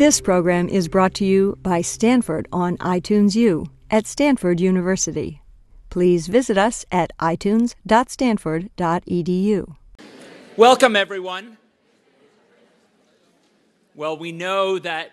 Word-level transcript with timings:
This 0.00 0.16
program 0.22 0.70
is 0.70 0.88
brought 0.88 1.12
to 1.16 1.26
you 1.26 1.58
by 1.60 1.82
Stanford 1.82 2.48
on 2.50 2.78
iTunes 2.78 3.36
U 3.36 3.66
at 3.90 4.06
Stanford 4.06 4.58
University. 4.58 5.42
Please 5.90 6.26
visit 6.26 6.56
us 6.56 6.86
at 6.90 7.12
itunes.stanford.edu. 7.18 9.76
Welcome, 10.56 10.96
everyone. 10.96 11.58
Well, 13.94 14.16
we 14.16 14.32
know 14.32 14.78
that 14.78 15.10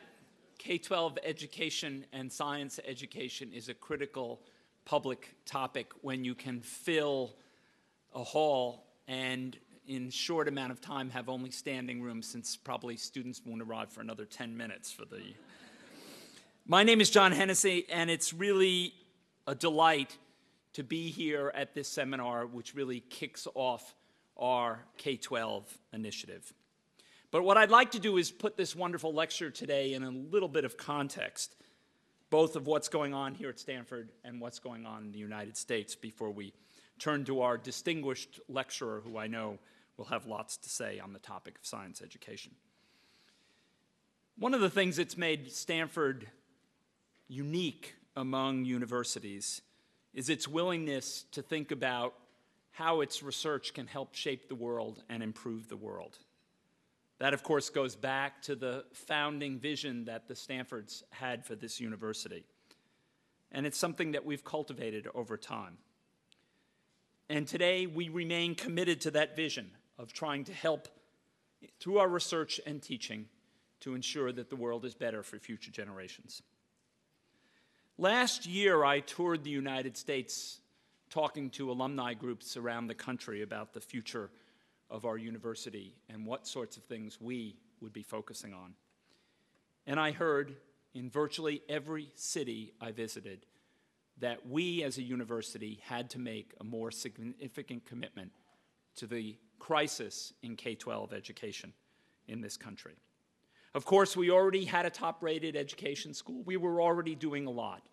K 0.57 0.77
12 0.77 1.17
education 1.21 2.05
and 2.13 2.31
science 2.31 2.79
education 2.87 3.51
is 3.51 3.67
a 3.67 3.73
critical 3.73 4.39
public 4.85 5.35
topic 5.45 5.91
when 5.99 6.23
you 6.23 6.33
can 6.33 6.61
fill 6.61 7.35
a 8.15 8.23
hall 8.23 8.85
and 9.05 9.57
in 9.87 10.09
short 10.09 10.47
amount 10.47 10.71
of 10.71 10.81
time 10.81 11.09
have 11.09 11.29
only 11.29 11.49
standing 11.49 12.01
room 12.01 12.21
since 12.21 12.57
probably 12.57 12.97
students 12.97 13.41
won't 13.45 13.61
arrive 13.61 13.89
for 13.89 14.01
another 14.01 14.25
10 14.25 14.55
minutes 14.55 14.91
for 14.91 15.05
the 15.05 15.21
my 16.67 16.83
name 16.83 16.99
is 16.99 17.09
john 17.09 17.31
hennessy 17.31 17.85
and 17.89 18.09
it's 18.09 18.33
really 18.33 18.93
a 19.47 19.55
delight 19.55 20.17
to 20.73 20.83
be 20.83 21.09
here 21.09 21.51
at 21.55 21.73
this 21.73 21.87
seminar 21.87 22.45
which 22.45 22.75
really 22.75 22.99
kicks 22.99 23.47
off 23.55 23.95
our 24.37 24.85
k-12 24.97 25.63
initiative. 25.93 26.53
But 27.31 27.43
what 27.43 27.57
i'd 27.57 27.71
like 27.71 27.91
to 27.91 27.99
do 27.99 28.17
is 28.17 28.29
put 28.29 28.57
this 28.57 28.75
wonderful 28.75 29.13
lecture 29.13 29.49
today 29.49 29.93
in 29.93 30.03
a 30.03 30.11
little 30.11 30.49
bit 30.49 30.65
of 30.65 30.75
context 30.77 31.55
both 32.29 32.57
of 32.57 32.67
what's 32.67 32.89
going 32.89 33.13
on 33.13 33.33
here 33.35 33.49
at 33.49 33.59
stanford 33.59 34.09
and 34.25 34.41
what's 34.41 34.59
going 34.59 34.85
on 34.85 35.03
in 35.03 35.11
the 35.13 35.19
united 35.19 35.55
states 35.55 35.95
before 35.95 36.29
we 36.29 36.53
turn 36.99 37.23
to 37.23 37.41
our 37.41 37.57
distinguished 37.57 38.39
lecturer 38.49 39.01
who 39.05 39.17
i 39.17 39.27
know 39.27 39.57
will 39.97 40.05
have 40.05 40.25
lots 40.25 40.57
to 40.57 40.69
say 40.69 40.99
on 40.99 41.13
the 41.13 41.19
topic 41.19 41.57
of 41.57 41.65
science 41.65 42.01
education. 42.01 42.53
One 44.37 44.53
of 44.53 44.61
the 44.61 44.69
things 44.69 44.97
that's 44.97 45.17
made 45.17 45.51
Stanford 45.51 46.27
unique 47.27 47.95
among 48.15 48.65
universities 48.65 49.61
is 50.13 50.29
its 50.29 50.47
willingness 50.47 51.25
to 51.31 51.41
think 51.41 51.71
about 51.71 52.13
how 52.71 53.01
its 53.01 53.23
research 53.23 53.73
can 53.73 53.87
help 53.87 54.13
shape 54.13 54.47
the 54.47 54.55
world 54.55 55.03
and 55.09 55.23
improve 55.23 55.67
the 55.67 55.77
world. 55.77 56.19
That, 57.19 57.33
of 57.33 57.41
course, 57.41 57.71
goes 57.71 57.95
back 57.95 58.43
to 58.43 58.55
the 58.55 58.85
founding 58.93 59.57
vision 59.57 60.05
that 60.05 60.27
the 60.27 60.35
Stanfords 60.35 61.03
had 61.09 61.43
for 61.43 61.55
this 61.55 61.79
university. 61.79 62.45
And 63.51 63.65
it's 63.65 63.77
something 63.77 64.11
that 64.11 64.23
we've 64.23 64.43
cultivated 64.43 65.07
over 65.15 65.37
time. 65.37 65.77
And 67.27 67.47
today, 67.47 67.87
we 67.87 68.09
remain 68.09 68.53
committed 68.53 69.01
to 69.01 69.11
that 69.11 69.35
vision 69.35 69.71
of 69.97 70.13
trying 70.13 70.43
to 70.45 70.53
help 70.53 70.87
through 71.79 71.99
our 71.99 72.07
research 72.07 72.59
and 72.65 72.81
teaching 72.81 73.25
to 73.79 73.95
ensure 73.95 74.31
that 74.31 74.49
the 74.49 74.55
world 74.55 74.85
is 74.85 74.95
better 74.95 75.23
for 75.23 75.39
future 75.39 75.71
generations. 75.71 76.41
Last 77.97 78.45
year, 78.45 78.83
I 78.83 78.99
toured 78.99 79.43
the 79.43 79.49
United 79.49 79.97
States 79.97 80.59
talking 81.09 81.49
to 81.51 81.71
alumni 81.71 82.13
groups 82.13 82.57
around 82.57 82.87
the 82.87 82.95
country 82.95 83.41
about 83.41 83.73
the 83.73 83.81
future 83.81 84.29
of 84.89 85.05
our 85.05 85.17
university 85.17 85.95
and 86.09 86.25
what 86.25 86.47
sorts 86.47 86.77
of 86.77 86.83
things 86.83 87.19
we 87.19 87.55
would 87.81 87.93
be 87.93 88.03
focusing 88.03 88.53
on. 88.53 88.73
And 89.85 89.99
I 89.99 90.11
heard 90.11 90.55
in 90.93 91.09
virtually 91.09 91.61
every 91.69 92.09
city 92.15 92.73
I 92.81 92.91
visited 92.91 93.45
that 94.19 94.47
we 94.47 94.83
as 94.83 94.97
a 94.97 95.03
university 95.03 95.79
had 95.83 96.09
to 96.11 96.19
make 96.19 96.53
a 96.59 96.63
more 96.63 96.91
significant 96.91 97.85
commitment 97.85 98.31
to 98.95 99.07
the 99.07 99.37
crisis 99.59 100.33
in 100.43 100.55
K 100.55 100.75
12 100.75 101.13
education 101.13 101.73
in 102.27 102.41
this 102.41 102.57
country. 102.57 102.95
Of 103.73 103.85
course, 103.85 104.17
we 104.17 104.31
already 104.31 104.65
had 104.65 104.85
a 104.85 104.89
top 104.89 105.21
rated 105.21 105.55
education 105.55 106.13
school. 106.13 106.41
We 106.45 106.57
were 106.57 106.81
already 106.81 107.15
doing 107.15 107.45
a 107.45 107.51
lot. 107.51 107.87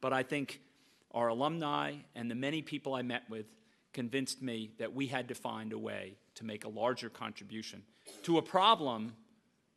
But 0.00 0.12
I 0.12 0.22
think 0.22 0.60
our 1.12 1.28
alumni 1.28 1.94
and 2.14 2.30
the 2.30 2.34
many 2.34 2.62
people 2.62 2.94
I 2.94 3.02
met 3.02 3.28
with 3.28 3.46
convinced 3.92 4.42
me 4.42 4.70
that 4.78 4.94
we 4.94 5.06
had 5.06 5.28
to 5.28 5.34
find 5.34 5.72
a 5.72 5.78
way 5.78 6.16
to 6.34 6.44
make 6.44 6.64
a 6.64 6.68
larger 6.68 7.08
contribution 7.08 7.82
to 8.22 8.38
a 8.38 8.42
problem 8.42 9.14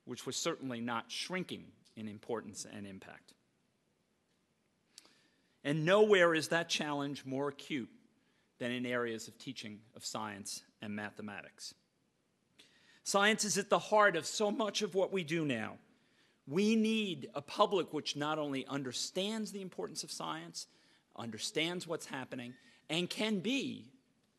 which 0.06 0.26
was 0.26 0.36
certainly 0.36 0.82
not 0.82 1.06
shrinking 1.08 1.64
in 1.96 2.08
importance 2.08 2.66
and 2.72 2.86
impact. 2.86 3.34
And 5.64 5.86
nowhere 5.86 6.34
is 6.34 6.50
that 6.50 6.70
challenge 6.70 7.26
more 7.26 7.50
acute 7.50 7.90
than 8.60 8.72
in 8.72 8.86
areas 8.86 9.28
of 9.28 9.38
teaching 9.38 9.80
of 9.96 10.06
science 10.06 10.64
and 10.82 10.96
mathematics. 10.96 11.74
Science 13.04 13.44
is 13.44 13.58
at 13.58 13.70
the 13.70 13.80
heart 13.80 14.16
of 14.16 14.26
so 14.26 14.52
much 14.52 14.82
of 14.82 14.94
what 14.94 15.12
we 15.12 15.24
do 15.24 15.44
now. 15.46 15.78
We 16.46 16.76
need 16.76 17.30
a 17.34 17.42
public 17.42 17.94
which 17.94 18.16
not 18.16 18.38
only 18.38 18.66
understands 18.68 19.52
the 19.52 19.62
importance 19.62 20.04
of 20.04 20.12
science, 20.12 20.68
understands 21.16 21.88
what's 21.88 22.06
happening, 22.06 22.54
and 22.90 23.10
can 23.10 23.40
be, 23.40 23.92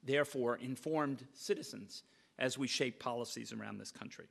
therefore, 0.03 0.57
informed 0.57 1.25
citizens 1.33 2.03
as 2.39 2.59
we 2.59 2.67
shape 2.67 3.01
policies 3.01 3.53
around 3.53 3.79
this 3.79 3.91
country. 3.91 4.27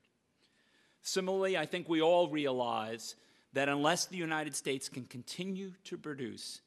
Similarly, 1.02 1.58
I 1.58 1.66
think 1.66 1.88
we 1.88 2.02
all 2.02 2.30
realize 2.30 3.16
that 3.54 3.70
unless 3.70 4.06
the 4.06 4.18
United 4.18 4.56
States 4.56 4.90
can 4.90 5.06
continue 5.06 5.72
to 5.86 5.98
produce 5.98 6.62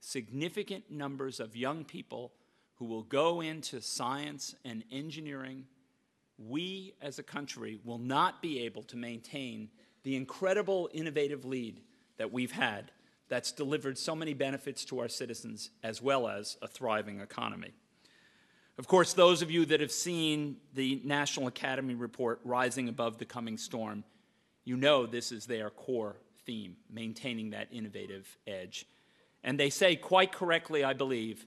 significant 0.00 0.90
numbers 0.90 1.40
of 1.40 1.56
young 1.56 1.84
people 1.84 2.32
who 2.80 2.86
will 2.86 3.02
go 3.02 3.42
into 3.42 3.78
science 3.82 4.54
and 4.64 4.82
engineering, 4.90 5.66
we 6.38 6.94
as 7.02 7.18
a 7.18 7.22
country 7.22 7.78
will 7.84 7.98
not 7.98 8.40
be 8.40 8.60
able 8.60 8.82
to 8.82 8.96
maintain 8.96 9.68
the 10.02 10.16
incredible 10.16 10.88
innovative 10.94 11.44
lead 11.44 11.82
that 12.16 12.32
we've 12.32 12.52
had 12.52 12.90
that's 13.28 13.52
delivered 13.52 13.98
so 13.98 14.16
many 14.16 14.32
benefits 14.32 14.86
to 14.86 14.98
our 14.98 15.08
citizens 15.08 15.68
as 15.82 16.00
well 16.00 16.26
as 16.26 16.56
a 16.62 16.66
thriving 16.66 17.20
economy. 17.20 17.72
Of 18.78 18.88
course, 18.88 19.12
those 19.12 19.42
of 19.42 19.50
you 19.50 19.66
that 19.66 19.82
have 19.82 19.92
seen 19.92 20.56
the 20.72 21.02
National 21.04 21.48
Academy 21.48 21.94
report, 21.94 22.40
Rising 22.44 22.88
Above 22.88 23.18
the 23.18 23.26
Coming 23.26 23.58
Storm, 23.58 24.04
you 24.64 24.78
know 24.78 25.04
this 25.04 25.32
is 25.32 25.44
their 25.44 25.68
core 25.68 26.16
theme, 26.46 26.76
maintaining 26.90 27.50
that 27.50 27.68
innovative 27.70 28.38
edge. 28.46 28.86
And 29.44 29.60
they 29.60 29.68
say, 29.68 29.96
quite 29.96 30.32
correctly, 30.32 30.82
I 30.82 30.94
believe, 30.94 31.44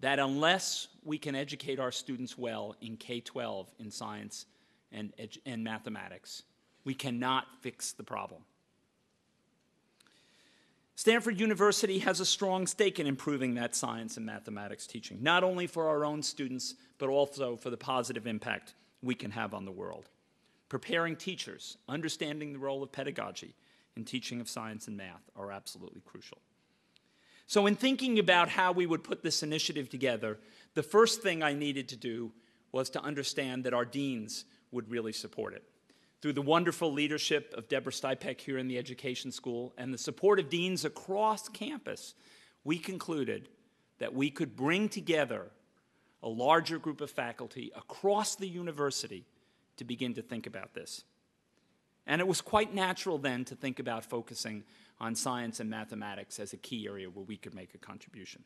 that 0.00 0.18
unless 0.18 0.88
we 1.04 1.18
can 1.18 1.34
educate 1.34 1.78
our 1.78 1.92
students 1.92 2.36
well 2.36 2.74
in 2.80 2.96
K 2.96 3.20
12 3.20 3.72
in 3.78 3.90
science 3.90 4.46
and, 4.92 5.12
and 5.46 5.62
mathematics, 5.62 6.42
we 6.84 6.94
cannot 6.94 7.46
fix 7.60 7.92
the 7.92 8.04
problem. 8.04 8.42
Stanford 10.96 11.40
University 11.40 12.00
has 12.00 12.20
a 12.20 12.26
strong 12.26 12.66
stake 12.66 12.98
in 12.98 13.06
improving 13.06 13.54
that 13.54 13.74
science 13.74 14.18
and 14.18 14.26
mathematics 14.26 14.86
teaching, 14.86 15.22
not 15.22 15.42
only 15.42 15.66
for 15.66 15.88
our 15.88 16.04
own 16.04 16.22
students, 16.22 16.74
but 16.98 17.08
also 17.08 17.56
for 17.56 17.70
the 17.70 17.76
positive 17.76 18.26
impact 18.26 18.74
we 19.02 19.14
can 19.14 19.30
have 19.30 19.54
on 19.54 19.64
the 19.64 19.72
world. 19.72 20.10
Preparing 20.68 21.16
teachers, 21.16 21.78
understanding 21.88 22.52
the 22.52 22.58
role 22.58 22.82
of 22.82 22.92
pedagogy 22.92 23.54
in 23.96 24.04
teaching 24.04 24.42
of 24.42 24.48
science 24.48 24.88
and 24.88 24.96
math 24.96 25.30
are 25.34 25.50
absolutely 25.50 26.02
crucial. 26.04 26.38
So, 27.50 27.66
in 27.66 27.74
thinking 27.74 28.20
about 28.20 28.48
how 28.48 28.70
we 28.70 28.86
would 28.86 29.02
put 29.02 29.24
this 29.24 29.42
initiative 29.42 29.88
together, 29.88 30.38
the 30.74 30.84
first 30.84 31.20
thing 31.20 31.42
I 31.42 31.52
needed 31.52 31.88
to 31.88 31.96
do 31.96 32.30
was 32.70 32.90
to 32.90 33.02
understand 33.02 33.64
that 33.64 33.74
our 33.74 33.84
deans 33.84 34.44
would 34.70 34.88
really 34.88 35.12
support 35.12 35.54
it. 35.54 35.64
Through 36.22 36.34
the 36.34 36.42
wonderful 36.42 36.92
leadership 36.92 37.52
of 37.58 37.68
Deborah 37.68 37.90
Stipek 37.90 38.40
here 38.40 38.56
in 38.56 38.68
the 38.68 38.78
Education 38.78 39.32
School 39.32 39.74
and 39.76 39.92
the 39.92 39.98
support 39.98 40.38
of 40.38 40.48
deans 40.48 40.84
across 40.84 41.48
campus, 41.48 42.14
we 42.62 42.78
concluded 42.78 43.48
that 43.98 44.14
we 44.14 44.30
could 44.30 44.54
bring 44.54 44.88
together 44.88 45.50
a 46.22 46.28
larger 46.28 46.78
group 46.78 47.00
of 47.00 47.10
faculty 47.10 47.72
across 47.74 48.36
the 48.36 48.46
university 48.46 49.24
to 49.76 49.82
begin 49.82 50.14
to 50.14 50.22
think 50.22 50.46
about 50.46 50.72
this. 50.72 51.02
And 52.06 52.20
it 52.20 52.28
was 52.28 52.40
quite 52.40 52.72
natural 52.72 53.18
then 53.18 53.44
to 53.46 53.56
think 53.56 53.80
about 53.80 54.04
focusing 54.04 54.62
on 55.00 55.14
science 55.14 55.60
and 55.60 55.70
mathematics 55.70 56.38
as 56.38 56.52
a 56.52 56.56
key 56.56 56.86
area 56.86 57.08
where 57.08 57.24
we 57.24 57.36
could 57.36 57.54
make 57.54 57.74
a 57.74 57.78
contribution. 57.78 58.44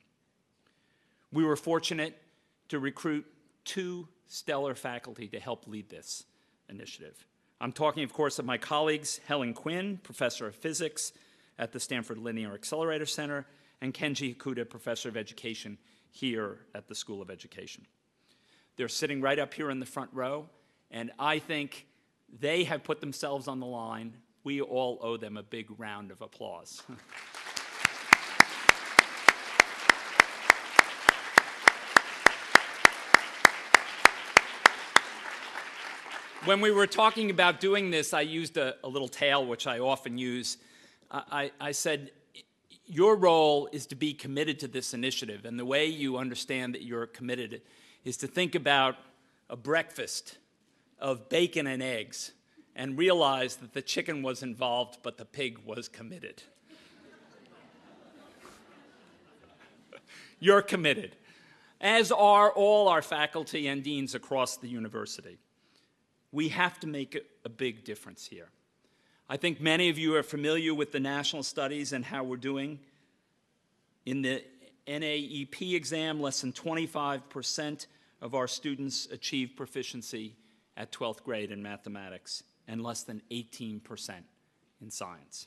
We 1.33 1.45
were 1.45 1.57
fortunate 1.57 2.17
to 2.69 2.79
recruit 2.79 3.27
two 3.65 4.09
stellar 4.27 4.75
faculty 4.75 5.27
to 5.29 5.41
help 5.41 5.67
lead 5.67 5.89
this 5.89 6.25
initiative. 6.69 7.27
I'm 7.61 7.73
talking, 7.73 8.05
of 8.05 8.13
course, 8.13 8.39
of 8.39 8.45
my 8.45 8.59
colleagues 8.59 9.21
Helen 9.27 9.55
Quinn, 9.55 9.99
professor 10.03 10.47
of 10.47 10.55
physics 10.55 11.13
at 11.59 11.73
the 11.73 11.81
Stanford 11.81 12.19
Linear 12.19 12.55
Accelerator 12.55 13.07
Center, 13.07 13.47
and 13.81 13.93
Kenji 13.93 14.37
Hakuta, 14.37 14.69
professor 14.69 15.09
of 15.09 15.17
education 15.17 15.79
here 16.11 16.59
at 16.75 16.89
the 16.89 16.95
School 16.95 17.21
of 17.21 17.31
Education. 17.31 17.87
They're 18.77 18.89
sitting 18.89 19.21
right 19.21 19.39
up 19.39 19.55
here 19.55 19.71
in 19.71 19.81
the 19.81 19.87
front 19.87 20.11
row, 20.13 20.49
and 20.91 21.11
I 21.19 21.39
think 21.39 21.87
they 22.41 22.65
have 22.65 22.83
put 22.83 23.01
themselves 23.01 23.47
on 23.47 23.61
the 23.61 23.67
line 23.67 24.15
we 24.45 24.61
all 24.61 24.99
owe 25.01 25.17
them 25.17 25.37
a 25.39 25.43
big 25.43 25.67
round 25.79 26.11
of 26.11 26.21
applause. 26.21 26.83
when 36.45 36.61
we 36.61 36.71
were 36.71 36.87
talking 36.87 37.31
about 37.31 37.59
doing 37.59 37.91
this, 37.91 38.13
I 38.13 38.21
used 38.21 38.59
a, 38.59 38.75
a 38.85 38.89
little 38.89 39.09
tale, 39.09 39.47
which 39.47 39.67
I 39.67 39.79
often 39.79 40.19
use. 40.19 40.59
I, 41.11 41.51
I 41.59 41.73
said, 41.73 42.11
Your 42.85 43.17
role 43.17 43.71
is 43.73 43.87
to 43.87 43.95
be 43.95 44.13
committed 44.13 44.59
to 44.61 44.69
this 44.69 44.93
initiative. 44.93 45.47
And 45.47 45.59
the 45.59 45.65
way 45.65 45.87
you 45.87 46.19
understand 46.19 46.75
that 46.75 46.83
you're 46.83 47.07
committed 47.07 47.63
is 48.05 48.19
to 48.19 48.27
think 48.27 48.55
about 48.55 48.97
a 49.49 49.57
breakfast 49.57 50.37
of 50.99 51.31
bacon 51.31 51.67
and 51.67 51.83
eggs 51.83 52.33
and 52.77 52.99
realize 52.99 53.57
that 53.57 53.73
the 53.73 53.83
chicken 53.83 54.23
was 54.23 54.43
involved, 54.43 54.99
but 55.03 55.17
the 55.17 55.25
pig 55.25 55.59
was 55.65 55.89
committed. 55.89 56.43
You're 60.41 60.63
committed, 60.63 61.17
as 61.81 62.11
are 62.13 62.51
all 62.51 62.89
our 62.89 63.03
faculty 63.03 63.69
and 63.69 63.83
deans 63.83 64.15
across 64.15 64.57
the 64.57 64.69
university. 64.69 65.39
We 66.33 66.49
have 66.49 66.81
to 66.81 66.87
make 66.87 67.17
a 67.45 67.49
big 67.49 67.85
difference 67.85 68.27
here. 68.27 68.49
I 69.29 69.37
think 69.37 69.61
many 69.61 69.89
of 69.89 69.99
you 69.99 70.17
are 70.17 70.23
familiar 70.23 70.75
with 70.75 70.93
the 70.93 71.01
national 71.01 71.45
studies 71.45 71.93
and 71.93 72.05
how 72.05 72.25
we're 72.25 72.37
doing. 72.37 72.81
In 74.05 74.21
the 74.21 74.43
NAEP 74.87 75.75
exam, 75.75 76.21
less 76.21 76.43
than 76.43 76.53
25% 76.53 77.87
of 78.21 78.35
our 78.35 78.49
students 78.49 79.07
achieve 79.11 79.55
proficiency 79.57 80.37
at 80.77 80.93
12th 80.93 81.23
grade 81.23 81.53
in 81.53 81.63
mathematics 81.63 82.43
and 82.67 82.83
less 82.83 83.03
than 83.03 83.23
18% 83.31 83.81
in 84.81 84.91
science. 84.91 85.47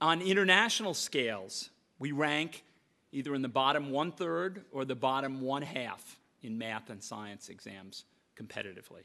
On 0.00 0.20
international 0.20 0.94
scales, 0.94 1.70
we 1.98 2.12
rank 2.12 2.64
either 3.12 3.34
in 3.34 3.42
the 3.42 3.48
bottom 3.48 3.90
one 3.90 4.12
third 4.12 4.64
or 4.70 4.84
the 4.84 4.94
bottom 4.94 5.40
one 5.40 5.62
half 5.62 6.18
in 6.42 6.56
math 6.56 6.90
and 6.90 7.02
science 7.02 7.48
exams 7.48 8.04
competitively. 8.36 9.02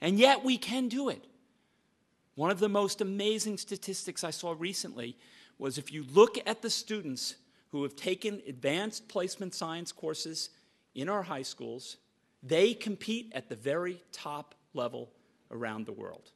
And 0.00 0.18
yet 0.18 0.44
we 0.44 0.58
can 0.58 0.88
do 0.88 1.08
it. 1.08 1.24
One 2.34 2.50
of 2.50 2.60
the 2.60 2.68
most 2.68 3.00
amazing 3.00 3.58
statistics 3.58 4.22
I 4.22 4.30
saw 4.30 4.54
recently 4.56 5.16
was 5.58 5.76
if 5.76 5.92
you 5.92 6.04
look 6.12 6.38
at 6.46 6.62
the 6.62 6.70
students 6.70 7.34
who 7.70 7.82
have 7.82 7.96
taken 7.96 8.40
advanced 8.46 9.08
placement 9.08 9.54
science 9.54 9.90
courses 9.90 10.50
in 10.94 11.08
our 11.08 11.22
high 11.22 11.42
schools, 11.42 11.96
they 12.42 12.74
compete 12.74 13.32
at 13.34 13.48
the 13.48 13.56
very 13.56 14.00
top 14.12 14.54
level 14.72 15.10
around 15.50 15.86
the 15.86 15.92
world. 15.92 16.30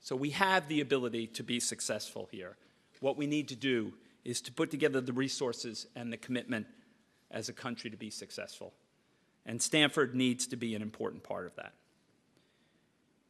So 0.00 0.16
we 0.16 0.30
have 0.30 0.68
the 0.68 0.80
ability 0.80 1.26
to 1.28 1.42
be 1.42 1.60
successful 1.60 2.28
here. 2.30 2.56
What 3.00 3.16
we 3.16 3.26
need 3.26 3.48
to 3.48 3.56
do 3.56 3.92
is 4.24 4.40
to 4.42 4.52
put 4.52 4.70
together 4.70 5.00
the 5.00 5.12
resources 5.12 5.86
and 5.94 6.12
the 6.12 6.16
commitment 6.16 6.66
as 7.30 7.48
a 7.48 7.52
country 7.52 7.90
to 7.90 7.96
be 7.96 8.10
successful. 8.10 8.72
And 9.44 9.60
Stanford 9.60 10.14
needs 10.14 10.46
to 10.48 10.56
be 10.56 10.74
an 10.74 10.82
important 10.82 11.22
part 11.22 11.46
of 11.46 11.56
that. 11.56 11.72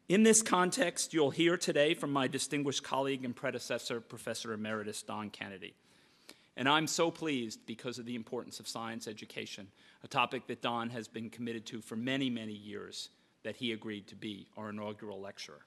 In 0.08 0.22
this 0.22 0.40
context, 0.40 1.12
you'll 1.12 1.30
hear 1.30 1.56
today 1.56 1.94
from 1.94 2.12
my 2.12 2.28
distinguished 2.28 2.82
colleague 2.82 3.24
and 3.24 3.36
predecessor, 3.36 4.00
Professor 4.00 4.52
Emeritus 4.52 5.02
Don 5.02 5.30
Kennedy. 5.30 5.74
And 6.56 6.68
I'm 6.68 6.86
so 6.86 7.10
pleased 7.10 7.66
because 7.66 7.98
of 7.98 8.06
the 8.06 8.16
importance 8.16 8.58
of 8.58 8.66
science 8.66 9.06
education, 9.06 9.68
a 10.02 10.08
topic 10.08 10.46
that 10.46 10.62
Don 10.62 10.90
has 10.90 11.06
been 11.06 11.28
committed 11.30 11.66
to 11.66 11.80
for 11.80 11.94
many, 11.94 12.30
many 12.30 12.54
years 12.54 13.10
that 13.42 13.56
he 13.56 13.72
agreed 13.72 14.06
to 14.08 14.16
be 14.16 14.48
our 14.56 14.70
inaugural 14.70 15.20
lecturer 15.20 15.64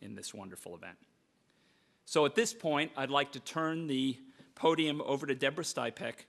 in 0.00 0.14
this 0.14 0.32
wonderful 0.32 0.74
event. 0.74 0.96
So 2.04 2.24
at 2.26 2.34
this 2.34 2.52
point, 2.52 2.90
I'd 2.96 3.10
like 3.10 3.32
to 3.32 3.40
turn 3.40 3.86
the 3.86 4.16
podium 4.54 5.00
over 5.02 5.26
to 5.26 5.34
Deborah 5.34 5.64
Stipek, 5.64 6.24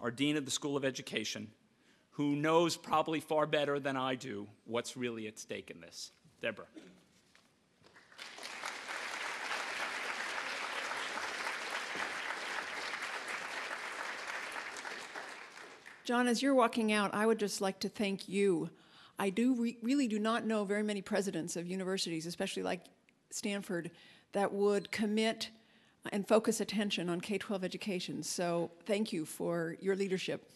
our 0.00 0.10
Dean 0.10 0.36
of 0.36 0.44
the 0.44 0.50
School 0.50 0.76
of 0.76 0.84
Education, 0.84 1.48
who 2.12 2.34
knows 2.34 2.76
probably 2.76 3.20
far 3.20 3.46
better 3.46 3.78
than 3.78 3.96
I 3.96 4.14
do 4.14 4.46
what's 4.64 4.96
really 4.96 5.26
at 5.26 5.38
stake 5.38 5.70
in 5.70 5.80
this. 5.80 6.12
Deborah. 6.40 6.66
John, 16.04 16.26
as 16.26 16.42
you're 16.42 16.54
walking 16.54 16.90
out, 16.90 17.12
I 17.12 17.26
would 17.26 17.38
just 17.38 17.60
like 17.60 17.80
to 17.80 17.88
thank 17.90 18.30
you 18.30 18.70
I 19.18 19.30
do 19.30 19.54
re- 19.54 19.76
really 19.82 20.06
do 20.06 20.18
not 20.18 20.46
know 20.46 20.64
very 20.64 20.82
many 20.82 21.02
presidents 21.02 21.56
of 21.56 21.66
universities, 21.66 22.26
especially 22.26 22.62
like 22.62 22.82
Stanford, 23.30 23.90
that 24.32 24.52
would 24.52 24.90
commit 24.90 25.50
and 26.12 26.26
focus 26.26 26.60
attention 26.60 27.08
on 27.10 27.20
K 27.20 27.38
12 27.38 27.64
education. 27.64 28.22
So 28.22 28.70
thank 28.86 29.12
you 29.12 29.24
for 29.24 29.76
your 29.80 29.96
leadership. 29.96 30.48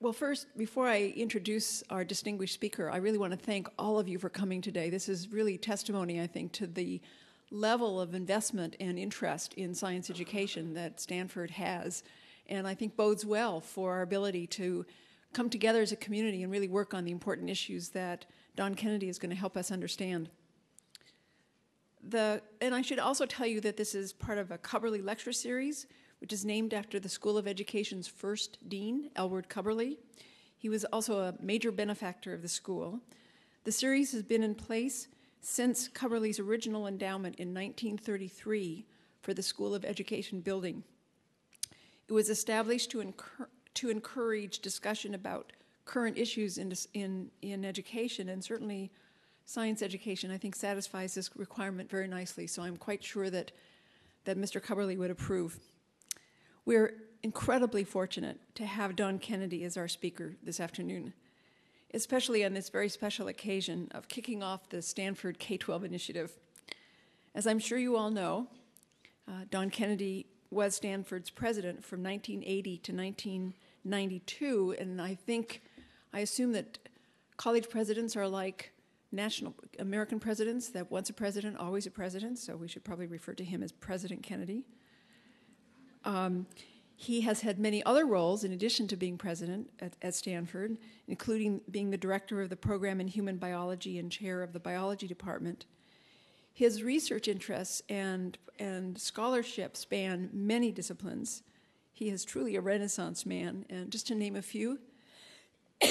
Well, 0.00 0.12
first, 0.12 0.46
before 0.56 0.86
I 0.86 1.12
introduce 1.16 1.82
our 1.90 2.04
distinguished 2.04 2.54
speaker, 2.54 2.88
I 2.88 2.98
really 2.98 3.18
want 3.18 3.32
to 3.32 3.36
thank 3.36 3.68
all 3.78 3.98
of 3.98 4.08
you 4.08 4.18
for 4.18 4.28
coming 4.30 4.62
today. 4.62 4.90
This 4.90 5.08
is 5.08 5.28
really 5.28 5.58
testimony, 5.58 6.20
I 6.20 6.26
think, 6.26 6.52
to 6.52 6.66
the 6.66 7.00
level 7.50 8.00
of 8.00 8.14
investment 8.14 8.76
and 8.80 8.98
interest 8.98 9.54
in 9.54 9.74
science 9.74 10.10
education 10.10 10.74
that 10.74 11.00
Stanford 11.00 11.52
has, 11.52 12.02
and 12.46 12.66
I 12.66 12.74
think 12.74 12.96
bodes 12.96 13.24
well 13.24 13.60
for 13.60 13.92
our 13.92 14.02
ability 14.02 14.46
to 14.48 14.86
come 15.32 15.50
together 15.50 15.82
as 15.82 15.92
a 15.92 15.96
community 15.96 16.42
and 16.42 16.52
really 16.52 16.68
work 16.68 16.94
on 16.94 17.04
the 17.04 17.12
important 17.12 17.50
issues 17.50 17.90
that 17.90 18.24
Don 18.56 18.74
Kennedy 18.74 19.08
is 19.08 19.18
going 19.18 19.30
to 19.30 19.36
help 19.36 19.56
us 19.56 19.70
understand. 19.70 20.30
The, 22.02 22.42
and 22.60 22.74
I 22.74 22.82
should 22.82 22.98
also 22.98 23.26
tell 23.26 23.46
you 23.46 23.60
that 23.60 23.76
this 23.76 23.94
is 23.94 24.12
part 24.12 24.38
of 24.38 24.50
a 24.50 24.58
Cubberley 24.58 25.04
Lecture 25.04 25.32
Series, 25.32 25.86
which 26.20 26.32
is 26.32 26.44
named 26.44 26.72
after 26.72 26.98
the 26.98 27.08
School 27.08 27.36
of 27.36 27.46
Education's 27.46 28.08
first 28.08 28.58
dean, 28.68 29.10
Ellwood 29.14 29.48
Cubberley. 29.48 29.98
He 30.56 30.68
was 30.68 30.84
also 30.86 31.18
a 31.20 31.34
major 31.40 31.70
benefactor 31.70 32.32
of 32.32 32.42
the 32.42 32.48
school. 32.48 33.00
The 33.64 33.72
series 33.72 34.12
has 34.12 34.22
been 34.22 34.42
in 34.42 34.54
place 34.54 35.08
since 35.40 35.88
Cubberley's 35.88 36.38
original 36.38 36.86
endowment 36.86 37.36
in 37.36 37.48
1933 37.48 38.86
for 39.20 39.34
the 39.34 39.42
School 39.42 39.74
of 39.74 39.84
Education 39.84 40.40
building. 40.40 40.82
It 42.08 42.12
was 42.12 42.30
established 42.30 42.90
to, 42.92 43.14
to 43.74 43.90
encourage 43.90 44.60
discussion 44.60 45.14
about 45.14 45.52
current 45.84 46.18
issues 46.18 46.58
in, 46.58 46.72
in, 46.94 47.30
in 47.42 47.64
education, 47.64 48.28
and 48.28 48.42
certainly 48.42 48.90
science 49.44 49.82
education, 49.82 50.30
I 50.30 50.38
think, 50.38 50.54
satisfies 50.54 51.14
this 51.14 51.30
requirement 51.36 51.90
very 51.90 52.08
nicely. 52.08 52.46
So 52.46 52.62
I'm 52.62 52.76
quite 52.76 53.02
sure 53.02 53.30
that, 53.30 53.52
that 54.24 54.38
Mr. 54.38 54.62
Cubberley 54.62 54.96
would 54.96 55.10
approve. 55.10 55.58
We're 56.64 56.94
incredibly 57.22 57.84
fortunate 57.84 58.38
to 58.54 58.66
have 58.66 58.94
Don 58.94 59.18
Kennedy 59.18 59.64
as 59.64 59.76
our 59.76 59.88
speaker 59.88 60.36
this 60.42 60.60
afternoon 60.60 61.14
especially 61.94 62.44
on 62.44 62.54
this 62.54 62.68
very 62.68 62.88
special 62.88 63.28
occasion 63.28 63.88
of 63.92 64.08
kicking 64.08 64.42
off 64.42 64.68
the 64.68 64.82
Stanford 64.82 65.38
K 65.38 65.56
12 65.56 65.84
initiative. 65.84 66.32
As 67.34 67.46
I'm 67.46 67.58
sure 67.58 67.78
you 67.78 67.96
all 67.96 68.10
know, 68.10 68.48
uh, 69.26 69.44
Don 69.50 69.70
Kennedy 69.70 70.26
was 70.50 70.76
Stanford's 70.76 71.30
president 71.30 71.84
from 71.84 72.02
1980 72.02 72.78
to 72.78 72.92
1992, 72.92 74.76
and 74.78 75.00
I 75.00 75.14
think, 75.14 75.62
I 76.12 76.20
assume 76.20 76.52
that 76.52 76.78
college 77.36 77.68
presidents 77.68 78.16
are 78.16 78.26
like 78.26 78.72
national 79.12 79.54
American 79.78 80.20
presidents, 80.20 80.68
that 80.70 80.90
once 80.90 81.10
a 81.10 81.12
president, 81.12 81.58
always 81.58 81.86
a 81.86 81.90
president, 81.90 82.38
so 82.38 82.56
we 82.56 82.68
should 82.68 82.84
probably 82.84 83.06
refer 83.06 83.34
to 83.34 83.44
him 83.44 83.62
as 83.62 83.72
President 83.72 84.22
Kennedy. 84.22 84.64
Um, 86.04 86.46
he 87.00 87.20
has 87.20 87.42
had 87.42 87.60
many 87.60 87.80
other 87.84 88.04
roles 88.04 88.42
in 88.42 88.50
addition 88.50 88.88
to 88.88 88.96
being 88.96 89.16
president 89.16 89.70
at, 89.78 89.92
at, 90.02 90.16
Stanford, 90.16 90.78
including 91.06 91.60
being 91.70 91.90
the 91.90 91.96
director 91.96 92.42
of 92.42 92.50
the 92.50 92.56
program 92.56 93.00
in 93.00 93.06
human 93.06 93.36
biology 93.36 94.00
and 94.00 94.10
chair 94.10 94.42
of 94.42 94.52
the 94.52 94.58
biology 94.58 95.06
department. 95.06 95.64
His 96.52 96.82
research 96.82 97.28
interests 97.28 97.82
and, 97.88 98.36
and 98.58 98.98
scholarship 98.98 99.76
span 99.76 100.30
many 100.32 100.72
disciplines. 100.72 101.44
He 101.92 102.08
is 102.08 102.24
truly 102.24 102.56
a 102.56 102.60
Renaissance 102.60 103.24
man, 103.24 103.64
and 103.70 103.92
just 103.92 104.08
to 104.08 104.16
name 104.16 104.34
a 104.34 104.42
few 104.42 104.80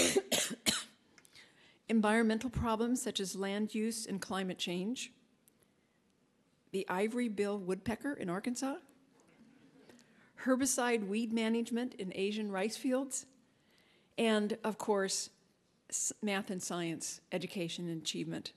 environmental 1.88 2.50
problems 2.50 3.02
such 3.02 3.22
as 3.22 3.34
land 3.34 3.74
use 3.74 4.06
and 4.06 4.20
climate 4.20 4.58
change, 4.58 5.14
the 6.74 6.86
ivory 6.90 7.30
bill 7.30 7.58
woodpecker 7.58 8.12
in 8.12 8.30
Arkansas 8.30 8.76
herbicide 10.48 11.08
weed 11.08 11.32
management 11.34 11.94
in 11.96 12.12
Asian 12.16 12.52
rice 12.52 12.78
fields, 12.78 13.26
and 14.18 14.58
of 14.64 14.78
course, 14.78 15.30
math 16.22 16.50
and 16.50 16.64
science 16.64 17.22
education 17.32 17.88
and 17.90 18.02
achievement. 18.02 18.54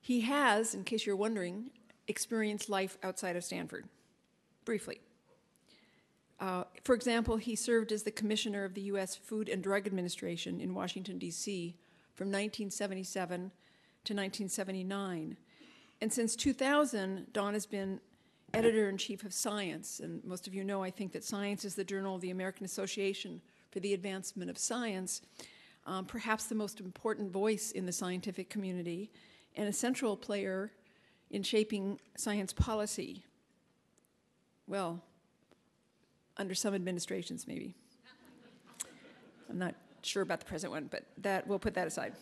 He 0.00 0.22
has, 0.22 0.74
in 0.74 0.84
case 0.84 1.06
you're 1.06 1.16
wondering, 1.16 1.70
experienced 2.08 2.68
life 2.68 2.98
outside 3.02 3.36
of 3.36 3.44
Stanford, 3.44 3.86
briefly. 4.64 5.00
Uh, 6.40 6.64
for 6.84 6.94
example, 6.94 7.36
he 7.36 7.54
served 7.54 7.92
as 7.92 8.02
the 8.02 8.10
commissioner 8.10 8.64
of 8.64 8.74
the 8.74 8.80
U.S. 8.82 9.14
Food 9.14 9.48
and 9.48 9.62
Drug 9.62 9.86
Administration 9.86 10.60
in 10.60 10.74
Washington, 10.74 11.18
D.C. 11.18 11.76
from 12.14 12.28
1977 12.28 13.38
to 13.38 14.14
1979. 14.14 15.36
And 16.00 16.12
since 16.12 16.34
2000, 16.34 17.26
Don 17.34 17.52
has 17.52 17.66
been 17.66 18.00
editor 18.54 18.88
in 18.88 18.96
chief 18.96 19.24
of 19.24 19.32
Science. 19.32 20.00
And 20.00 20.24
most 20.24 20.46
of 20.46 20.54
you 20.54 20.64
know, 20.64 20.82
I 20.82 20.90
think, 20.90 21.12
that 21.12 21.24
Science 21.24 21.64
is 21.64 21.74
the 21.74 21.84
journal 21.84 22.14
of 22.14 22.20
the 22.20 22.30
American 22.30 22.64
Association 22.64 23.40
for 23.70 23.80
the 23.80 23.94
Advancement 23.94 24.50
of 24.50 24.58
Science, 24.58 25.22
um, 25.86 26.04
perhaps 26.04 26.46
the 26.46 26.54
most 26.54 26.80
important 26.80 27.32
voice 27.32 27.70
in 27.70 27.86
the 27.86 27.92
scientific 27.92 28.50
community 28.50 29.10
and 29.56 29.68
a 29.68 29.72
central 29.72 30.16
player 30.16 30.72
in 31.30 31.42
shaping 31.42 31.98
science 32.16 32.52
policy. 32.52 33.24
Well, 34.66 35.02
under 36.36 36.54
some 36.54 36.74
administrations, 36.74 37.46
maybe. 37.46 37.74
I'm 39.48 39.58
not 39.58 39.74
sure 40.02 40.22
about 40.22 40.40
the 40.40 40.46
present 40.46 40.72
one, 40.72 40.88
but 40.90 41.04
that 41.18 41.46
we'll 41.46 41.58
put 41.58 41.74
that 41.74 41.86
aside. 41.86 42.14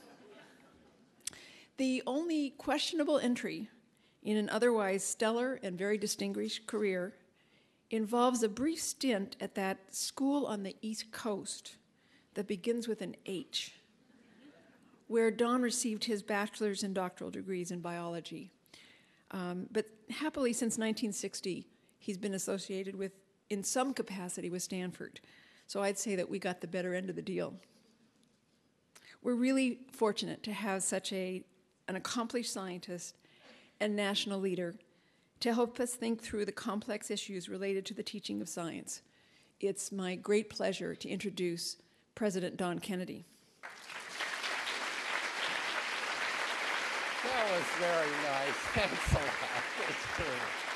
The 1.76 2.02
only 2.06 2.50
questionable 2.50 3.18
entry 3.18 3.68
in 4.22 4.36
an 4.36 4.50
otherwise 4.50 5.04
stellar 5.04 5.58
and 5.62 5.78
very 5.78 5.98
distinguished 5.98 6.66
career 6.66 7.14
involves 7.90 8.42
a 8.42 8.48
brief 8.48 8.80
stint 8.80 9.36
at 9.40 9.54
that 9.54 9.94
school 9.94 10.46
on 10.46 10.62
the 10.62 10.76
East 10.82 11.10
Coast 11.10 11.76
that 12.34 12.46
begins 12.46 12.86
with 12.86 13.00
an 13.00 13.16
H, 13.26 13.74
where 15.06 15.30
Don 15.30 15.62
received 15.62 16.04
his 16.04 16.22
bachelor's 16.22 16.82
and 16.82 16.94
doctoral 16.94 17.30
degrees 17.30 17.70
in 17.70 17.80
biology. 17.80 18.50
Um, 19.30 19.66
but 19.72 19.86
happily, 20.10 20.52
since 20.52 20.74
1960, 20.74 21.66
he's 21.98 22.18
been 22.18 22.34
associated 22.34 22.96
with, 22.96 23.12
in 23.50 23.62
some 23.64 23.94
capacity, 23.94 24.50
with 24.50 24.62
Stanford. 24.62 25.20
So 25.66 25.82
I'd 25.82 25.98
say 25.98 26.16
that 26.16 26.28
we 26.28 26.38
got 26.38 26.60
the 26.60 26.66
better 26.66 26.94
end 26.94 27.10
of 27.10 27.16
the 27.16 27.22
deal. 27.22 27.54
We're 29.22 29.34
really 29.34 29.80
fortunate 29.92 30.42
to 30.44 30.52
have 30.52 30.82
such 30.82 31.12
a, 31.12 31.42
an 31.88 31.96
accomplished 31.96 32.52
scientist 32.52 33.16
and 33.80 33.94
national 33.96 34.40
leader 34.40 34.74
to 35.40 35.54
help 35.54 35.78
us 35.78 35.94
think 35.94 36.20
through 36.20 36.44
the 36.44 36.52
complex 36.52 37.10
issues 37.10 37.48
related 37.48 37.86
to 37.86 37.94
the 37.94 38.02
teaching 38.02 38.40
of 38.40 38.48
science. 38.48 39.02
It's 39.60 39.92
my 39.92 40.14
great 40.14 40.50
pleasure 40.50 40.94
to 40.94 41.08
introduce 41.08 41.76
President 42.14 42.56
Don 42.56 42.78
Kennedy. 42.78 43.24
That 47.24 47.50
was 47.52 47.64
very 47.78 48.10
nice. 48.22 48.54
Thanks 48.74 49.12
a 49.12 49.16
lot. 50.22 50.67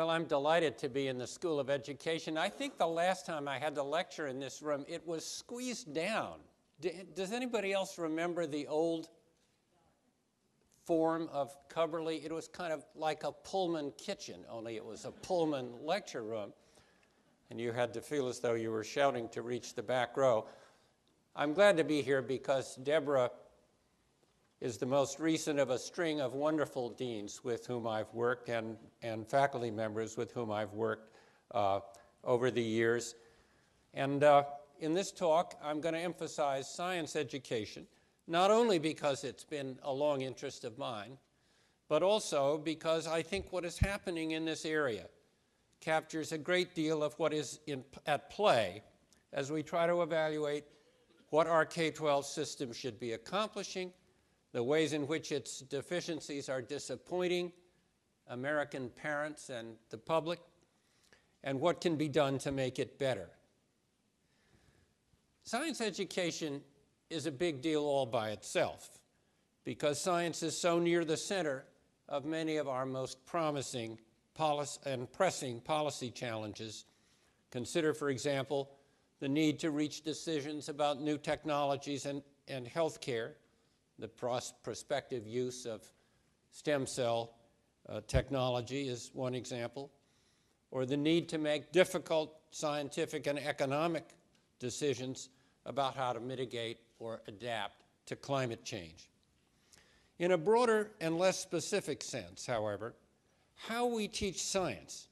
Well, 0.00 0.08
I'm 0.08 0.24
delighted 0.24 0.78
to 0.78 0.88
be 0.88 1.08
in 1.08 1.18
the 1.18 1.26
School 1.26 1.60
of 1.60 1.68
Education. 1.68 2.38
I 2.38 2.48
think 2.48 2.78
the 2.78 2.86
last 2.86 3.26
time 3.26 3.46
I 3.46 3.58
had 3.58 3.74
to 3.74 3.82
lecture 3.82 4.28
in 4.28 4.40
this 4.40 4.62
room, 4.62 4.86
it 4.88 5.06
was 5.06 5.26
squeezed 5.26 5.92
down. 5.92 6.36
Does 7.14 7.32
anybody 7.32 7.74
else 7.74 7.98
remember 7.98 8.46
the 8.46 8.66
old 8.66 9.10
form 10.86 11.28
of 11.30 11.54
Cubberley? 11.68 12.24
It 12.24 12.32
was 12.32 12.48
kind 12.48 12.72
of 12.72 12.82
like 12.94 13.24
a 13.24 13.32
Pullman 13.32 13.92
kitchen, 13.98 14.36
only 14.48 14.76
it 14.76 14.84
was 14.86 15.04
a 15.04 15.10
Pullman 15.10 15.68
lecture 15.84 16.22
room. 16.22 16.54
And 17.50 17.60
you 17.60 17.70
had 17.70 17.92
to 17.92 18.00
feel 18.00 18.26
as 18.28 18.40
though 18.40 18.54
you 18.54 18.70
were 18.70 18.84
shouting 18.84 19.28
to 19.28 19.42
reach 19.42 19.74
the 19.74 19.82
back 19.82 20.16
row. 20.16 20.46
I'm 21.36 21.52
glad 21.52 21.76
to 21.76 21.84
be 21.84 22.00
here 22.00 22.22
because 22.22 22.76
Deborah 22.76 23.30
is 24.60 24.76
the 24.76 24.86
most 24.86 25.18
recent 25.18 25.58
of 25.58 25.70
a 25.70 25.78
string 25.78 26.20
of 26.20 26.34
wonderful 26.34 26.90
deans 26.90 27.42
with 27.42 27.66
whom 27.66 27.86
I've 27.86 28.12
worked 28.12 28.50
and, 28.50 28.76
and 29.02 29.26
faculty 29.26 29.70
members 29.70 30.18
with 30.18 30.32
whom 30.32 30.50
I've 30.50 30.74
worked 30.74 31.14
uh, 31.52 31.80
over 32.24 32.50
the 32.50 32.62
years. 32.62 33.14
And 33.94 34.22
uh, 34.22 34.44
in 34.78 34.92
this 34.92 35.12
talk, 35.12 35.54
I'm 35.64 35.80
going 35.80 35.94
to 35.94 36.00
emphasize 36.00 36.68
science 36.68 37.16
education, 37.16 37.86
not 38.28 38.50
only 38.50 38.78
because 38.78 39.24
it's 39.24 39.44
been 39.44 39.78
a 39.82 39.92
long 39.92 40.20
interest 40.20 40.64
of 40.64 40.76
mine, 40.76 41.16
but 41.88 42.02
also 42.02 42.58
because 42.58 43.06
I 43.06 43.22
think 43.22 43.52
what 43.52 43.64
is 43.64 43.78
happening 43.78 44.32
in 44.32 44.44
this 44.44 44.66
area 44.66 45.06
captures 45.80 46.32
a 46.32 46.38
great 46.38 46.74
deal 46.74 47.02
of 47.02 47.14
what 47.18 47.32
is 47.32 47.60
in, 47.66 47.82
at 48.06 48.28
play 48.28 48.82
as 49.32 49.50
we 49.50 49.62
try 49.62 49.86
to 49.86 50.02
evaluate 50.02 50.64
what 51.30 51.46
our 51.46 51.64
K 51.64 51.90
12 51.90 52.26
system 52.26 52.72
should 52.74 53.00
be 53.00 53.12
accomplishing 53.12 53.92
the 54.52 54.62
ways 54.62 54.92
in 54.92 55.06
which 55.06 55.32
its 55.32 55.60
deficiencies 55.60 56.48
are 56.48 56.62
disappointing 56.62 57.52
American 58.28 58.88
parents 58.90 59.50
and 59.50 59.74
the 59.90 59.98
public, 59.98 60.38
and 61.42 61.60
what 61.60 61.80
can 61.80 61.96
be 61.96 62.08
done 62.08 62.38
to 62.38 62.52
make 62.52 62.78
it 62.78 62.98
better. 62.98 63.28
Science 65.42 65.80
education 65.80 66.60
is 67.08 67.26
a 67.26 67.32
big 67.32 67.60
deal 67.60 67.82
all 67.82 68.06
by 68.06 68.30
itself 68.30 69.00
because 69.64 70.00
science 70.00 70.42
is 70.42 70.56
so 70.56 70.78
near 70.78 71.04
the 71.04 71.16
center 71.16 71.64
of 72.08 72.24
many 72.24 72.56
of 72.56 72.68
our 72.68 72.86
most 72.86 73.24
promising 73.26 73.98
and 74.86 75.12
pressing 75.12 75.60
policy 75.60 76.10
challenges. 76.10 76.86
Consider, 77.50 77.92
for 77.92 78.08
example, 78.08 78.70
the 79.18 79.28
need 79.28 79.58
to 79.58 79.70
reach 79.70 80.02
decisions 80.02 80.70
about 80.70 81.00
new 81.00 81.18
technologies 81.18 82.06
and, 82.06 82.22
and 82.48 82.66
health 82.66 83.02
care 83.02 83.34
the 84.00 84.08
pros- 84.08 84.54
prospective 84.62 85.26
use 85.26 85.66
of 85.66 85.82
stem 86.50 86.86
cell 86.86 87.34
uh, 87.88 88.00
technology 88.06 88.88
is 88.88 89.10
one 89.14 89.34
example, 89.34 89.90
or 90.70 90.86
the 90.86 90.96
need 90.96 91.28
to 91.28 91.38
make 91.38 91.72
difficult 91.72 92.34
scientific 92.50 93.26
and 93.26 93.38
economic 93.38 94.04
decisions 94.58 95.28
about 95.66 95.96
how 95.96 96.12
to 96.12 96.20
mitigate 96.20 96.78
or 96.98 97.20
adapt 97.28 97.84
to 98.06 98.16
climate 98.16 98.64
change. 98.64 99.10
In 100.18 100.32
a 100.32 100.38
broader 100.38 100.90
and 101.00 101.18
less 101.18 101.38
specific 101.38 102.02
sense, 102.02 102.46
however, 102.46 102.94
how 103.54 103.86
we 103.86 104.08
teach 104.08 104.42
science 104.42 105.08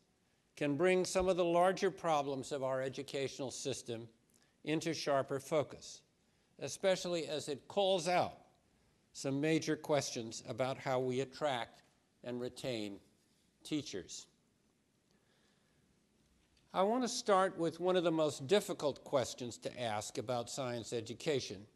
can 0.57 0.77
bring 0.77 1.05
some 1.05 1.29
of 1.29 1.37
the 1.37 1.45
larger 1.45 1.91
problems 1.91 2.53
of 2.53 2.63
our 2.63 2.83
educational 2.83 3.51
system 3.51 4.09
into 4.65 4.93
sharper 4.93 5.39
focus, 5.39 6.03
especially 6.59 7.27
as 7.27 7.49
it 7.49 7.69
calls 7.69 8.09
out 8.09 8.39
some 9.19 9.41
major 9.41 9.75
questions 9.75 10.45
about 10.49 10.79
how 10.79 11.01
we 11.01 11.23
attract 11.23 11.83
and 12.23 12.41
retain 12.41 13.01
teachers. 13.65 14.29
I 16.73 16.83
want 16.83 17.03
to 17.03 17.09
start 17.09 17.59
with 17.59 17.81
one 17.81 17.97
of 17.97 18.05
the 18.05 18.13
most 18.13 18.47
difficult 18.47 19.03
questions 19.03 19.59
to 19.59 19.81
ask 19.81 20.19
about 20.19 20.49
science 20.49 20.93
education. 20.93 21.67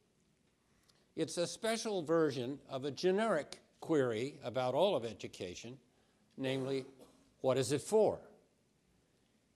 It's 1.17 1.37
a 1.37 1.47
special 1.49 2.01
version 2.03 2.61
of 2.71 2.85
a 2.85 2.93
generic 2.93 3.59
query 3.81 4.37
about 4.45 4.75
all 4.75 4.95
of 4.95 5.05
education, 5.05 5.77
namely, 6.37 6.85
what 7.41 7.59
is 7.59 7.73
it 7.73 7.83
for? 7.83 8.21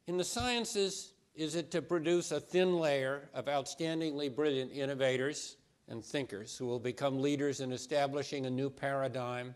In 0.09 0.17
the 0.17 0.25
sciences, 0.25 1.13
is 1.37 1.55
it 1.55 1.71
to 1.71 1.83
produce 1.83 2.33
a 2.33 2.41
thin 2.41 2.81
layer 2.81 3.29
of 3.33 3.45
outstandingly 3.45 4.35
brilliant 4.35 4.73
innovators 4.73 5.57
and 5.89 6.05
thinkers 6.05 6.57
who 6.57 6.67
will 6.67 6.81
become 6.81 7.21
leaders 7.21 7.61
in 7.61 7.73
establishing 7.73 8.47
a 8.47 8.51
new 8.51 8.69
paradigm 8.69 9.55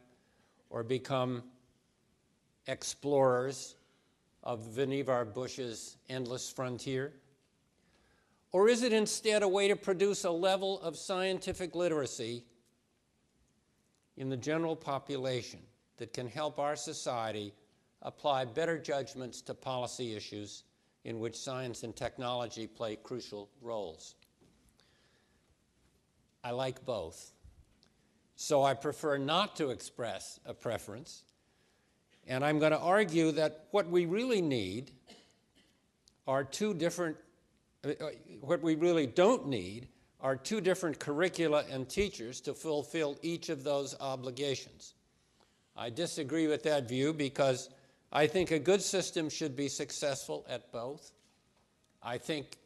or 0.69 0.83
become 0.83 1.43
explorers 2.67 3.75
of 4.43 4.61
Vannevar 4.61 5.33
Bush's 5.35 5.97
endless 6.09 6.51
frontier? 6.51 7.13
Or 8.53 8.69
is 8.69 8.83
it 8.83 8.93
instead 8.93 9.43
a 9.43 9.49
way 9.49 9.69
to 9.69 9.77
produce 9.77 10.25
a 10.25 10.31
level 10.31 10.81
of 10.81 10.97
scientific 10.97 11.75
literacy 11.75 12.45
in 14.17 14.29
the 14.29 14.37
general 14.37 14.77
population 14.77 15.61
that 15.99 16.13
can 16.13 16.27
help 16.27 16.59
our 16.59 16.77
society 16.77 17.53
apply 18.03 18.45
better 18.45 18.79
judgments 18.79 19.41
to 19.43 19.55
policy 19.55 20.17
issues 20.17 20.65
in 21.05 21.19
which 21.19 21.37
science 21.37 21.83
and 21.83 21.95
technology 21.95 22.67
play 22.67 22.97
crucial 22.97 23.49
roles? 23.63 24.17
I 26.43 26.53
like 26.53 26.85
both. 26.85 27.33
So 28.37 28.63
I 28.63 28.75
prefer 28.75 29.19
not 29.19 29.57
to 29.57 29.71
express 29.71 30.41
a 30.47 30.55
preference. 30.55 31.23
And 32.27 32.45
I'm 32.45 32.59
going 32.59 32.73
to 32.73 32.79
argue 32.79 33.33
that 33.33 33.67
what 33.71 33.89
we 33.91 34.07
really 34.07 34.41
need 34.41 34.93
are 36.27 36.45
two 36.45 36.75
different, 36.75 37.17
uh, 37.85 37.91
uh, 38.01 38.11
what 38.41 38.63
we 38.63 38.77
really 38.77 39.07
don't 39.07 39.49
need 39.49 39.89
are 40.21 40.37
two 40.37 40.61
different 40.61 40.99
curricula 40.99 41.65
and 41.71 41.89
teachers 41.89 42.41
to 42.43 42.55
fulfill 42.55 43.19
each 43.23 43.49
of 43.49 43.65
those 43.65 43.95
obligations. 44.01 44.95
I 45.77 45.91
disagree 45.91 46.47
with 46.47 46.63
that 46.65 46.89
view 46.89 47.13
because 47.13 47.71
I 48.13 48.27
think 48.27 48.51
a 48.51 48.59
good 48.59 48.83
system 48.83 49.29
should 49.29 49.57
be 49.57 49.69
successful 49.69 50.45
at 50.49 50.71
both. 50.73 51.13
I 52.03 52.19
think 52.19 52.57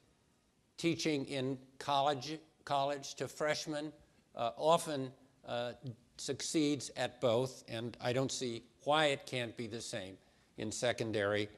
teaching 0.76 1.24
in 1.26 1.58
college 1.78 2.38
college 2.64 3.14
to 3.16 3.28
freshmen 3.28 3.92
uh, 4.36 4.50
often 4.56 5.12
uh, 5.46 5.72
succeeds 6.16 6.90
at 6.96 7.20
both, 7.20 7.64
and 7.68 7.96
I 8.00 8.12
don't 8.12 8.32
see 8.32 8.62
why 8.84 9.06
it 9.06 9.26
can't 9.26 9.56
be 9.56 9.66
the 9.66 9.80
same 9.80 10.16
in 10.58 10.70
secondary 10.70 11.48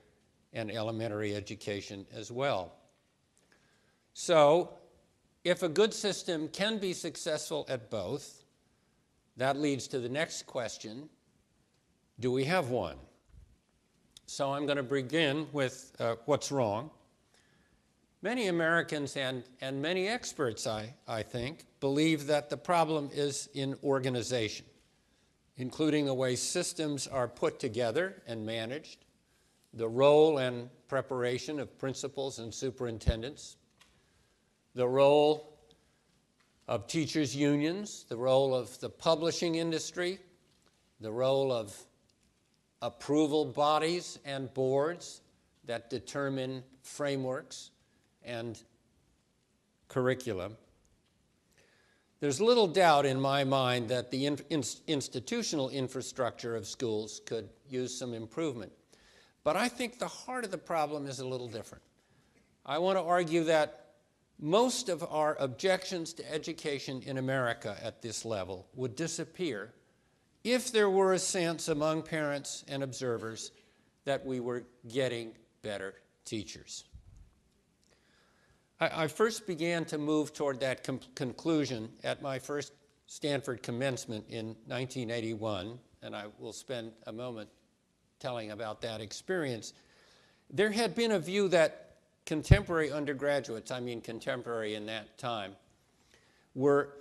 and 0.52 0.70
elementary 0.70 1.34
education 1.34 2.06
as 2.14 2.32
well. 2.32 2.72
So, 4.14 4.70
if 5.44 5.62
a 5.62 5.68
good 5.68 5.94
system 5.94 6.48
can 6.48 6.78
be 6.78 6.92
successful 6.92 7.66
at 7.68 7.90
both, 7.90 8.44
that 9.36 9.58
leads 9.58 9.86
to 9.88 10.00
the 10.00 10.08
next 10.08 10.46
question 10.46 11.08
do 12.18 12.32
we 12.32 12.44
have 12.44 12.70
one? 12.70 12.96
So 14.24 14.52
I'm 14.52 14.64
going 14.64 14.78
to 14.78 14.82
begin 14.82 15.46
with 15.52 15.94
uh, 16.00 16.16
what's 16.24 16.50
wrong. 16.50 16.90
Many 18.26 18.48
Americans 18.48 19.16
and, 19.16 19.44
and 19.60 19.80
many 19.80 20.08
experts, 20.08 20.66
I, 20.66 20.92
I 21.06 21.22
think, 21.22 21.64
believe 21.78 22.26
that 22.26 22.50
the 22.50 22.56
problem 22.56 23.08
is 23.14 23.48
in 23.54 23.76
organization, 23.84 24.66
including 25.58 26.06
the 26.06 26.12
way 26.12 26.34
systems 26.34 27.06
are 27.06 27.28
put 27.28 27.60
together 27.60 28.20
and 28.26 28.44
managed, 28.44 29.04
the 29.74 29.88
role 29.88 30.38
and 30.38 30.68
preparation 30.88 31.60
of 31.60 31.78
principals 31.78 32.40
and 32.40 32.52
superintendents, 32.52 33.58
the 34.74 34.88
role 34.88 35.60
of 36.66 36.88
teachers' 36.88 37.36
unions, 37.36 38.06
the 38.08 38.16
role 38.16 38.56
of 38.56 38.76
the 38.80 38.90
publishing 38.90 39.54
industry, 39.54 40.18
the 40.98 41.12
role 41.12 41.52
of 41.52 41.72
approval 42.82 43.44
bodies 43.44 44.18
and 44.24 44.52
boards 44.52 45.20
that 45.64 45.88
determine 45.90 46.64
frameworks 46.82 47.70
and 48.26 48.60
curriculum. 49.88 50.56
There's 52.20 52.40
little 52.40 52.66
doubt 52.66 53.06
in 53.06 53.20
my 53.20 53.44
mind 53.44 53.88
that 53.90 54.10
the 54.10 54.26
in, 54.26 54.38
in, 54.50 54.64
institutional 54.86 55.70
infrastructure 55.70 56.56
of 56.56 56.66
schools 56.66 57.20
could 57.26 57.48
use 57.68 57.96
some 57.96 58.14
improvement. 58.14 58.72
But 59.44 59.56
I 59.56 59.68
think 59.68 59.98
the 59.98 60.08
heart 60.08 60.44
of 60.44 60.50
the 60.50 60.58
problem 60.58 61.06
is 61.06 61.20
a 61.20 61.26
little 61.26 61.48
different. 61.48 61.84
I 62.64 62.78
want 62.78 62.98
to 62.98 63.02
argue 63.02 63.44
that 63.44 63.86
most 64.40 64.88
of 64.88 65.04
our 65.04 65.36
objections 65.38 66.12
to 66.14 66.32
education 66.32 67.02
in 67.06 67.18
America 67.18 67.76
at 67.82 68.02
this 68.02 68.24
level 68.24 68.66
would 68.74 68.96
disappear 68.96 69.72
if 70.42 70.72
there 70.72 70.90
were 70.90 71.12
a 71.12 71.18
sense 71.18 71.68
among 71.68 72.02
parents 72.02 72.64
and 72.68 72.82
observers 72.82 73.52
that 74.04 74.24
we 74.24 74.40
were 74.40 74.64
getting 74.88 75.32
better 75.62 75.94
teachers. 76.24 76.84
I, 78.80 79.04
I 79.04 79.06
first 79.08 79.46
began 79.46 79.84
to 79.86 79.98
move 79.98 80.32
toward 80.32 80.60
that 80.60 80.88
conclusion 81.14 81.90
at 82.04 82.22
my 82.22 82.38
first 82.38 82.72
Stanford 83.06 83.62
commencement 83.62 84.24
in 84.28 84.46
1981, 84.66 85.78
and 86.02 86.16
I 86.16 86.24
will 86.38 86.52
spend 86.52 86.92
a 87.06 87.12
moment 87.12 87.48
telling 88.18 88.50
about 88.50 88.80
that 88.82 89.00
experience. 89.00 89.72
There 90.50 90.70
had 90.70 90.94
been 90.94 91.12
a 91.12 91.18
view 91.18 91.48
that 91.48 91.96
contemporary 92.24 92.90
undergraduates, 92.90 93.70
I 93.70 93.80
mean 93.80 94.00
contemporary 94.00 94.74
in 94.74 94.86
that 94.86 95.16
time, 95.18 95.54
were 96.54 96.94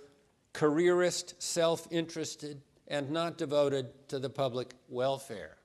careerist, 0.52 1.42
self 1.42 1.88
interested, 1.90 2.60
and 2.88 3.10
not 3.10 3.36
devoted 3.36 4.08
to 4.08 4.18
the 4.18 4.30
public 4.30 4.74
welfare. 4.88 5.55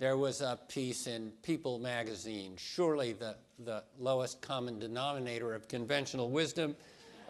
There 0.00 0.16
was 0.16 0.40
a 0.40 0.58
piece 0.68 1.06
in 1.06 1.30
People 1.42 1.78
magazine, 1.78 2.54
surely 2.56 3.12
the, 3.12 3.36
the 3.66 3.84
lowest 3.98 4.40
common 4.40 4.78
denominator 4.78 5.52
of 5.54 5.68
conventional 5.68 6.30
wisdom, 6.30 6.74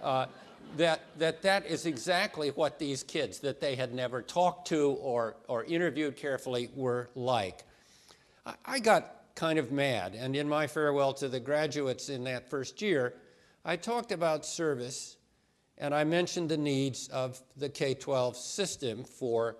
uh, 0.05 0.27
that, 0.77 1.01
that 1.19 1.43
that 1.43 1.67
is 1.67 1.85
exactly 1.85 2.51
what 2.51 2.79
these 2.79 3.03
kids 3.03 3.41
that 3.41 3.61
they 3.61 3.75
had 3.75 3.93
never 3.93 4.23
talked 4.23 4.69
to 4.69 4.91
or, 5.01 5.35
or 5.49 5.65
interviewed 5.65 6.15
carefully 6.17 6.71
were 6.77 7.11
like. 7.17 7.65
I, 8.47 8.55
I 8.65 8.79
got 8.79 9.35
kind 9.35 9.59
of 9.59 9.73
mad, 9.73 10.15
and 10.15 10.37
in 10.37 10.49
my 10.49 10.69
farewell 10.69 11.13
to 11.15 11.29
the 11.29 11.41
graduates 11.41 12.09
in 12.09 12.23
that 12.23 12.49
first 12.49 12.81
year, 12.81 13.15
I 13.65 13.75
talked 13.75 14.13
about 14.13 14.47
service 14.47 15.17
and 15.77 15.93
I 15.93 16.05
mentioned 16.05 16.49
the 16.49 16.57
needs 16.57 17.09
of 17.09 17.43
the 17.57 17.69
K 17.69 17.95
12 17.95 18.37
system 18.37 19.03
for 19.03 19.57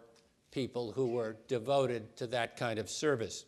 people 0.51 0.93
who 0.93 1.07
were 1.09 1.37
devoted 1.49 2.17
to 2.17 2.27
that 2.29 2.57
kind 2.57 2.79
of 2.79 2.91
service. 2.91 3.45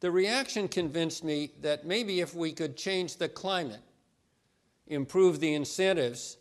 The 0.00 0.10
reaction 0.10 0.68
convinced 0.68 1.24
me 1.24 1.52
that 1.62 1.86
maybe 1.86 2.20
if 2.20 2.34
we 2.34 2.52
could 2.52 2.76
change 2.76 3.16
the 3.16 3.28
climate, 3.28 3.82
improve 4.86 5.40
the 5.40 5.54
incentives 5.54 6.36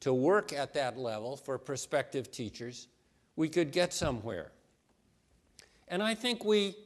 to 0.00 0.12
work 0.12 0.52
at 0.52 0.74
that 0.74 0.98
level 0.98 1.36
for 1.36 1.58
prospective 1.58 2.30
teachers, 2.30 2.88
we 3.34 3.48
could 3.48 3.72
get 3.72 3.92
somewhere. 3.92 4.52
And 5.88 6.02
I 6.02 6.14
think 6.14 6.44
we 6.44 6.76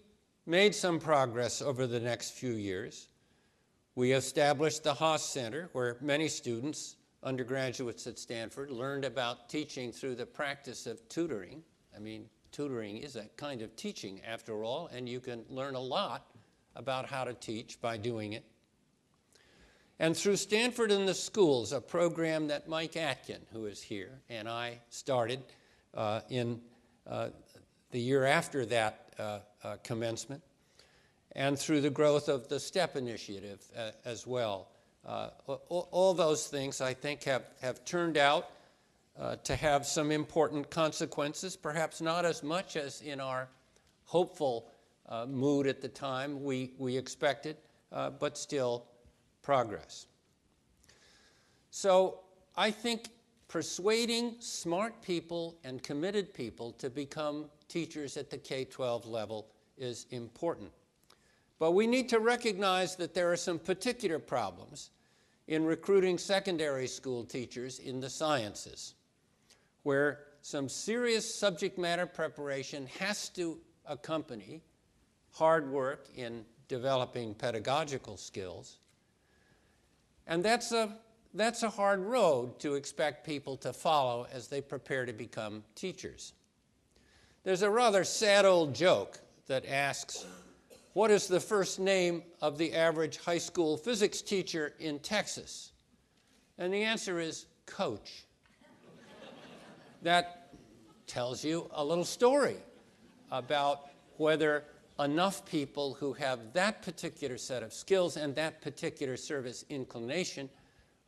made 0.46 0.74
some 0.74 0.98
progress 0.98 1.62
over 1.62 1.86
the 1.86 2.00
next 2.00 2.32
few 2.32 2.52
years. 2.52 3.08
We 3.94 4.12
established 4.12 4.84
the 4.84 4.94
Haas 4.94 5.24
Center, 5.24 5.70
where 5.72 5.96
many 6.00 6.28
students, 6.28 6.96
undergraduates 7.22 8.06
at 8.06 8.18
Stanford, 8.18 8.70
learned 8.70 9.04
about 9.04 9.48
teaching 9.48 9.92
through 9.92 10.14
the 10.14 10.26
practice 10.26 10.86
of 10.86 11.06
tutoring. 11.08 11.62
I 11.94 11.98
mean, 11.98 12.26
tutoring 12.52 12.98
is 12.98 13.16
a 13.16 13.26
kind 13.36 13.62
of 13.62 13.74
teaching 13.76 14.20
after 14.26 14.64
all, 14.64 14.88
and 14.88 15.08
you 15.08 15.20
can 15.20 15.44
learn 15.48 15.74
a 15.74 15.80
lot 15.80 16.26
about 16.76 17.06
how 17.06 17.24
to 17.24 17.34
teach 17.34 17.80
by 17.80 17.96
doing 17.96 18.32
it. 18.32 18.44
And 19.98 20.16
through 20.16 20.36
Stanford 20.36 20.90
in 20.90 21.04
the 21.04 21.14
Schools, 21.14 21.72
a 21.72 21.80
program 21.80 22.48
that 22.48 22.68
Mike 22.68 22.96
Atkin, 22.96 23.40
who 23.52 23.66
is 23.66 23.82
here, 23.82 24.20
and 24.30 24.48
I 24.48 24.78
started 24.88 25.42
uh, 25.94 26.20
in 26.30 26.60
uh, 27.06 27.28
the 27.90 28.00
year 28.00 28.24
after 28.24 28.64
that 28.66 29.12
uh, 29.18 29.40
uh 29.62 29.76
commencement, 29.82 30.42
and 31.32 31.58
through 31.58 31.82
the 31.82 31.90
growth 31.90 32.28
of 32.28 32.48
the 32.48 32.58
STEP 32.58 32.96
initiative 32.96 33.62
uh, 33.76 33.90
as 34.04 34.26
well. 34.26 34.68
Uh, 35.06 35.30
all, 35.46 35.88
all, 35.90 36.14
those 36.14 36.46
things, 36.46 36.80
I 36.80 36.94
think, 36.94 37.24
have, 37.24 37.44
have 37.62 37.84
turned 37.84 38.16
out 38.16 38.50
uh, 39.18 39.36
to 39.36 39.56
have 39.56 39.86
some 39.86 40.10
important 40.10 40.70
consequences, 40.70 41.56
perhaps 41.56 42.00
not 42.00 42.24
as 42.24 42.42
much 42.42 42.76
as 42.76 43.02
in 43.02 43.20
our 43.20 43.48
hopeful 44.04 44.70
uh, 45.08 45.26
mood 45.26 45.66
at 45.66 45.80
the 45.80 45.88
time 45.88 46.42
we, 46.42 46.72
we 46.78 46.96
expected, 46.96 47.56
uh, 47.92 48.10
but 48.10 48.38
still 48.38 48.86
progress. 49.42 50.06
So 51.70 52.20
I 52.56 52.70
think 52.70 53.08
persuading 53.48 54.36
smart 54.38 55.02
people 55.02 55.58
and 55.64 55.82
committed 55.82 56.32
people 56.32 56.72
to 56.72 56.88
become 56.88 57.46
teachers 57.68 58.16
at 58.16 58.30
the 58.30 58.38
K 58.38 58.64
12 58.64 59.06
level 59.06 59.48
is 59.76 60.06
important. 60.10 60.70
But 61.58 61.72
we 61.72 61.86
need 61.86 62.08
to 62.08 62.20
recognize 62.20 62.96
that 62.96 63.14
there 63.14 63.30
are 63.30 63.36
some 63.36 63.58
particular 63.58 64.18
problems 64.18 64.90
in 65.48 65.64
recruiting 65.64 66.16
secondary 66.16 66.86
school 66.86 67.24
teachers 67.24 67.80
in 67.80 68.00
the 68.00 68.08
sciences 68.08 68.94
where 69.82 70.20
some 70.42 70.68
serious 70.68 71.32
subject 71.32 71.78
matter 71.78 72.06
preparation 72.06 72.86
has 72.98 73.28
to 73.30 73.58
accompany 73.86 74.62
hard 75.32 75.70
work 75.70 76.08
in 76.14 76.44
developing 76.68 77.34
pedagogical 77.34 78.16
skills. 78.16 78.78
And 80.26 80.42
that's 80.42 80.72
a, 80.72 80.96
that's 81.34 81.62
a 81.62 81.70
hard 81.70 82.00
road 82.00 82.58
to 82.60 82.74
expect 82.74 83.26
people 83.26 83.56
to 83.58 83.72
follow 83.72 84.26
as 84.32 84.48
they 84.48 84.60
prepare 84.60 85.06
to 85.06 85.12
become 85.12 85.64
teachers. 85.74 86.32
There's 87.42 87.62
a 87.62 87.70
rather 87.70 88.04
sad 88.04 88.44
old 88.44 88.74
joke 88.74 89.18
that 89.46 89.66
asks, 89.66 90.26
What 90.92 91.10
is 91.10 91.26
the 91.26 91.40
first 91.40 91.80
name 91.80 92.22
of 92.40 92.58
the 92.58 92.74
average 92.74 93.18
high 93.18 93.38
school 93.38 93.76
physics 93.76 94.22
teacher 94.22 94.74
in 94.78 94.98
Texas? 95.00 95.72
And 96.58 96.72
the 96.72 96.82
answer 96.82 97.18
is 97.18 97.46
Coach 97.66 98.24
that 100.02 100.52
tells 101.06 101.44
you 101.44 101.68
a 101.72 101.84
little 101.84 102.04
story 102.04 102.56
about 103.30 103.90
whether 104.16 104.64
enough 104.98 105.44
people 105.46 105.94
who 105.94 106.12
have 106.12 106.52
that 106.52 106.82
particular 106.82 107.38
set 107.38 107.62
of 107.62 107.72
skills 107.72 108.16
and 108.16 108.34
that 108.34 108.60
particular 108.60 109.16
service 109.16 109.64
inclination 109.70 110.48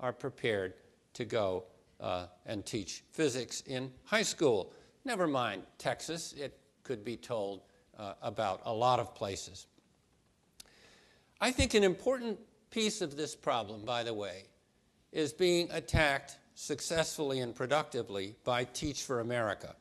are 0.01 0.13
prepared 0.13 0.75
to 1.15 1.25
go 1.25 1.65
uh, 2.01 2.27
and 2.47 2.65
teach 2.65 3.05
physics 3.13 3.63
in 3.67 3.91
high 4.05 4.23
school. 4.23 4.73
Never 5.05 5.27
mind 5.27 5.63
Texas, 5.79 6.33
it 6.33 6.59
could 6.83 7.05
be 7.05 7.17
told 7.17 7.63
uh, 7.99 8.15
about 8.23 8.63
a 8.65 8.73
lot 8.73 8.99
of 8.99 9.15
places. 9.15 9.67
I 11.41 11.51
think 11.51 11.75
an 11.75 11.85
important 11.85 12.39
piece 12.71 13.03
of 13.03 13.17
this 13.17 13.37
problem, 13.37 13.85
by 13.85 14.03
the 14.03 14.15
way, 14.15 14.45
is 15.13 15.33
being 15.33 15.71
attacked 15.71 16.39
successfully 16.63 17.41
and 17.41 17.57
productively 17.57 18.37
by 18.45 18.63
Teach 18.63 19.03
for 19.03 19.19
America. 19.19 19.75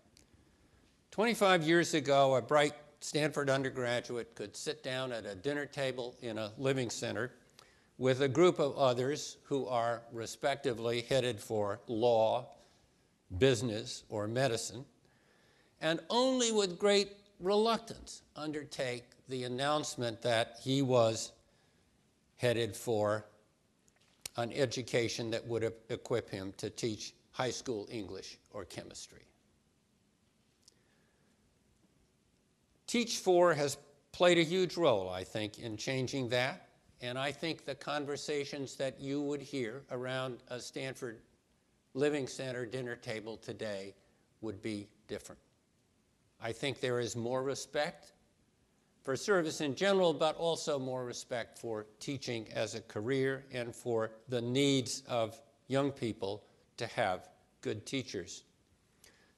25 1.11 1.61
years 1.61 1.93
ago, 1.93 2.33
a 2.33 2.41
bright 2.41 2.73
Stanford 3.01 3.51
undergraduate 3.51 4.33
could 4.33 4.57
sit 4.57 4.81
down 4.81 5.11
at 5.11 5.27
a 5.27 5.35
dinner 5.35 5.67
table 5.67 6.15
in 6.23 6.39
a 6.39 6.51
living 6.57 6.89
center 6.89 7.33
with 7.99 8.21
a 8.21 8.27
group 8.27 8.57
of 8.57 8.75
others 8.77 9.37
who 9.43 9.67
are 9.67 10.01
respectively 10.11 11.01
headed 11.01 11.39
for 11.39 11.79
law, 11.85 12.47
business, 13.37 14.03
or 14.09 14.27
medicine, 14.27 14.83
and 15.81 15.99
only 16.09 16.51
with 16.51 16.79
great 16.79 17.11
reluctance 17.39 18.23
undertake 18.35 19.03
the 19.29 19.43
announcement 19.43 20.19
that 20.23 20.57
he 20.63 20.81
was 20.81 21.31
headed 22.37 22.75
for 22.75 23.23
an 24.37 24.51
education 24.53 25.31
that 25.31 25.45
would 25.45 25.73
equip 25.89 26.29
him 26.29 26.53
to 26.57 26.69
teach 26.69 27.13
high 27.31 27.51
school 27.51 27.87
English 27.91 28.37
or 28.51 28.65
chemistry. 28.65 29.25
Teach 32.87 33.17
for 33.17 33.53
has 33.53 33.77
played 34.11 34.37
a 34.37 34.43
huge 34.43 34.75
role, 34.77 35.09
I 35.09 35.23
think, 35.23 35.59
in 35.59 35.77
changing 35.77 36.29
that. 36.29 36.67
And 37.01 37.17
I 37.17 37.31
think 37.31 37.65
the 37.65 37.75
conversations 37.75 38.75
that 38.75 38.99
you 38.99 39.21
would 39.21 39.41
hear 39.41 39.83
around 39.91 40.39
a 40.49 40.59
Stanford 40.59 41.21
Living 41.93 42.27
Center 42.27 42.65
dinner 42.65 42.95
table 42.95 43.37
today 43.37 43.95
would 44.41 44.61
be 44.61 44.87
different. 45.07 45.41
I 46.41 46.51
think 46.51 46.79
there 46.79 46.99
is 46.99 47.15
more 47.15 47.43
respect 47.43 48.13
for 49.03 49.15
service 49.15 49.61
in 49.61 49.75
general, 49.75 50.13
but 50.13 50.35
also 50.37 50.77
more 50.77 51.03
respect 51.03 51.57
for 51.57 51.87
teaching 51.99 52.47
as 52.53 52.75
a 52.75 52.81
career 52.81 53.45
and 53.51 53.75
for 53.75 54.11
the 54.29 54.41
needs 54.41 55.03
of 55.07 55.39
young 55.67 55.91
people 55.91 56.43
to 56.77 56.85
have 56.87 57.27
good 57.61 57.85
teachers. 57.85 58.43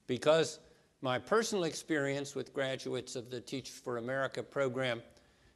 Because 0.08 0.60
my 1.02 1.20
personal 1.20 1.64
experience 1.64 2.36
with 2.36 2.54
graduates 2.54 3.16
of 3.16 3.30
the 3.30 3.42
Teach 3.42 3.70
for 3.70 3.98
America 3.98 4.44
program 4.44 5.02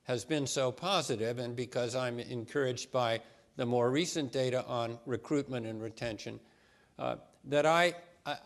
has 0.03 0.23
been 0.23 0.47
so 0.47 0.71
positive, 0.71 1.39
and 1.39 1.55
because 1.55 1.95
I'm 1.95 2.19
encouraged 2.19 2.91
by 2.91 3.21
the 3.57 3.65
more 3.65 3.89
recent 3.89 4.31
data 4.31 4.65
on 4.65 4.99
recruitment 5.05 5.65
and 5.65 5.81
retention, 5.81 6.39
uh, 6.97 7.15
that 7.45 7.65
I, 7.65 7.93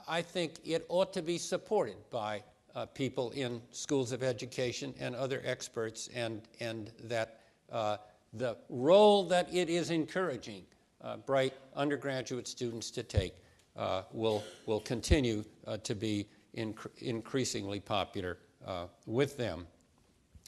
I 0.08 0.22
think 0.22 0.60
it 0.64 0.86
ought 0.90 1.14
to 1.14 1.22
be 1.22 1.38
supported 1.38 1.98
by 2.10 2.44
uh, 2.76 2.86
people 2.86 3.32
in 3.32 3.62
schools 3.72 4.12
of 4.12 4.24
education 4.24 4.94
and 5.00 5.16
other 5.16 5.42
experts, 5.46 6.10
and, 6.16 6.42
and 6.60 6.92
that 7.04 7.40
uh, 7.72 7.98
the 8.34 8.58
role 8.70 9.24
that 9.24 9.54
it 9.54 9.70
is 9.70 9.90
encouraging 9.90 10.64
uh, 11.02 11.18
bright 11.18 11.54
undergraduate 11.76 12.48
students 12.48 12.92
to 12.92 13.04
take 13.04 13.36
uh, 13.76 14.04
will, 14.12 14.44
will 14.66 14.80
continue 14.82 15.44
uh, 15.66 15.78
to 15.78 15.96
be 15.96 16.28
inc- 16.58 16.88
increasingly 16.98 17.80
popular 17.80 18.38
uh, 18.66 18.86
with 19.06 19.38
them. 19.38 19.66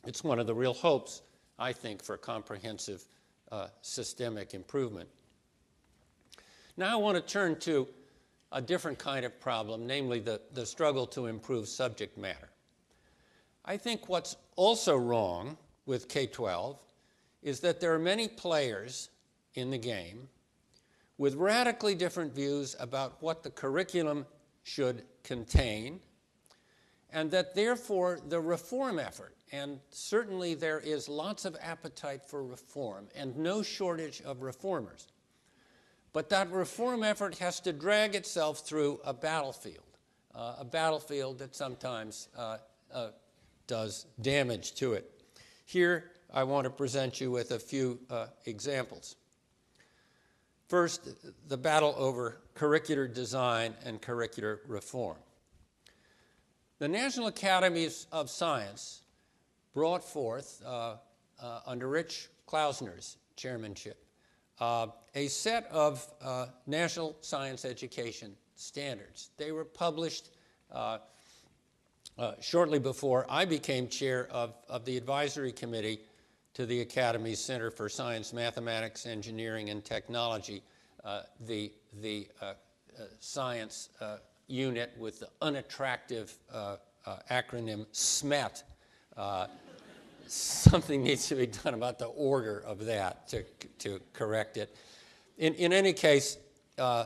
It's 0.06 0.24
one 0.24 0.40
of 0.40 0.48
the 0.48 0.54
real 0.54 0.74
hopes, 0.74 1.22
I 1.58 1.74
think, 1.74 2.04
for 2.04 2.18
comprehensive 2.18 3.06
systemic 3.84 4.56
improvement. 4.56 5.08
Now 6.76 6.92
I 6.92 6.96
want 6.96 7.16
to 7.16 7.22
turn 7.22 7.60
to 7.60 7.88
a 8.54 8.62
different 8.62 9.00
kind 9.00 9.26
of 9.26 9.39
problem, 9.39 9.86
namely 9.86 10.20
the, 10.20 10.39
the 10.54 10.66
struggle 10.66 11.06
to 11.08 11.26
improve 11.26 11.68
subject 11.68 12.18
matter. 12.18 12.50
I 13.66 13.78
think 13.78 14.08
what's 14.08 14.38
also 14.56 14.96
wrong 14.96 15.58
with 15.86 16.08
K 16.08 16.28
12 16.28 16.80
is 17.42 17.60
that 17.62 17.82
there 17.82 17.94
are 17.94 18.00
many 18.00 18.28
players 18.28 19.10
in 19.56 19.72
the 19.72 19.78
game 19.78 20.30
with 21.18 21.36
radically 21.36 21.96
different 21.96 22.34
views 22.34 22.76
about 22.80 23.22
what 23.22 23.44
the 23.44 23.50
curriculum 23.50 24.26
should 24.63 25.04
contain, 25.24 26.00
and 27.12 27.30
that 27.32 27.54
therefore 27.54 28.20
the 28.30 28.39
reform 28.39 28.98
effort, 29.00 29.36
and 29.52 29.80
certainly 29.89 30.54
there 30.54 30.80
is 30.80 31.08
lots 31.08 31.46
of 31.46 31.56
appetite 31.62 32.24
for 32.24 32.44
reform 32.44 33.08
and 33.16 33.38
no 33.38 33.62
shortage 33.62 34.22
of 34.22 34.42
reformers, 34.42 35.08
but 36.13 36.30
that 36.30 36.52
reform 36.52 37.04
effort 37.04 37.38
has 37.39 37.60
to 37.62 37.73
drag 37.73 38.15
itself 38.15 38.60
through 38.60 38.99
a 39.04 39.13
battlefield, 39.13 39.97
uh, 40.34 40.56
a 40.60 40.65
battlefield 40.65 41.39
that 41.39 41.56
sometimes 41.56 42.30
uh, 42.38 42.58
uh, 42.93 43.10
does 43.67 44.06
damage 44.21 44.76
to 44.76 44.93
it. 44.93 45.10
Here, 45.65 46.12
I 46.32 46.43
want 46.43 46.65
to 46.65 46.69
present 46.69 47.19
you 47.19 47.32
with 47.32 47.52
a 47.52 47.60
few 47.60 47.99
uh, 48.10 48.28
examples. 48.45 49.15
First, 50.67 51.10
the 51.47 51.58
battle 51.58 51.93
over 51.97 52.38
curricular 52.56 53.12
design 53.12 53.73
and 53.86 54.02
curricular 54.02 54.60
reform. 54.67 55.17
The 56.80 56.88
National 56.88 57.28
Academies 57.28 58.08
of 58.12 58.30
Science 58.30 59.02
brought 59.73 60.04
forth, 60.04 60.62
uh, 60.65 60.95
uh, 61.41 61.60
under 61.65 61.88
Rich 61.88 62.30
Klausner's 62.47 63.17
chairmanship, 63.36 64.03
uh, 64.60 64.88
a 65.16 65.28
set 65.28 65.68
of 65.72 66.08
uh, 66.22 66.48
national 66.68 67.16
science 67.22 67.66
education 67.66 68.36
standards. 68.56 69.30
They 69.38 69.52
were 69.52 69.66
published 69.66 70.30
uh, 70.72 71.00
uh, 72.18 72.34
shortly 72.39 72.80
before 72.80 73.26
I 73.30 73.46
became 73.46 73.88
chair 73.88 74.28
of, 74.32 74.54
of 74.70 74.86
the 74.86 74.98
advisory 74.98 75.52
committee 75.52 76.02
to 76.54 76.66
the 76.66 76.82
Academy's 76.82 77.39
Center 77.39 77.72
for 77.72 77.89
Science, 77.89 78.32
Mathematics, 78.32 79.08
Engineering, 79.08 79.70
and 79.70 79.84
Technology, 79.84 80.62
uh, 81.04 81.24
the, 81.48 81.72
the 82.02 82.28
science 83.20 83.89
unit 84.48 84.94
with 84.98 85.20
the 85.20 85.28
unattractive 85.42 86.38
acronym 87.32 87.88
SMET 87.92 88.62
something 90.28 91.04
needs 91.04 91.28
to 91.28 91.36
be 91.36 91.48
done 91.48 91.74
about 91.74 92.00
the 92.00 92.06
order 92.06 92.64
of 92.66 92.86
that 92.86 93.28
to, 93.30 93.44
to 93.80 94.00
correct 94.14 94.58
it. 94.58 94.76
In, 95.38 95.54
in 95.56 95.74
any 95.74 95.94
case, 95.94 96.38
uh, 96.78 97.06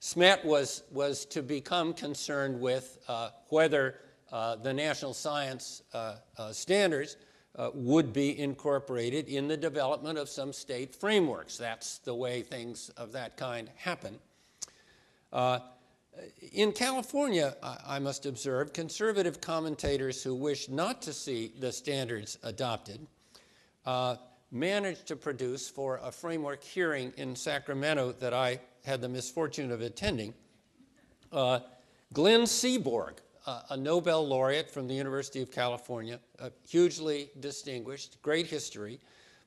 SMET 0.00 0.44
was, 0.44 0.82
was 0.92 1.24
to 1.26 1.42
become 1.42 1.92
concerned 1.94 2.60
with 2.60 2.98
uh, 3.08 3.30
whether 3.48 3.96
uh, 4.30 4.56
the 4.56 4.72
national 4.72 5.14
science 5.14 5.82
uh, 5.94 6.16
uh, 6.36 6.52
standards 6.52 7.16
uh, 7.56 7.70
would 7.74 8.12
be 8.12 8.38
incorporated 8.38 9.28
in 9.28 9.48
the 9.48 9.56
development 9.56 10.18
of 10.18 10.28
some 10.28 10.52
state 10.52 10.94
frameworks. 10.94 11.56
That's 11.56 11.98
the 11.98 12.14
way 12.14 12.42
things 12.42 12.90
of 12.90 13.12
that 13.12 13.36
kind 13.36 13.70
happen. 13.76 14.18
In 16.52 16.72
California, 16.72 17.56
I 17.62 17.98
must 17.98 18.26
observe, 18.26 18.72
conservative 18.72 19.40
commentators 19.40 20.22
who 20.22 20.34
wish 20.34 20.68
not 20.68 21.02
to 21.02 21.12
see 21.12 21.52
the 21.58 21.72
standards 21.72 22.38
adopted 22.42 23.06
uh, 23.84 24.16
managed 24.50 25.06
to 25.06 25.16
produce 25.16 25.68
for 25.68 26.00
a 26.02 26.10
framework 26.10 26.62
hearing 26.62 27.12
in 27.16 27.36
Sacramento 27.36 28.12
that 28.12 28.32
I 28.32 28.60
had 28.84 29.00
the 29.00 29.08
misfortune 29.08 29.70
of 29.70 29.80
attending. 29.80 30.32
Uh, 31.32 31.60
Glenn 32.12 32.42
Seaborg, 32.42 33.18
uh, 33.46 33.62
a 33.70 33.76
Nobel 33.76 34.26
laureate 34.26 34.70
from 34.70 34.88
the 34.88 34.94
University 34.94 35.42
of 35.42 35.50
California, 35.50 36.18
hugely 36.68 37.30
distinguished, 37.40 38.20
great 38.22 38.46
history. 38.46 39.00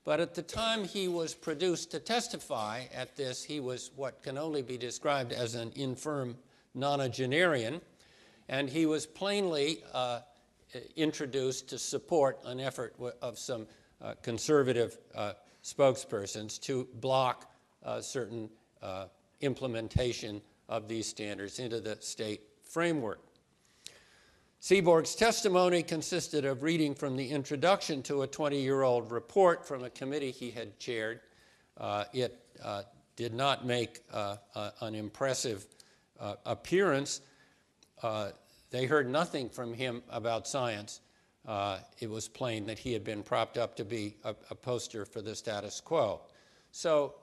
But 0.05 0.19
at 0.19 0.33
the 0.33 0.41
time 0.41 0.83
he 0.83 1.07
was 1.07 1.33
produced 1.33 1.91
to 1.91 1.99
testify 1.99 2.83
at 2.93 3.15
this, 3.15 3.43
he 3.43 3.59
was 3.59 3.91
what 3.95 4.23
can 4.23 4.37
only 4.37 4.61
be 4.61 4.77
described 4.77 5.31
as 5.31 5.55
an 5.55 5.71
infirm 5.75 6.37
nonagenarian, 6.75 7.81
and 8.47 8.69
he 8.69 8.85
was 8.85 9.05
plainly 9.05 9.83
uh, 9.93 10.19
introduced 10.95 11.69
to 11.69 11.77
support 11.77 12.39
an 12.45 12.59
effort 12.59 12.95
of 13.21 13.37
some 13.37 13.67
uh, 14.01 14.13
conservative 14.21 14.97
uh, 15.15 15.33
spokespersons 15.63 16.59
to 16.61 16.87
block 16.95 17.51
uh, 17.83 18.01
certain 18.01 18.49
uh, 18.81 19.05
implementation 19.41 20.41
of 20.67 20.87
these 20.87 21.07
standards 21.07 21.59
into 21.59 21.79
the 21.79 21.97
state 21.99 22.41
framework. 22.63 23.19
Seaborg's 24.61 25.15
testimony 25.15 25.81
consisted 25.81 26.45
of 26.45 26.63
reading 26.63 26.93
from 26.93 27.15
the 27.15 27.29
introduction 27.29 28.03
to 28.03 28.23
a 28.23 28.27
20 28.27 28.59
year 28.61 28.83
old 28.83 29.11
report 29.11 29.65
from 29.65 29.83
a 29.83 29.89
committee 29.89 30.31
he 30.31 30.51
had 30.51 30.77
chaired. 30.79 31.21
Uh, 31.77 32.03
it 32.13 32.41
did 33.15 33.33
not 33.33 33.65
make 33.65 33.99
an 34.11 34.95
impressive 34.95 35.65
uh, 36.19 36.35
appearance, 36.45 37.21
uh, 38.03 38.29
they 38.71 38.85
heard 38.85 39.09
nothing 39.09 39.49
from 39.49 39.73
him 39.73 40.03
about 40.09 40.47
science. 40.47 41.01
Uh, 41.47 41.79
it 41.99 42.09
was 42.09 42.27
plain 42.27 42.65
that 42.65 42.77
he 42.77 42.93
had 42.93 43.03
been 43.03 43.23
propped 43.23 43.57
up 43.57 43.75
to 43.75 43.85
be 43.85 44.15
a, 44.23 44.35
a 44.49 44.55
poster 44.55 45.05
for 45.05 45.21
the 45.21 45.35
status 45.35 45.81
quo. 45.81 46.21
So 46.71 47.15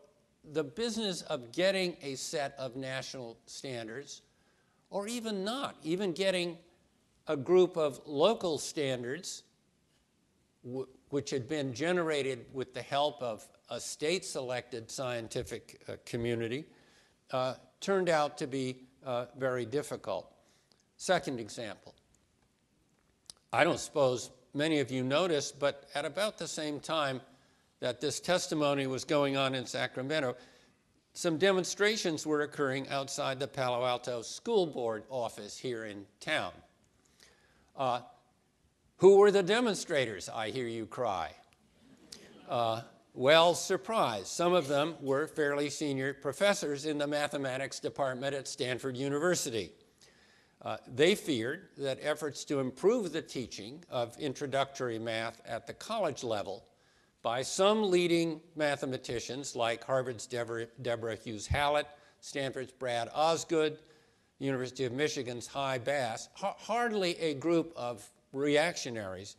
the 0.53 0.65
business 0.65 1.23
of 1.23 1.53
getting 1.53 1.97
a 2.03 2.15
set 2.15 2.55
of 2.59 2.77
national 2.77 3.39
standards, 3.47 4.23
or 4.91 5.07
even 5.07 5.45
not, 5.45 5.77
even 5.83 6.13
getting 6.13 6.59
a 7.29 7.37
group 7.37 7.77
of 7.77 8.01
local 8.07 8.59
standards, 8.59 9.43
which 11.11 11.31
had 11.31 11.49
been 11.49 11.73
generated 11.73 12.47
with 12.53 12.75
the 12.75 12.83
help 12.83 13.23
of 13.23 13.47
a 13.71 13.81
state 13.81 14.25
selected 14.25 14.91
scientific 14.91 15.83
uh, 15.89 15.95
community, 16.05 16.65
uh, 17.33 17.55
turned 17.81 18.09
out 18.09 18.39
to 18.39 18.47
be 18.47 18.86
uh, 19.07 19.27
very 19.39 19.65
difficult. 19.65 20.31
Second 20.97 21.41
example. 21.41 21.95
I 23.53 23.65
don't 23.65 23.79
suppose 23.79 24.31
many 24.53 24.81
of 24.81 24.91
you 24.91 25.05
noticed, 25.05 25.59
but 25.59 25.85
at 25.95 26.05
about 26.05 26.37
the 26.37 26.49
same 26.49 26.81
time 26.81 27.21
that 27.81 28.01
this 28.01 28.21
testimony 28.21 28.87
was 28.87 29.05
going 29.05 29.37
on 29.37 29.55
in 29.55 29.65
Sacramento, 29.65 30.37
some 31.13 31.39
demonstrations 31.39 32.27
were 32.27 32.43
occurring 32.43 32.89
outside 32.89 33.39
the 33.39 33.47
Palo 33.47 33.87
Alto 33.87 34.21
School 34.23 34.67
Board 34.67 35.05
office 35.09 35.57
here 35.57 35.85
in 35.85 36.05
town. 36.21 36.53
Uh, 37.77 38.01
who 38.99 39.19
were 39.19 39.31
the 39.31 39.43
demonstrators? 39.43 40.29
I 40.29 40.51
hear 40.51 40.67
you 40.67 40.87
cry. 40.87 41.33
Uh, 42.49 42.83
well 43.17 43.55
surprised. 43.55 44.27
Some 44.29 44.53
of 44.53 44.69
them 44.69 44.95
were 45.01 45.27
fairly 45.27 45.71
senior 45.71 46.13
professors 46.13 46.85
in 46.85 46.99
the 46.99 47.07
mathematics 47.07 47.81
department 47.81 48.35
at 48.35 48.47
Stanford 48.47 48.97
University. 48.97 49.73
Uh, 50.63 50.77
they 50.95 51.15
feared 51.15 51.69
that 51.79 51.99
efforts 52.03 52.45
to 52.45 52.61
improve 52.61 53.13
the 53.13 53.23
teaching 53.23 53.83
of 53.91 54.17
introductory 54.19 54.99
math 54.99 55.41
at 55.47 55.67
the 55.67 55.73
college 55.73 56.25
level 56.25 56.65
by 57.23 57.43
some 57.43 57.91
leading 57.91 58.41
mathematicians 58.55 59.57
like 59.57 59.83
Harvard's 59.83 60.27
Deborah, 60.27 60.67
Deborah 60.83 61.17
Hughes 61.17 61.47
Hallett, 61.47 61.87
Stanford's 62.21 62.73
Brad 62.73 63.09
Osgood, 63.15 63.79
University 64.39 64.85
of 64.85 64.93
Michigan's 64.93 65.47
Hy 65.47 65.79
Bass, 65.79 66.29
ha- 66.35 66.55
hardly 66.59 67.17
a 67.19 67.35
group 67.35 67.73
of 67.77 68.09
reactionaries, 68.33 69.37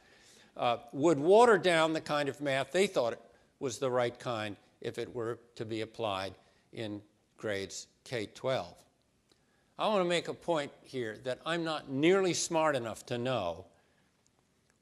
uh, 0.55 0.77
would 0.91 1.19
water 1.19 1.57
down 1.57 1.93
the 1.93 2.01
kind 2.01 2.29
of 2.29 2.41
math 2.41 2.71
they 2.71 2.87
thought 2.87 3.19
was 3.59 3.77
the 3.77 3.89
right 3.89 4.17
kind 4.17 4.55
if 4.81 4.97
it 4.97 5.13
were 5.13 5.39
to 5.55 5.65
be 5.65 5.81
applied 5.81 6.33
in 6.73 7.01
grades 7.37 7.87
K 8.03 8.27
12. 8.33 8.73
I 9.79 9.87
want 9.87 10.01
to 10.01 10.09
make 10.09 10.27
a 10.27 10.33
point 10.33 10.71
here 10.83 11.19
that 11.23 11.39
I'm 11.45 11.63
not 11.63 11.89
nearly 11.89 12.33
smart 12.33 12.75
enough 12.75 13.05
to 13.07 13.17
know 13.17 13.65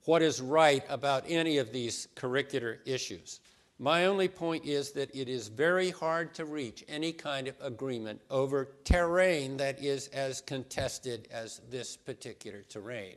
what 0.05 0.21
is 0.21 0.41
right 0.41 0.83
about 0.87 1.25
any 1.27 1.57
of 1.57 1.73
these 1.73 2.07
curricular 2.15 2.77
issues. 2.85 3.41
My 3.77 4.05
only 4.05 4.29
point 4.29 4.65
is 4.65 4.91
that 4.91 5.13
it 5.13 5.27
is 5.27 5.49
very 5.49 5.89
hard 5.89 6.33
to 6.35 6.45
reach 6.45 6.85
any 6.87 7.11
kind 7.11 7.49
of 7.49 7.55
agreement 7.61 8.21
over 8.29 8.69
terrain 8.85 9.57
that 9.57 9.83
is 9.83 10.07
as 10.09 10.39
contested 10.39 11.27
as 11.29 11.59
this 11.69 11.97
particular 11.97 12.61
terrain. 12.69 13.15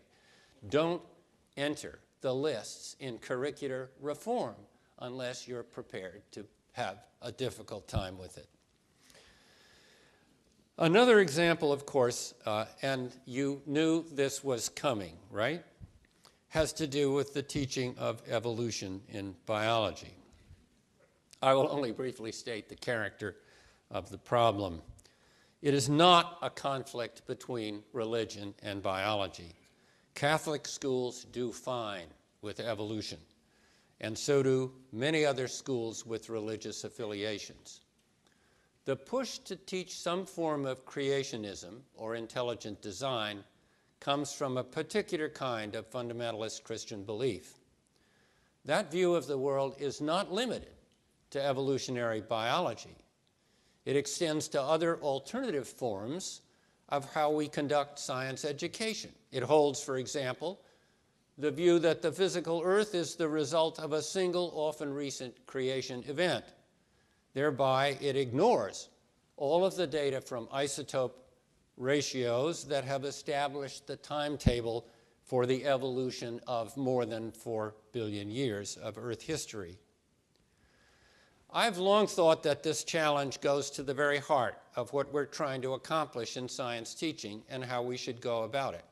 Don't 0.68 1.02
enter 1.56 2.00
the 2.22 2.34
lists 2.34 2.96
in 2.98 3.18
curricular 3.18 3.88
reform 4.00 4.56
unless 5.00 5.46
you're 5.46 5.62
prepared 5.62 6.22
to 6.32 6.44
have 6.72 6.98
a 7.22 7.32
difficult 7.32 7.88
time 7.88 8.18
with 8.18 8.38
it. 8.38 8.48
Another 10.78 11.18
example, 11.18 11.72
of 11.72 11.86
course, 11.86 12.34
uh, 12.46 12.66
and 12.82 13.12
you 13.24 13.60
knew 13.66 14.04
this 14.12 14.44
was 14.44 14.68
coming, 14.68 15.16
right? 15.30 15.64
Has 16.50 16.72
to 16.74 16.86
do 16.86 17.12
with 17.12 17.34
the 17.34 17.42
teaching 17.42 17.96
of 17.98 18.22
evolution 18.28 19.00
in 19.08 19.34
biology. 19.44 20.14
I 21.42 21.54
will 21.54 21.68
only 21.70 21.90
briefly 21.90 22.30
state 22.30 22.68
the 22.68 22.76
character 22.76 23.36
of 23.90 24.08
the 24.10 24.18
problem. 24.18 24.82
It 25.62 25.74
is 25.74 25.88
not 25.88 26.38
a 26.42 26.50
conflict 26.50 27.26
between 27.26 27.82
religion 27.92 28.54
and 28.62 28.80
biology. 28.80 29.54
Catholic 30.14 30.66
schools 30.66 31.24
do 31.24 31.52
fine 31.52 32.06
with 32.42 32.60
evolution, 32.60 33.18
and 34.00 34.16
so 34.16 34.42
do 34.42 34.72
many 34.92 35.24
other 35.24 35.48
schools 35.48 36.06
with 36.06 36.28
religious 36.28 36.84
affiliations. 36.84 37.80
The 38.84 38.96
push 38.96 39.38
to 39.40 39.56
teach 39.56 39.98
some 39.98 40.24
form 40.24 40.64
of 40.64 40.86
creationism 40.86 41.80
or 41.94 42.14
intelligent 42.14 42.80
design 42.80 43.44
comes 44.00 44.32
from 44.32 44.56
a 44.56 44.64
particular 44.64 45.28
kind 45.28 45.74
of 45.74 45.90
fundamentalist 45.90 46.62
Christian 46.62 47.02
belief. 47.02 47.58
That 48.64 48.90
view 48.90 49.14
of 49.14 49.26
the 49.26 49.38
world 49.38 49.76
is 49.78 50.00
not 50.00 50.32
limited 50.32 50.72
to 51.30 51.44
evolutionary 51.44 52.20
biology. 52.20 52.96
It 53.84 53.96
extends 53.96 54.48
to 54.48 54.62
other 54.62 54.98
alternative 55.02 55.68
forms 55.68 56.42
of 56.88 57.12
how 57.12 57.30
we 57.30 57.48
conduct 57.48 57.98
science 57.98 58.44
education. 58.44 59.10
It 59.32 59.42
holds, 59.42 59.82
for 59.82 59.98
example, 59.98 60.60
the 61.38 61.50
view 61.52 61.78
that 61.78 62.02
the 62.02 62.10
physical 62.10 62.62
Earth 62.64 62.96
is 62.96 63.14
the 63.14 63.28
result 63.28 63.78
of 63.78 63.92
a 63.92 64.02
single, 64.02 64.50
often 64.54 64.92
recent 64.92 65.46
creation 65.46 66.02
event. 66.08 66.44
Thereby, 67.32 67.96
it 68.00 68.16
ignores 68.16 68.88
all 69.36 69.64
of 69.64 69.76
the 69.76 69.86
data 69.86 70.20
from 70.20 70.48
isotope 70.48 71.12
ratios 71.76 72.64
that 72.64 72.84
have 72.84 73.04
established 73.04 73.86
the 73.86 73.94
timetable 73.96 74.84
for 75.24 75.46
the 75.46 75.64
evolution 75.64 76.40
of 76.48 76.76
more 76.76 77.06
than 77.06 77.30
4 77.30 77.74
billion 77.92 78.30
years 78.30 78.76
of 78.78 78.98
Earth 78.98 79.22
history. 79.22 79.78
I've 81.52 81.78
long 81.78 82.08
thought 82.08 82.42
that 82.42 82.64
this 82.64 82.82
challenge 82.82 83.40
goes 83.40 83.70
to 83.70 83.82
the 83.82 83.94
very 83.94 84.18
heart 84.18 84.58
of 84.74 84.92
what 84.92 85.12
we're 85.12 85.24
trying 85.24 85.62
to 85.62 85.74
accomplish 85.74 86.36
in 86.36 86.48
science 86.48 86.94
teaching 86.94 87.42
and 87.48 87.64
how 87.64 87.82
we 87.82 87.96
should 87.96 88.20
go 88.20 88.42
about 88.42 88.74
it. 88.74 88.84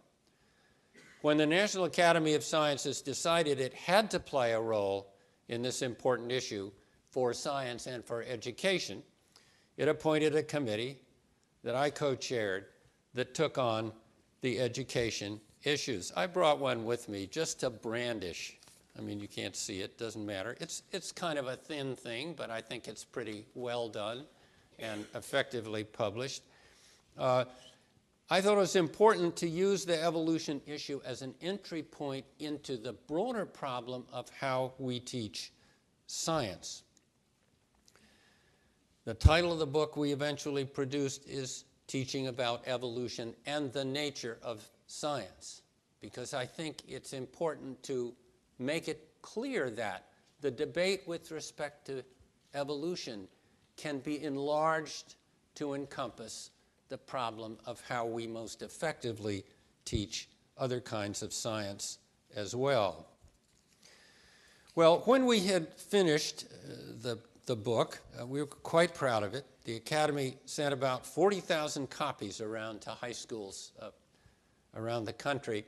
When 1.22 1.36
the 1.36 1.46
National 1.46 1.84
Academy 1.84 2.34
of 2.34 2.44
Sciences 2.44 3.02
decided 3.02 3.60
it 3.60 3.74
had 3.74 4.10
to 4.12 4.20
play 4.20 4.52
a 4.52 4.60
role 4.60 5.12
in 5.48 5.62
this 5.62 5.82
important 5.82 6.30
issue 6.30 6.70
for 7.10 7.32
science 7.32 7.86
and 7.86 8.04
for 8.04 8.22
education, 8.22 9.02
it 9.76 9.88
appointed 9.88 10.34
a 10.34 10.42
committee 10.42 10.98
that 11.64 11.74
I 11.74 11.90
co 11.90 12.14
chaired 12.14 12.66
that 13.14 13.34
took 13.34 13.58
on 13.58 13.92
the 14.42 14.60
education 14.60 15.40
issues. 15.64 16.12
I 16.16 16.26
brought 16.26 16.58
one 16.58 16.84
with 16.84 17.08
me 17.08 17.26
just 17.26 17.60
to 17.60 17.70
brandish 17.70 18.58
I 18.98 19.02
mean, 19.02 19.20
you 19.20 19.28
can't 19.28 19.54
see 19.54 19.80
it, 19.80 19.98
doesn't 19.98 20.24
matter. 20.24 20.56
It's, 20.60 20.82
it's 20.90 21.12
kind 21.12 21.38
of 21.38 21.46
a 21.46 21.56
thin 21.56 21.96
thing, 21.96 22.34
but 22.36 22.50
I 22.50 22.60
think 22.60 22.88
it's 22.88 23.04
pretty 23.04 23.44
well 23.54 23.88
done 23.88 24.24
and 24.78 25.04
effectively 25.14 25.84
published. 25.84 26.42
Uh, 27.18 27.44
I 28.28 28.40
thought 28.40 28.54
it 28.54 28.60
was 28.60 28.74
important 28.74 29.36
to 29.36 29.48
use 29.48 29.84
the 29.84 30.02
evolution 30.02 30.60
issue 30.66 31.00
as 31.04 31.22
an 31.22 31.34
entry 31.40 31.82
point 31.82 32.26
into 32.40 32.76
the 32.76 32.92
broader 32.92 33.46
problem 33.46 34.04
of 34.12 34.28
how 34.30 34.72
we 34.78 34.98
teach 34.98 35.52
science. 36.08 36.82
The 39.04 39.14
title 39.14 39.52
of 39.52 39.60
the 39.60 39.66
book 39.66 39.96
we 39.96 40.12
eventually 40.12 40.64
produced 40.64 41.28
is 41.28 41.64
Teaching 41.86 42.26
About 42.26 42.66
Evolution 42.66 43.32
and 43.46 43.72
the 43.72 43.84
Nature 43.84 44.38
of 44.42 44.68
Science, 44.88 45.62
because 46.00 46.34
I 46.34 46.46
think 46.46 46.82
it's 46.88 47.12
important 47.12 47.80
to 47.84 48.12
make 48.58 48.88
it 48.88 49.08
clear 49.22 49.70
that 49.70 50.06
the 50.40 50.50
debate 50.50 51.02
with 51.06 51.30
respect 51.30 51.86
to 51.86 52.02
evolution 52.54 53.28
can 53.76 54.00
be 54.00 54.24
enlarged 54.24 55.14
to 55.54 55.74
encompass 55.74 56.50
the 56.88 56.98
problem 56.98 57.58
of 57.66 57.82
how 57.88 58.06
we 58.06 58.26
most 58.26 58.62
effectively 58.62 59.44
teach 59.84 60.28
other 60.58 60.80
kinds 60.80 61.22
of 61.22 61.32
science 61.32 61.98
as 62.34 62.54
well. 62.54 63.06
Well, 64.74 65.02
when 65.06 65.24
we 65.24 65.40
had 65.40 65.72
finished 65.74 66.44
uh, 66.44 66.74
the, 67.00 67.18
the 67.46 67.56
book, 67.56 68.00
uh, 68.20 68.26
we 68.26 68.40
were 68.40 68.46
quite 68.46 68.94
proud 68.94 69.22
of 69.22 69.34
it. 69.34 69.46
The 69.64 69.76
Academy 69.76 70.36
sent 70.44 70.74
about 70.74 71.06
40,000 71.06 71.88
copies 71.88 72.40
around 72.40 72.82
to 72.82 72.90
high 72.90 73.12
schools 73.12 73.72
uh, 73.80 73.88
around 74.74 75.06
the 75.06 75.12
country. 75.12 75.64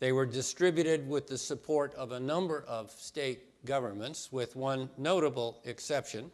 They 0.00 0.12
were 0.12 0.26
distributed 0.26 1.08
with 1.08 1.26
the 1.26 1.38
support 1.38 1.94
of 1.94 2.12
a 2.12 2.20
number 2.20 2.64
of 2.68 2.90
state 2.90 3.64
governments, 3.64 4.30
with 4.32 4.56
one 4.56 4.90
notable 4.98 5.60
exception. 5.64 6.30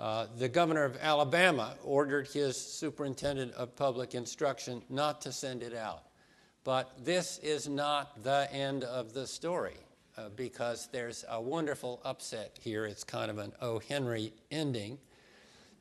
Uh, 0.00 0.26
the 0.38 0.48
governor 0.48 0.84
of 0.84 0.96
Alabama 1.00 1.74
ordered 1.84 2.26
his 2.26 2.56
superintendent 2.56 3.52
of 3.52 3.76
public 3.76 4.14
instruction 4.14 4.82
not 4.88 5.20
to 5.20 5.30
send 5.30 5.62
it 5.62 5.74
out. 5.74 6.04
But 6.64 7.04
this 7.04 7.38
is 7.38 7.68
not 7.68 8.22
the 8.22 8.48
end 8.52 8.84
of 8.84 9.12
the 9.12 9.26
story 9.26 9.76
uh, 10.16 10.30
because 10.36 10.88
there's 10.90 11.24
a 11.28 11.40
wonderful 11.40 12.00
upset 12.04 12.58
here. 12.60 12.86
It's 12.86 13.04
kind 13.04 13.30
of 13.30 13.38
an 13.38 13.52
O. 13.60 13.78
Henry 13.78 14.32
ending. 14.50 14.98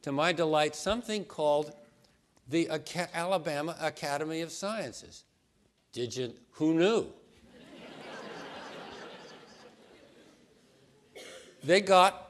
To 0.01 0.11
my 0.11 0.33
delight, 0.33 0.75
something 0.75 1.23
called 1.23 1.71
the 2.49 2.69
Alabama 3.13 3.75
Academy 3.79 4.41
of 4.41 4.51
Sciences 4.51 5.23
did 5.91 6.15
you? 6.15 6.35
Who 6.51 6.75
knew? 6.75 7.07
they 11.63 11.81
got 11.81 12.28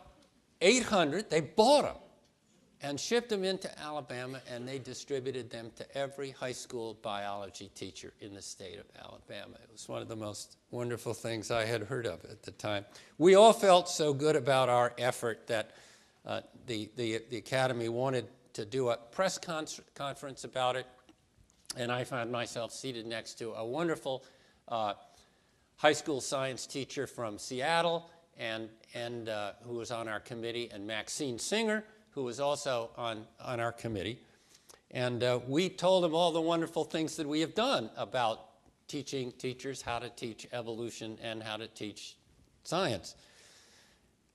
800, 0.62 1.30
they 1.30 1.42
bought 1.42 1.84
them 1.84 1.96
and 2.82 3.00
shipped 3.00 3.30
them 3.30 3.44
into 3.44 3.70
Alabama, 3.80 4.42
and 4.50 4.66
they 4.66 4.80
distributed 4.80 5.50
them 5.50 5.70
to 5.76 5.98
every 5.98 6.32
high 6.32 6.54
school 6.54 6.98
biology 7.02 7.70
teacher 7.76 8.14
in 8.22 8.34
the 8.34 8.42
state 8.42 8.80
of 8.80 8.86
Alabama. 8.98 9.56
It 9.62 9.70
was 9.72 9.90
one 9.90 10.02
of 10.02 10.08
the 10.08 10.16
most 10.16 10.56
wonderful 10.72 11.14
things 11.14 11.52
I 11.52 11.66
had 11.66 11.84
heard 11.84 12.06
of 12.06 12.24
at 12.26 12.44
the 12.44 12.52
time. 12.52 12.86
We 13.18 13.36
all 13.36 13.52
felt 13.52 13.90
so 13.90 14.14
good 14.14 14.38
about 14.38 14.70
our 14.70 14.94
effort 14.98 15.48
that 15.48 15.72
uh, 16.26 16.42
the, 16.68 16.90
the, 16.96 17.22
the 17.30 17.38
Academy 17.38 17.90
wanted 17.90 18.28
to 18.54 18.66
do 18.66 18.90
a 18.90 18.98
press 18.98 19.38
con- 19.38 19.68
conference 19.94 20.46
about 20.46 20.78
it 20.78 20.86
and 21.78 21.92
I 21.92 22.04
found 22.04 22.32
myself 22.32 22.72
seated 22.72 23.06
next 23.06 23.36
to 23.36 23.54
a 23.54 23.66
wonderful 23.66 24.24
uh, 24.68 24.94
high 25.78 25.94
school 25.94 26.22
science 26.22 26.66
teacher 26.66 27.08
from 27.08 27.38
Seattle, 27.38 28.10
and, 28.40 28.70
and 28.94 29.30
uh, 29.30 29.52
who 29.64 29.76
was 29.76 29.92
on 29.92 30.08
our 30.08 30.20
committee, 30.20 30.70
and 30.74 30.88
Maxine 30.88 31.38
Singer, 31.38 31.84
who 32.12 32.24
was 32.24 32.40
also 32.40 32.90
on, 32.98 33.26
on 33.44 33.60
our 33.60 33.72
committee. 33.72 34.20
And 34.92 35.24
uh, 35.24 35.40
we 35.48 35.70
told 35.70 36.04
him 36.04 36.16
all 36.16 36.32
the 36.32 36.42
wonderful 36.42 36.84
things 36.84 37.18
that 37.18 37.28
we 37.28 37.42
have 37.42 37.54
done 37.54 37.92
about 37.96 38.46
teaching 38.88 39.32
teachers 39.34 39.82
how 39.84 40.00
to 40.00 40.10
teach 40.10 40.48
evolution 40.52 41.20
and 41.22 41.44
how 41.44 41.58
to 41.58 41.68
teach 41.68 42.16
science. 42.64 43.16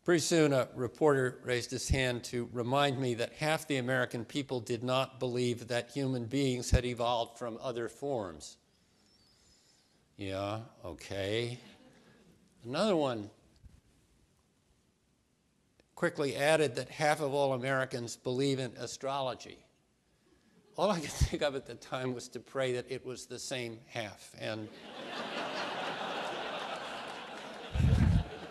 Pretty 0.05 0.21
soon, 0.21 0.53
a 0.53 0.69
reporter 0.75 1.39
raised 1.45 1.71
his 1.71 1.89
hand 1.89 2.23
to 2.25 2.49
remind 2.53 3.01
me 3.01 3.15
that 3.15 3.33
half 3.33 3.67
the 3.67 3.79
American 3.79 4.25
people 4.25 4.61
did 4.61 4.85
not 4.85 5.19
believe 5.19 5.69
that 5.69 5.91
human 5.91 6.27
beings 6.27 6.71
had 6.71 6.85
evolved 6.85 7.39
from 7.39 7.59
other 7.63 7.89
forms. 7.89 8.59
Yeah, 10.19 10.61
okay. 10.85 11.59
Another 12.65 12.97
one 12.97 13.31
quickly 16.05 16.37
added 16.37 16.75
that 16.75 16.91
half 16.91 17.23
of 17.23 17.33
all 17.33 17.55
Americans 17.55 18.15
believe 18.15 18.59
in 18.59 18.71
astrology. 18.77 19.57
All 20.77 20.91
I 20.91 21.01
could 21.01 21.09
think 21.11 21.41
of 21.41 21.55
at 21.57 21.65
the 21.65 21.77
time 21.77 22.13
was 22.13 22.29
to 22.29 22.41
pray 22.41 22.75
that 22.75 22.85
it 22.91 23.07
was 23.07 23.25
the 23.25 23.39
same 23.39 23.79
half. 23.87 24.35
And 24.39 24.69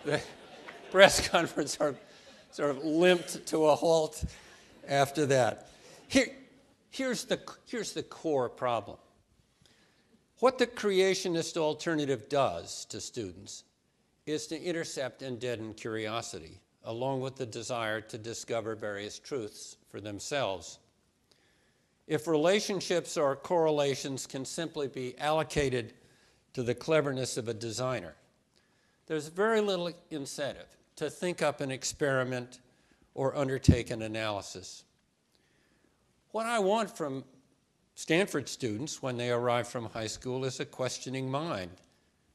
the 0.04 0.20
press 0.90 1.28
conference 1.28 1.76
sort 1.76 1.90
of, 1.90 2.00
sort 2.50 2.70
of 2.70 2.84
limped 2.84 3.46
to 3.46 3.66
a 3.66 3.76
halt 3.76 4.24
after 4.88 5.24
that. 5.26 5.68
Here, 6.08 6.26
here's, 6.90 7.22
the, 7.22 7.38
here's 7.66 7.92
the 7.92 8.02
core 8.02 8.48
problem. 8.48 8.98
What 10.40 10.58
the 10.58 10.66
creationist 10.66 11.56
alternative 11.56 12.28
does 12.28 12.84
to 12.86 13.00
students 13.00 13.62
is 14.26 14.48
to 14.48 14.60
intercept 14.60 15.22
and 15.22 15.38
deaden 15.38 15.72
curiosity, 15.74 16.58
along 16.84 17.20
with 17.20 17.36
the 17.36 17.46
desire 17.46 18.00
to 18.00 18.18
discover 18.18 18.74
various 18.74 19.18
truths 19.18 19.76
for 19.88 20.00
themselves. 20.00 20.78
If 22.06 22.26
relationships 22.26 23.16
or 23.16 23.36
correlations 23.36 24.26
can 24.26 24.44
simply 24.44 24.88
be 24.88 25.18
allocated 25.18 25.94
to 26.52 26.62
the 26.62 26.74
cleverness 26.74 27.36
of 27.36 27.48
a 27.48 27.54
designer, 27.54 28.14
there's 29.06 29.28
very 29.28 29.60
little 29.60 29.90
incentive 30.10 30.76
to 30.96 31.10
think 31.10 31.42
up 31.42 31.60
an 31.60 31.70
experiment 31.70 32.60
or 33.14 33.36
undertake 33.36 33.90
an 33.90 34.02
analysis. 34.02 34.84
What 36.32 36.46
I 36.46 36.58
want 36.58 36.94
from 36.94 37.24
Stanford 37.94 38.48
students 38.48 39.00
when 39.00 39.16
they 39.16 39.30
arrive 39.30 39.68
from 39.68 39.86
high 39.86 40.08
school 40.08 40.44
is 40.44 40.60
a 40.60 40.64
questioning 40.64 41.30
mind 41.30 41.70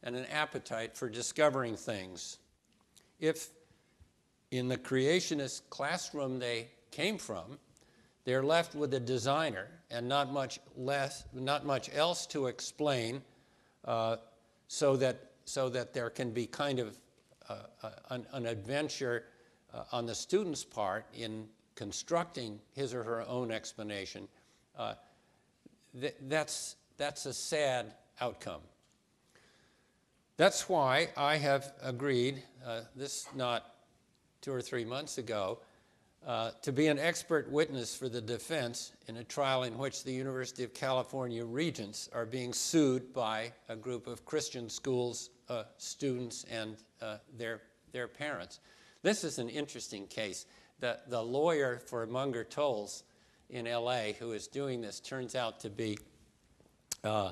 and 0.03 0.15
an 0.15 0.25
appetite 0.27 0.95
for 0.95 1.09
discovering 1.09 1.75
things. 1.75 2.37
If 3.19 3.49
in 4.51 4.67
the 4.67 4.77
creationist 4.77 5.61
classroom 5.69 6.39
they 6.39 6.67
came 6.91 7.17
from, 7.17 7.59
they're 8.25 8.43
left 8.43 8.75
with 8.75 8.93
a 8.93 8.99
designer 8.99 9.67
and 9.91 10.07
not 10.07 10.31
much 10.31 10.59
less, 10.75 11.25
not 11.33 11.65
much 11.65 11.89
else 11.95 12.25
to 12.27 12.47
explain, 12.47 13.21
uh, 13.85 14.17
so 14.67 14.95
that 14.97 15.31
so 15.45 15.67
that 15.69 15.93
there 15.93 16.09
can 16.11 16.29
be 16.31 16.45
kind 16.45 16.79
of 16.79 16.99
uh, 17.49 17.55
uh 17.81 17.89
an, 18.09 18.25
an, 18.33 18.45
adventure 18.45 19.23
uh, 19.73 19.83
on 19.91 20.05
the 20.05 20.13
student's 20.13 20.63
part 20.63 21.05
in 21.13 21.47
constructing 21.73 22.59
his 22.75 22.93
or 22.93 23.03
her 23.03 23.21
own 23.27 23.51
explanation. 23.51 24.27
Uh, 24.77 24.93
th- 25.99 26.15
that's 26.27 26.75
that's 26.97 27.25
a 27.25 27.33
sad 27.33 27.93
outcome. 28.21 28.61
That's 30.37 30.69
why 30.69 31.09
I 31.17 31.37
have 31.37 31.73
agreed. 31.81 32.43
Uh, 32.65 32.81
this 32.95 33.27
not 33.35 33.73
two 34.41 34.53
or 34.53 34.61
three 34.61 34.85
months 34.85 35.17
ago 35.17 35.59
uh, 36.25 36.51
to 36.61 36.71
be 36.71 36.87
an 36.87 36.99
expert 36.99 37.49
witness 37.49 37.95
for 37.95 38.09
the 38.09 38.21
defense 38.21 38.91
in 39.07 39.17
a 39.17 39.23
trial 39.23 39.63
in 39.63 39.77
which 39.77 40.03
the 40.03 40.11
University 40.11 40.63
of 40.63 40.73
California 40.73 41.45
regents 41.45 42.09
are 42.13 42.25
being 42.25 42.53
sued 42.53 43.13
by 43.13 43.51
a 43.69 43.75
group 43.75 44.05
of 44.05 44.25
Christian 44.25 44.69
schools 44.69 45.29
uh, 45.47 45.63
students 45.77 46.45
and 46.51 46.75
uh, 47.01 47.17
their, 47.37 47.61
their 47.91 48.07
parents. 48.07 48.59
This 49.01 49.23
is 49.23 49.39
an 49.39 49.49
interesting 49.49 50.07
case. 50.07 50.45
The, 50.79 50.99
the 51.07 51.21
lawyer 51.21 51.81
for 51.85 52.05
Munger 52.05 52.43
Tolles 52.43 53.03
in 53.49 53.65
LA 53.65 54.11
who 54.19 54.33
is 54.33 54.47
doing 54.47 54.81
this 54.81 54.99
turns 54.99 55.35
out 55.35 55.61
to 55.61 55.69
be 55.69 55.97
uh, 57.03 57.31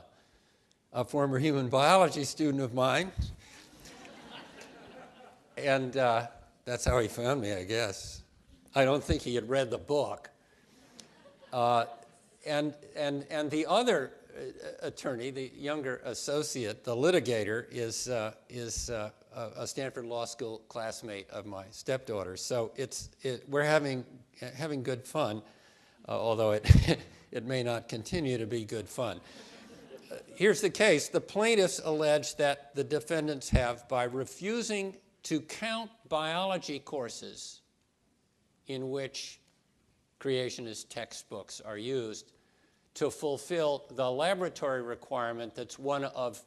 a 0.94 1.04
former 1.04 1.38
human 1.38 1.68
biology 1.68 2.24
student 2.24 2.64
of 2.64 2.74
mine. 2.74 3.12
and 5.58 5.98
uh, 5.98 6.28
that's 6.68 6.84
how 6.84 7.00
he 7.00 7.08
found 7.08 7.40
me, 7.40 7.54
I 7.54 7.64
guess. 7.64 8.24
I 8.76 8.84
don't 8.84 9.02
think 9.02 9.22
he 9.22 9.36
had 9.36 9.48
read 9.48 9.72
the 9.72 9.78
book. 9.78 10.30
Uh, 11.54 11.86
and, 12.46 12.74
and, 12.94 13.26
and 13.30 13.50
the 13.50 13.66
other 13.66 14.12
uh, 14.38 14.86
attorney, 14.86 15.32
the 15.32 15.50
younger 15.56 16.02
associate, 16.04 16.84
the 16.84 16.94
litigator, 16.94 17.68
is, 17.72 18.10
uh, 18.10 18.34
is 18.50 18.90
uh, 18.90 19.12
a 19.56 19.66
Stanford 19.66 20.04
Law 20.08 20.26
School 20.26 20.62
classmate 20.68 21.30
of 21.30 21.46
my 21.46 21.64
stepdaughter. 21.72 22.36
So 22.36 22.72
it's, 22.76 23.12
it, 23.22 23.46
we're 23.48 23.64
having, 23.64 24.04
having 24.58 24.84
good 24.84 25.06
fun, 25.06 25.42
uh, 26.06 26.12
although 26.12 26.52
it, 26.52 27.00
it 27.32 27.46
may 27.46 27.64
not 27.64 27.88
continue 27.88 28.38
to 28.38 28.46
be 28.46 28.66
good 28.66 28.90
fun. 28.90 29.22
Uh, 30.12 30.16
here's 30.36 30.60
the 30.60 30.70
case 30.70 31.08
the 31.08 31.22
plaintiffs 31.22 31.80
allege 31.82 32.36
that 32.36 32.76
the 32.76 32.84
defendants 32.84 33.52
have, 33.52 33.88
by 33.88 34.04
refusing 34.04 34.98
to 35.28 35.42
count 35.42 35.92
biology 36.08 36.80
courses 36.80 37.60
in 38.68 38.90
which 38.90 39.42
creationist 40.22 40.88
textbooks 40.88 41.60
are 41.60 41.78
used 41.78 42.32
to 42.94 43.12
fulfill 43.12 43.84
the 43.96 44.10
laboratory 44.10 44.82
requirement 44.82 45.54
that's 45.54 45.78
one 45.78 46.06
of 46.06 46.42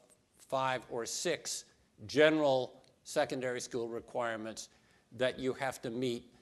five 0.49 0.81
or 0.89 1.05
six 1.05 1.67
general 2.07 2.73
secondary 3.05 3.61
school 3.61 3.87
requirements 3.87 4.71
that 5.15 5.39
you 5.39 5.53
have 5.53 5.83
to 5.83 5.91
meet 5.91 6.33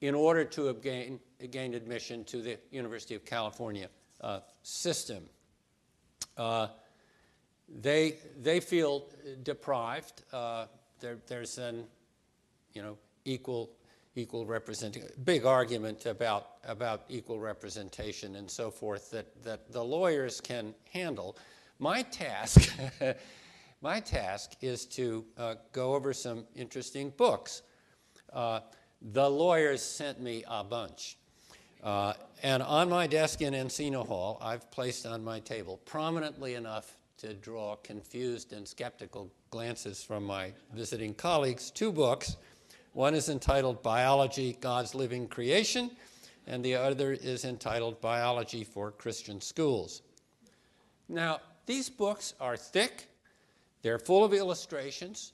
in 0.00 0.14
order 0.14 0.44
to 0.44 0.72
gain, 0.74 1.18
gain 1.50 1.74
admission 1.74 2.22
to 2.22 2.40
the 2.40 2.56
University 2.70 3.16
of 3.16 3.24
California 3.24 3.88
uh, 4.20 4.38
system. 4.62 5.24
Uh, 6.36 6.68
they, 7.80 8.18
they 8.40 8.60
feel 8.60 9.04
deprived. 9.42 10.22
Uh, 10.32 10.66
there, 11.00 11.18
there's 11.26 11.58
an 11.58 11.84
you 12.72 12.82
know, 12.82 12.96
equal 13.24 13.70
equal 14.18 14.44
representation, 14.46 15.08
big 15.24 15.46
argument 15.46 16.06
about, 16.06 16.56
about 16.64 17.02
equal 17.08 17.38
representation 17.38 18.36
and 18.36 18.50
so 18.50 18.70
forth 18.70 19.10
that, 19.10 19.42
that 19.44 19.70
the 19.70 19.82
lawyers 19.82 20.40
can 20.40 20.74
handle. 20.92 21.36
My 21.78 22.02
task, 22.02 22.72
my 23.80 24.00
task 24.00 24.56
is 24.60 24.86
to 24.86 25.24
uh, 25.36 25.54
go 25.72 25.94
over 25.94 26.12
some 26.12 26.44
interesting 26.56 27.12
books. 27.16 27.62
Uh, 28.32 28.60
the 29.00 29.30
lawyers 29.30 29.82
sent 29.82 30.20
me 30.20 30.42
a 30.48 30.64
bunch. 30.64 31.16
Uh, 31.82 32.14
and 32.42 32.60
on 32.60 32.88
my 32.88 33.06
desk 33.06 33.40
in 33.40 33.54
Encina 33.54 34.04
Hall, 34.04 34.38
I've 34.42 34.68
placed 34.72 35.06
on 35.06 35.22
my 35.22 35.38
table, 35.38 35.80
prominently 35.84 36.54
enough 36.54 36.97
to 37.18 37.34
draw 37.34 37.76
confused 37.76 38.52
and 38.52 38.66
skeptical 38.66 39.30
glances 39.50 40.02
from 40.02 40.24
my 40.24 40.52
visiting 40.74 41.14
colleagues, 41.14 41.70
two 41.70 41.92
books 41.92 42.36
one 42.98 43.14
is 43.14 43.28
entitled 43.28 43.82
Biology, 43.82 44.56
God's 44.60 44.94
Living 44.94 45.28
Creation, 45.28 45.90
and 46.48 46.64
the 46.64 46.74
other 46.74 47.12
is 47.12 47.44
entitled 47.44 48.00
Biology 48.00 48.64
for 48.64 48.90
Christian 48.90 49.40
Schools. 49.40 50.02
Now, 51.08 51.38
these 51.66 51.88
books 51.88 52.34
are 52.40 52.56
thick, 52.56 53.08
they're 53.82 53.98
full 53.98 54.24
of 54.24 54.32
illustrations, 54.32 55.32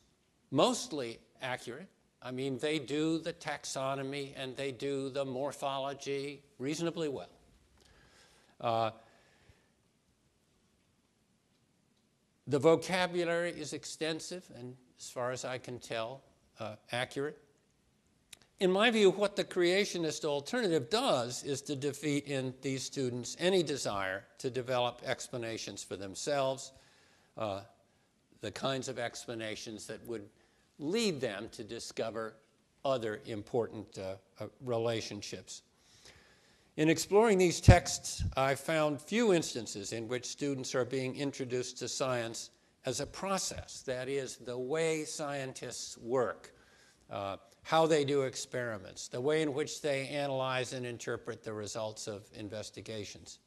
mostly 0.51 1.19
accurate. 1.41 1.89
I 2.21 2.31
mean, 2.33 2.59
they 2.59 2.79
do 2.79 3.19
the 3.19 3.33
taxonomy 3.33 4.33
and 4.37 4.57
they 4.57 4.73
do 4.73 5.09
the 5.09 5.25
morphology 5.25 6.43
reasonably 6.59 7.09
well. 7.09 7.31
Uh, 8.61 8.91
the 12.47 12.59
vocabulary 12.59 13.51
is 13.51 13.73
extensive 13.73 14.45
and, 14.59 14.77
as 14.99 15.11
far 15.11 15.31
as 15.31 15.45
I 15.45 15.59
can 15.59 15.79
tell, 15.79 16.23
uh, 16.61 16.77
accurate 16.93 17.39
in 18.61 18.71
my 18.71 18.91
view, 18.91 19.11
what 19.11 19.37
the 19.37 19.45
creationist 19.45 20.25
alternative 20.25 20.89
does 20.89 21.43
is 21.43 21.61
to 21.63 21.75
defeat 21.75 22.27
in 22.27 22.55
these 22.63 22.85
students 22.85 23.37
any 23.41 23.63
desire 23.63 24.25
to 24.39 24.49
develop 24.49 25.03
explanations 25.05 25.83
for 25.83 25.97
themselves, 25.97 26.73
uh, 27.37 27.61
the 28.41 28.51
kinds 28.53 28.89
of 28.89 28.99
explanations 28.99 29.87
that 29.87 30.07
would 30.07 30.29
lead 30.79 31.21
them 31.21 31.49
to 31.53 31.65
discover 31.65 32.37
other 32.85 33.21
important 33.27 33.99
uh, 33.99 34.15
uh, 34.43 34.47
relationships. 34.65 35.63
In 36.77 36.89
exploring 36.89 37.39
these 37.39 37.61
texts, 37.61 38.25
I 38.37 38.57
found 38.57 39.01
few 39.01 39.33
instances 39.33 39.93
in 39.93 40.09
which 40.09 40.27
students 40.27 40.75
are 40.75 40.85
being 40.85 41.15
introduced 41.15 41.79
to 41.79 41.89
science 41.89 42.51
as 42.85 42.99
a 42.99 43.07
process, 43.07 43.83
that 43.83 44.09
is, 44.09 44.37
the 44.37 44.59
way 44.59 45.05
scientists 45.05 45.97
work. 45.99 46.53
Uh, 47.09 47.37
how 47.63 47.87
they 47.87 48.05
do 48.05 48.23
experiments, 48.23 49.09
the 49.09 49.21
way 49.21 49.41
in 49.41 49.55
which 49.55 49.81
they 49.81 50.09
analyze 50.09 50.73
and 50.73 50.85
interpret 50.85 51.45
the 51.45 51.53
results 51.53 52.09
of 52.09 52.29
investigations. 52.35 53.39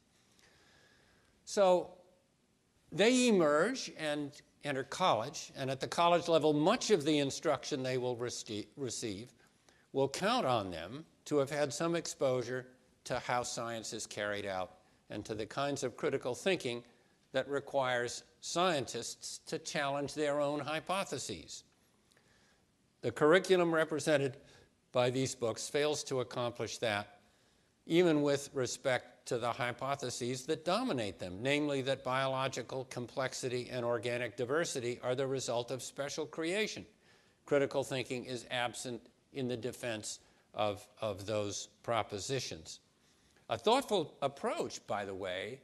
So 1.44 1.90
they 2.90 3.28
emerge 3.28 3.92
and 3.98 4.32
enter 4.64 4.84
college, 4.84 5.52
and 5.54 5.70
at 5.70 5.80
the 5.80 5.86
college 5.86 6.28
level, 6.28 6.52
much 6.54 6.90
of 6.90 7.04
the 7.04 7.18
instruction 7.18 7.82
they 7.82 7.98
will 7.98 8.16
receive 8.16 9.32
will 9.92 10.08
count 10.08 10.46
on 10.46 10.70
them 10.70 11.04
to 11.26 11.36
have 11.36 11.50
had 11.50 11.72
some 11.72 11.94
exposure 11.94 12.66
to 13.08 13.18
how 13.20 13.42
science 13.42 13.94
is 13.94 14.06
carried 14.06 14.44
out 14.44 14.72
and 15.08 15.24
to 15.24 15.34
the 15.34 15.46
kinds 15.46 15.82
of 15.82 15.96
critical 15.96 16.34
thinking 16.34 16.82
that 17.32 17.48
requires 17.48 18.22
scientists 18.42 19.40
to 19.46 19.58
challenge 19.58 20.12
their 20.12 20.40
own 20.40 20.60
hypotheses. 20.60 21.64
The 23.00 23.10
curriculum 23.10 23.74
represented 23.74 24.36
by 24.92 25.08
these 25.08 25.34
books 25.34 25.70
fails 25.70 26.04
to 26.04 26.20
accomplish 26.20 26.78
that, 26.78 27.20
even 27.86 28.20
with 28.20 28.50
respect 28.52 29.26
to 29.28 29.38
the 29.38 29.52
hypotheses 29.52 30.44
that 30.44 30.66
dominate 30.66 31.18
them, 31.18 31.38
namely 31.40 31.80
that 31.82 32.04
biological 32.04 32.84
complexity 32.90 33.68
and 33.70 33.86
organic 33.86 34.36
diversity 34.36 35.00
are 35.02 35.14
the 35.14 35.26
result 35.26 35.70
of 35.70 35.82
special 35.82 36.26
creation. 36.26 36.84
Critical 37.46 37.84
thinking 37.84 38.26
is 38.26 38.44
absent 38.50 39.00
in 39.32 39.48
the 39.48 39.56
defense 39.56 40.20
of, 40.52 40.86
of 41.00 41.24
those 41.24 41.68
propositions. 41.82 42.80
A 43.50 43.56
thoughtful 43.56 44.14
approach, 44.20 44.86
by 44.86 45.04
the 45.04 45.14
way, 45.14 45.60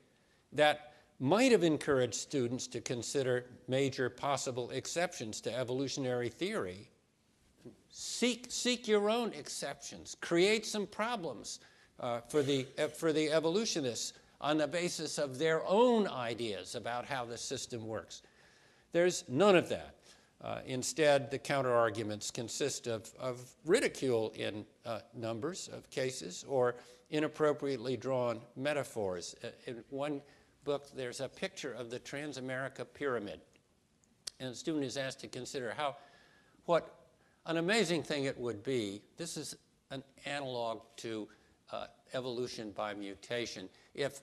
that 0.53 0.95
might 1.21 1.53
have 1.53 1.63
encouraged 1.63 2.15
students 2.15 2.67
to 2.69 2.81
consider 2.81 3.47
major 3.69 4.09
possible 4.09 4.71
exceptions 4.71 5.41
to 5.43 5.55
evolutionary 5.55 6.29
theory. 6.29 6.89
Seek, 7.91 8.47
seek 8.49 8.89
your 8.89 9.09
own 9.09 9.33
exceptions, 9.33 10.17
create 10.21 10.67
some 10.67 10.87
problems 10.87 11.61
uh, 12.01 12.21
for, 12.29 12.43
the, 12.43 12.67
uh, 12.79 12.89
for 12.89 13.13
the 13.13 13.31
evolutionists 13.31 14.15
on 14.41 14.59
the 14.59 14.67
basis 14.67 15.19
of 15.19 15.39
their 15.39 15.65
own 15.67 16.09
ideas 16.09 16.75
about 16.75 17.07
how 17.07 17.25
the 17.25 17.39
system 17.39 17.87
works. 17.87 18.23
There's 18.93 19.25
none 19.29 19.57
of 19.57 19.69
that. 19.69 19.95
Uh, 20.43 20.61
instead, 20.67 21.31
the 21.31 21.39
counterarguments 21.39 22.33
consist 22.33 22.87
of, 22.87 23.11
of 23.19 23.41
ridicule 23.65 24.33
in 24.37 24.67
uh, 24.85 25.01
numbers 25.15 25.69
of 25.73 25.89
cases 25.89 26.45
or 26.47 26.75
inappropriately 27.15 27.97
drawn 27.97 28.41
metaphors. 28.57 29.37
Uh, 29.45 29.49
in 29.67 29.85
one 29.91 30.21
book, 30.65 30.89
there's 30.97 31.21
a 31.21 31.29
picture 31.29 31.73
of 31.73 31.89
the 31.89 32.01
Transamerica 32.01 32.85
Pyramid, 32.93 33.41
and 34.41 34.51
the 34.51 34.57
student 34.57 34.85
is 34.85 34.97
asked 34.97 35.21
to 35.21 35.29
consider 35.29 35.73
how, 35.77 35.95
what 36.67 36.93
an 37.47 37.59
amazing 37.59 38.03
thing 38.03 38.25
it 38.25 38.37
would 38.37 38.65
be. 38.65 39.01
This 39.17 39.37
is 39.37 39.55
an 39.93 40.03
analog 40.27 40.81
to 40.97 41.29
uh, 41.71 41.87
evolution 42.15 42.73
by 42.73 42.95
mutation. 42.95 43.69
If 43.95 44.21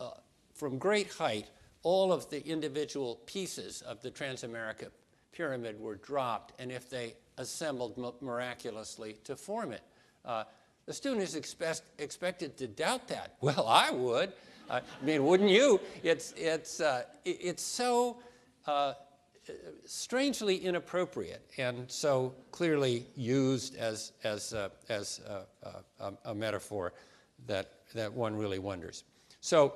uh, 0.00 0.10
from 0.54 0.76
great 0.76 1.12
height, 1.12 1.46
all 1.84 2.12
of 2.12 2.28
the 2.30 2.44
individual 2.44 3.20
pieces 3.26 3.80
of 3.82 4.02
the 4.02 4.10
Transamerica 4.10 4.88
pyramid 5.30 5.78
were 5.78 5.94
dropped 5.94 6.60
and 6.60 6.72
if 6.72 6.90
they 6.90 7.14
assembled 7.36 7.96
miraculously 8.20 9.18
to 9.22 9.36
form 9.36 9.70
it. 9.70 9.82
Uh, 10.24 10.42
the 10.88 10.94
student 10.94 11.22
is 11.22 11.34
expect, 11.34 11.82
expected 11.98 12.56
to 12.56 12.66
doubt 12.66 13.08
that. 13.08 13.34
Well, 13.42 13.66
I 13.68 13.90
would. 13.90 14.32
I 14.70 14.80
mean, 15.02 15.22
wouldn't 15.26 15.50
you? 15.50 15.80
It's, 16.02 16.32
it's, 16.34 16.80
uh, 16.80 17.02
it's 17.26 17.62
so 17.62 18.16
uh, 18.66 18.94
strangely 19.84 20.56
inappropriate 20.56 21.42
and 21.58 21.90
so 21.90 22.34
clearly 22.52 23.04
used 23.16 23.76
as, 23.76 24.12
as, 24.24 24.54
uh, 24.54 24.70
as 24.88 25.20
a, 26.00 26.12
a 26.24 26.34
metaphor 26.34 26.94
that, 27.46 27.70
that 27.94 28.10
one 28.10 28.34
really 28.34 28.58
wonders. 28.58 29.04
So, 29.42 29.74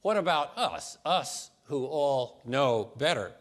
what 0.00 0.16
about 0.16 0.56
us? 0.56 0.96
Us 1.04 1.50
who 1.64 1.84
all 1.84 2.40
know 2.46 2.92
better. 2.96 3.32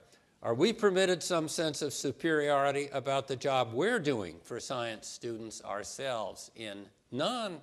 Are 0.43 0.53
we 0.53 0.73
permitted 0.73 1.23
some 1.23 1.47
sense 1.47 1.81
of 1.81 1.93
superiority 1.93 2.89
about 2.91 3.29
the 3.29 3.35
job 3.37 3.71
we're 3.71 3.97
doing 3.97 4.35
for 4.43 4.59
science 4.59 5.07
students 5.07 5.63
ourselves 5.63 6.51
in 6.57 6.85
non 7.13 7.61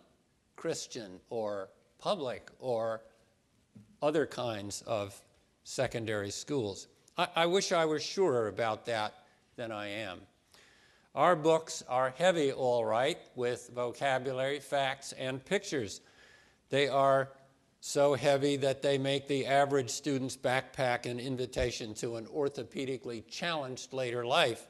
Christian 0.57 1.21
or 1.29 1.69
public 1.99 2.49
or 2.59 3.03
other 4.01 4.25
kinds 4.25 4.81
of 4.87 5.21
secondary 5.63 6.31
schools? 6.31 6.89
I, 7.19 7.29
I, 7.37 7.47
wish 7.47 7.71
I 7.71 7.85
were 7.85 8.01
surer 8.01 8.49
about 8.49 8.87
that 8.87 9.13
than 9.57 9.71
I 9.73 9.89
am. 9.89 10.21
Our 11.15 11.37
books 11.37 11.85
are 11.87 12.15
heavy, 12.17 12.51
all 12.51 12.87
right, 12.87 13.19
with 13.35 13.71
vocabulary, 13.75 14.59
facts, 14.59 15.13
and 15.19 15.45
pictures. 15.45 16.01
They 16.71 16.89
are 16.89 17.29
so 17.81 18.15
heavy 18.15 18.57
that 18.57 18.83
they 18.83 18.99
make 18.99 19.27
the 19.27 19.47
average 19.47 19.91
student's 19.91 20.37
backpack 20.37 21.07
an 21.07 21.19
invitation 21.19 21.95
to 21.95 22.17
an 22.17 22.27
orthopedically 22.27 23.27
challenged 23.29 23.93
later 23.93 24.25
life. 24.25 24.67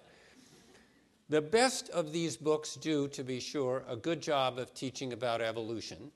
The 1.29 1.43
best 1.43 1.91
of 1.91 2.13
these 2.13 2.37
books 2.37 2.75
do, 2.75 3.09
to 3.09 3.23
be 3.23 3.41
sure, 3.41 3.85
a 3.89 3.97
good 3.97 4.21
job 4.21 4.59
of 4.59 4.75
teaching 4.75 5.13
about 5.13 5.41
evolution 5.41 6.11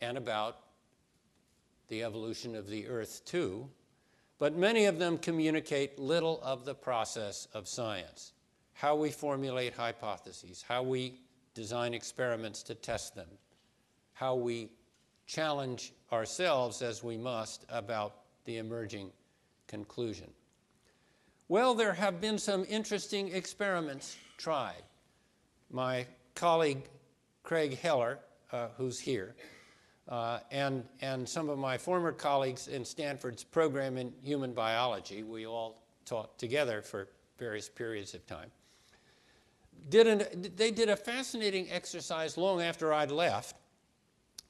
and 0.00 0.16
about 0.16 0.58
the 1.88 2.02
evolution 2.02 2.54
of 2.54 2.68
the 2.68 2.86
earth, 2.88 3.24
too, 3.24 3.68
but 4.38 4.56
many 4.56 4.84
of 4.84 4.98
them 4.98 5.18
communicate 5.18 5.98
little 5.98 6.40
of 6.42 6.64
the 6.64 6.74
process 6.74 7.48
of 7.54 7.66
science 7.66 8.32
how 8.78 8.94
we 8.94 9.10
formulate 9.10 9.74
hypotheses, 9.74 10.64
how 10.68 10.84
we 10.84 11.20
design 11.52 11.94
experiments 11.94 12.62
to 12.62 12.76
test 12.76 13.16
them, 13.16 13.26
how 14.12 14.36
we 14.36 14.70
challenge 15.28 15.92
ourselves 16.10 16.82
as 16.82 17.04
we 17.04 17.16
must 17.16 17.64
about 17.68 18.16
the 18.46 18.56
emerging 18.56 19.12
conclusion. 19.68 20.28
Well, 21.48 21.74
there 21.74 21.92
have 21.92 22.20
been 22.20 22.38
some 22.38 22.64
interesting 22.68 23.28
experiments 23.28 24.16
tried. 24.38 24.82
My 25.70 26.06
colleague 26.34 26.82
Craig 27.42 27.78
Heller, 27.78 28.18
uh, 28.52 28.68
who's 28.76 28.98
here, 28.98 29.36
uh, 30.08 30.40
and, 30.50 30.84
and 31.02 31.28
some 31.28 31.50
of 31.50 31.58
my 31.58 31.76
former 31.76 32.12
colleagues 32.12 32.68
in 32.68 32.84
Stanford's 32.84 33.44
program 33.44 33.98
in 33.98 34.12
human 34.22 34.54
biology, 34.54 35.22
we 35.22 35.46
all 35.46 35.82
taught 36.06 36.38
together 36.38 36.80
for 36.80 37.08
various 37.38 37.68
periods 37.68 38.14
of 38.14 38.26
time, 38.26 38.50
did 39.90 40.06
an, 40.06 40.50
they 40.56 40.70
did 40.70 40.88
a 40.88 40.96
fascinating 40.96 41.70
exercise 41.70 42.38
long 42.38 42.62
after 42.62 42.92
I'd 42.92 43.10
left. 43.10 43.56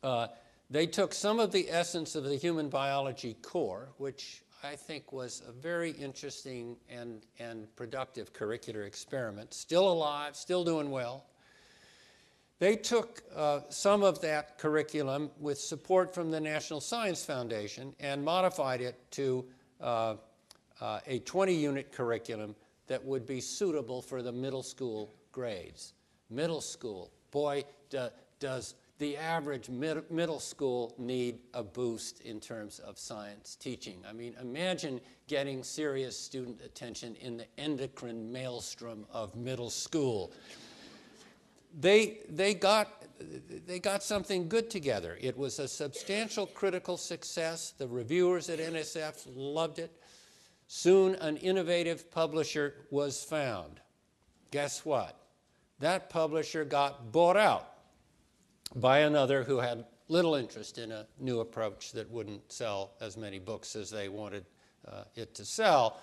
Uh, 0.02 0.28
they 0.70 0.86
took 0.86 1.14
some 1.14 1.40
of 1.40 1.52
the 1.52 1.70
essence 1.70 2.14
of 2.14 2.24
the 2.24 2.36
human 2.36 2.68
biology 2.68 3.34
core, 3.42 3.88
which 3.96 4.42
I 4.62 4.76
think 4.76 5.12
was 5.12 5.42
a 5.48 5.52
very 5.52 5.92
interesting 5.92 6.76
and, 6.90 7.24
and 7.38 7.74
productive 7.76 8.32
curricular 8.32 8.86
experiment, 8.86 9.54
still 9.54 9.90
alive, 9.90 10.36
still 10.36 10.64
doing 10.64 10.90
well. 10.90 11.24
They 12.58 12.74
took 12.74 13.22
uh, 13.34 13.60
some 13.68 14.02
of 14.02 14.20
that 14.22 14.58
curriculum 14.58 15.30
with 15.38 15.58
support 15.58 16.12
from 16.12 16.32
the 16.32 16.40
National 16.40 16.80
Science 16.80 17.24
Foundation 17.24 17.94
and 18.00 18.24
modified 18.24 18.80
it 18.80 18.98
to 19.12 19.44
uh, 19.80 20.16
uh, 20.80 21.00
a 21.06 21.20
20 21.20 21.54
unit 21.54 21.92
curriculum 21.92 22.56
that 22.88 23.04
would 23.04 23.26
be 23.26 23.40
suitable 23.40 24.02
for 24.02 24.22
the 24.22 24.32
middle 24.32 24.64
school 24.64 25.14
grades. 25.30 25.92
Middle 26.30 26.60
school, 26.60 27.12
boy, 27.30 27.64
do, 27.90 28.08
does 28.40 28.74
the 28.98 29.16
average 29.16 29.68
mid 29.68 30.10
middle 30.10 30.40
school 30.40 30.94
need 30.98 31.38
a 31.54 31.62
boost 31.62 32.20
in 32.20 32.40
terms 32.40 32.80
of 32.80 32.98
science 32.98 33.56
teaching. 33.56 34.02
I 34.08 34.12
mean, 34.12 34.34
imagine 34.40 35.00
getting 35.28 35.62
serious 35.62 36.18
student 36.18 36.60
attention 36.64 37.14
in 37.16 37.36
the 37.36 37.46
endocrine 37.58 38.30
maelstrom 38.30 39.06
of 39.12 39.36
middle 39.36 39.70
school. 39.70 40.32
They, 41.78 42.20
they, 42.28 42.54
got, 42.54 43.04
they 43.66 43.78
got 43.78 44.02
something 44.02 44.48
good 44.48 44.68
together. 44.68 45.16
It 45.20 45.36
was 45.36 45.60
a 45.60 45.68
substantial 45.68 46.46
critical 46.46 46.96
success. 46.96 47.74
The 47.76 47.86
reviewers 47.86 48.48
at 48.48 48.58
NSF 48.58 49.28
loved 49.34 49.78
it. 49.78 49.92
Soon, 50.66 51.14
an 51.16 51.36
innovative 51.36 52.10
publisher 52.10 52.74
was 52.90 53.22
found. 53.22 53.80
Guess 54.50 54.84
what? 54.84 55.20
That 55.78 56.10
publisher 56.10 56.64
got 56.64 57.12
bought 57.12 57.36
out 57.36 57.77
by 58.74 59.00
another 59.00 59.42
who 59.42 59.58
had 59.58 59.84
little 60.08 60.34
interest 60.34 60.78
in 60.78 60.92
a 60.92 61.06
new 61.18 61.40
approach 61.40 61.92
that 61.92 62.10
wouldn't 62.10 62.50
sell 62.50 62.92
as 63.00 63.16
many 63.16 63.38
books 63.38 63.76
as 63.76 63.90
they 63.90 64.08
wanted 64.08 64.44
uh, 64.86 65.04
it 65.14 65.34
to 65.34 65.44
sell. 65.44 66.00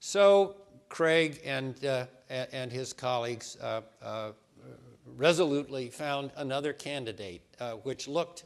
So 0.00 0.56
Craig 0.88 1.40
and, 1.44 1.84
uh, 1.84 2.06
and 2.28 2.72
his 2.72 2.92
colleagues 2.92 3.56
uh, 3.60 3.82
uh 4.02 4.32
resolutely 5.16 5.88
found 5.88 6.30
another 6.36 6.72
candidate 6.72 7.42
uh, 7.60 7.72
which 7.72 8.06
looked 8.06 8.44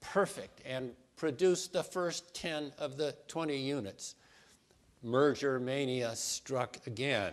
perfect 0.00 0.62
and 0.64 0.92
produced 1.16 1.72
the 1.72 1.82
first 1.82 2.34
10 2.34 2.72
of 2.78 2.96
the 2.96 3.14
20 3.28 3.56
units. 3.56 4.14
Merger 5.02 5.60
mania 5.60 6.14
struck 6.16 6.78
again, 6.86 7.32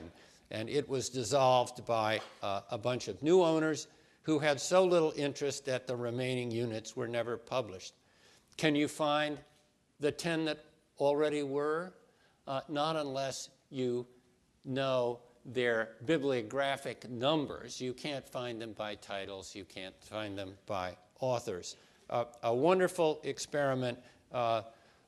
and 0.51 0.69
it 0.69 0.87
was 0.87 1.09
dissolved 1.09 1.85
by 1.85 2.19
uh, 2.43 2.61
a 2.69 2.77
bunch 2.77 3.07
of 3.07 3.21
new 3.23 3.41
owners 3.41 3.87
who 4.25 4.39
had 4.39 4.59
so 4.59 4.83
little 4.83 5.13
interest 5.15 5.65
that 5.65 5.85
the 5.85 5.95
remaining 5.95 6.49
units 6.49 6.95
were 6.95 7.07
never 7.07 7.37
published. 7.37 7.93
Can 8.57 8.73
you 8.73 8.87
find 8.87 9.37
the 9.99 10.11
10 10.11 10.45
that 10.45 10.65
already 10.97 11.43
were? 11.43 11.93
Uh, 12.47 12.61
not 12.67 12.95
unless 12.95 13.49
you 13.69 14.05
know 14.65 15.19
their 15.45 15.89
bibliographic 16.05 17.07
numbers. 17.07 17.79
You 17.79 17.93
can't 17.93 18.27
find 18.27 18.59
them 18.59 18.73
by 18.73 18.95
titles, 18.95 19.53
you 19.53 19.63
can't 19.63 19.95
find 20.03 20.35
them 20.35 20.55
by 20.65 20.95
authors. 21.19 21.75
Uh, 22.09 22.25
a 22.41 22.53
wonderful 22.53 23.19
experiment, 23.23 23.99
uh, 24.31 24.63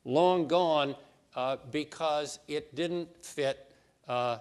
long 0.05 0.47
gone 0.47 0.95
uh, 1.35 1.57
because 1.71 2.37
it 2.47 2.75
didn't 2.75 3.09
fit 3.25 3.71
uh, 4.07 4.37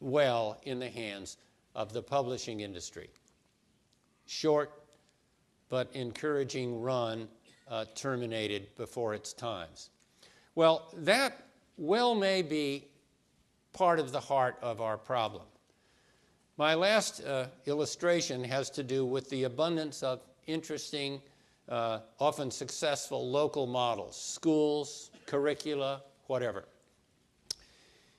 well 0.00 0.58
in 0.64 0.80
the 0.80 0.88
hands 0.88 1.36
of 1.76 1.92
the 1.92 2.02
publishing 2.02 2.60
industry. 2.60 3.08
Short 4.28 4.70
but 5.70 5.88
encouraging 5.94 6.82
run 6.82 7.28
uh, 7.66 7.86
terminated 7.94 8.74
before 8.76 9.14
its 9.14 9.32
times. 9.32 9.90
Well, 10.54 10.90
that 10.98 11.46
well 11.78 12.14
may 12.14 12.42
be 12.42 12.84
part 13.72 13.98
of 13.98 14.12
the 14.12 14.20
heart 14.20 14.56
of 14.60 14.80
our 14.80 14.98
problem. 14.98 15.44
My 16.58 16.74
last 16.74 17.24
uh, 17.24 17.46
illustration 17.66 18.44
has 18.44 18.68
to 18.70 18.82
do 18.82 19.06
with 19.06 19.30
the 19.30 19.44
abundance 19.44 20.02
of 20.02 20.20
interesting, 20.46 21.22
uh, 21.68 22.00
often 22.18 22.50
successful 22.50 23.30
local 23.30 23.66
models, 23.66 24.20
schools, 24.20 25.10
curricula, 25.26 26.02
whatever. 26.26 26.64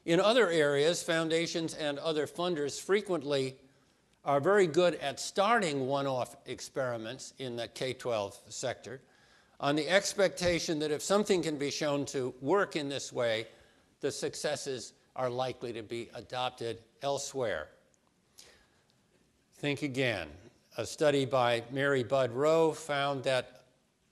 In 0.05 0.19
other 0.19 0.49
areas, 0.49 1.03
foundations 1.03 1.73
and 1.75 1.99
other 1.99 2.25
funders 2.25 2.81
frequently 2.81 3.57
are 4.25 4.39
very 4.39 4.67
good 4.67 4.95
at 4.95 5.19
starting 5.19 5.87
one 5.87 6.07
off 6.07 6.35
experiments 6.45 7.33
in 7.39 7.55
the 7.55 7.67
K 7.67 7.93
12 7.93 8.37
sector 8.49 9.01
on 9.59 9.75
the 9.75 9.89
expectation 9.89 10.79
that 10.79 10.91
if 10.91 11.01
something 11.01 11.41
can 11.41 11.57
be 11.57 11.69
shown 11.69 12.05
to 12.05 12.33
work 12.41 12.75
in 12.75 12.87
this 12.87 13.11
way, 13.11 13.47
the 13.99 14.11
successes 14.11 14.93
are 15.15 15.29
likely 15.29 15.73
to 15.73 15.83
be 15.83 16.09
adopted 16.13 16.79
elsewhere. 17.01 17.67
Think 19.55 19.81
again. 19.81 20.27
A 20.77 20.85
study 20.85 21.25
by 21.25 21.63
Mary 21.71 22.03
Budd 22.03 22.31
Rowe 22.31 22.71
found 22.71 23.23
that 23.25 23.63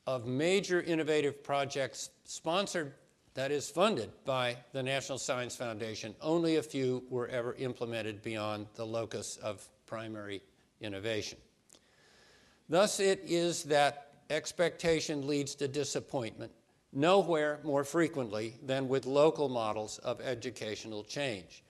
of 0.05 0.25
major 0.25 0.81
innovative 0.81 1.43
projects 1.43 2.09
sponsored, 2.25 2.93
that 3.35 3.51
is, 3.51 3.69
funded 3.69 4.09
by 4.25 4.57
the 4.73 4.83
National 4.83 5.17
Science 5.17 5.55
Foundation, 5.55 6.15
only 6.21 6.57
a 6.57 6.63
few 6.63 7.03
were 7.09 7.27
ever 7.27 7.53
implemented 7.55 8.21
beyond 8.21 8.67
the 8.75 8.85
locus 8.85 9.37
of 9.37 9.67
primary 9.87 10.43
innovation. 10.81 11.39
Thus, 12.69 12.99
it 12.99 13.21
is 13.25 13.63
that 13.63 14.11
expectation 14.29 15.25
leads 15.25 15.55
to 15.55 15.67
disappointment, 15.67 16.51
nowhere 16.93 17.59
more 17.63 17.83
frequently 17.83 18.55
than 18.63 18.87
with 18.87 19.05
local 19.05 19.49
models 19.49 19.97
of 19.99 20.21
educational 20.21 21.03
change. 21.03 21.63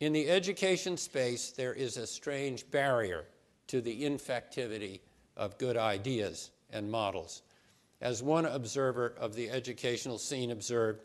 In 0.00 0.12
the 0.12 0.30
education 0.30 0.96
space, 0.96 1.50
there 1.50 1.74
is 1.74 1.96
a 1.96 2.06
strange 2.06 2.70
barrier 2.70 3.24
to 3.66 3.80
the 3.80 4.04
infectivity 4.04 5.00
of 5.36 5.58
good 5.58 5.76
ideas 5.76 6.52
and 6.70 6.88
models. 6.90 7.42
As 8.00 8.22
one 8.22 8.46
observer 8.46 9.14
of 9.18 9.34
the 9.34 9.50
educational 9.50 10.18
scene 10.18 10.52
observed, 10.52 11.02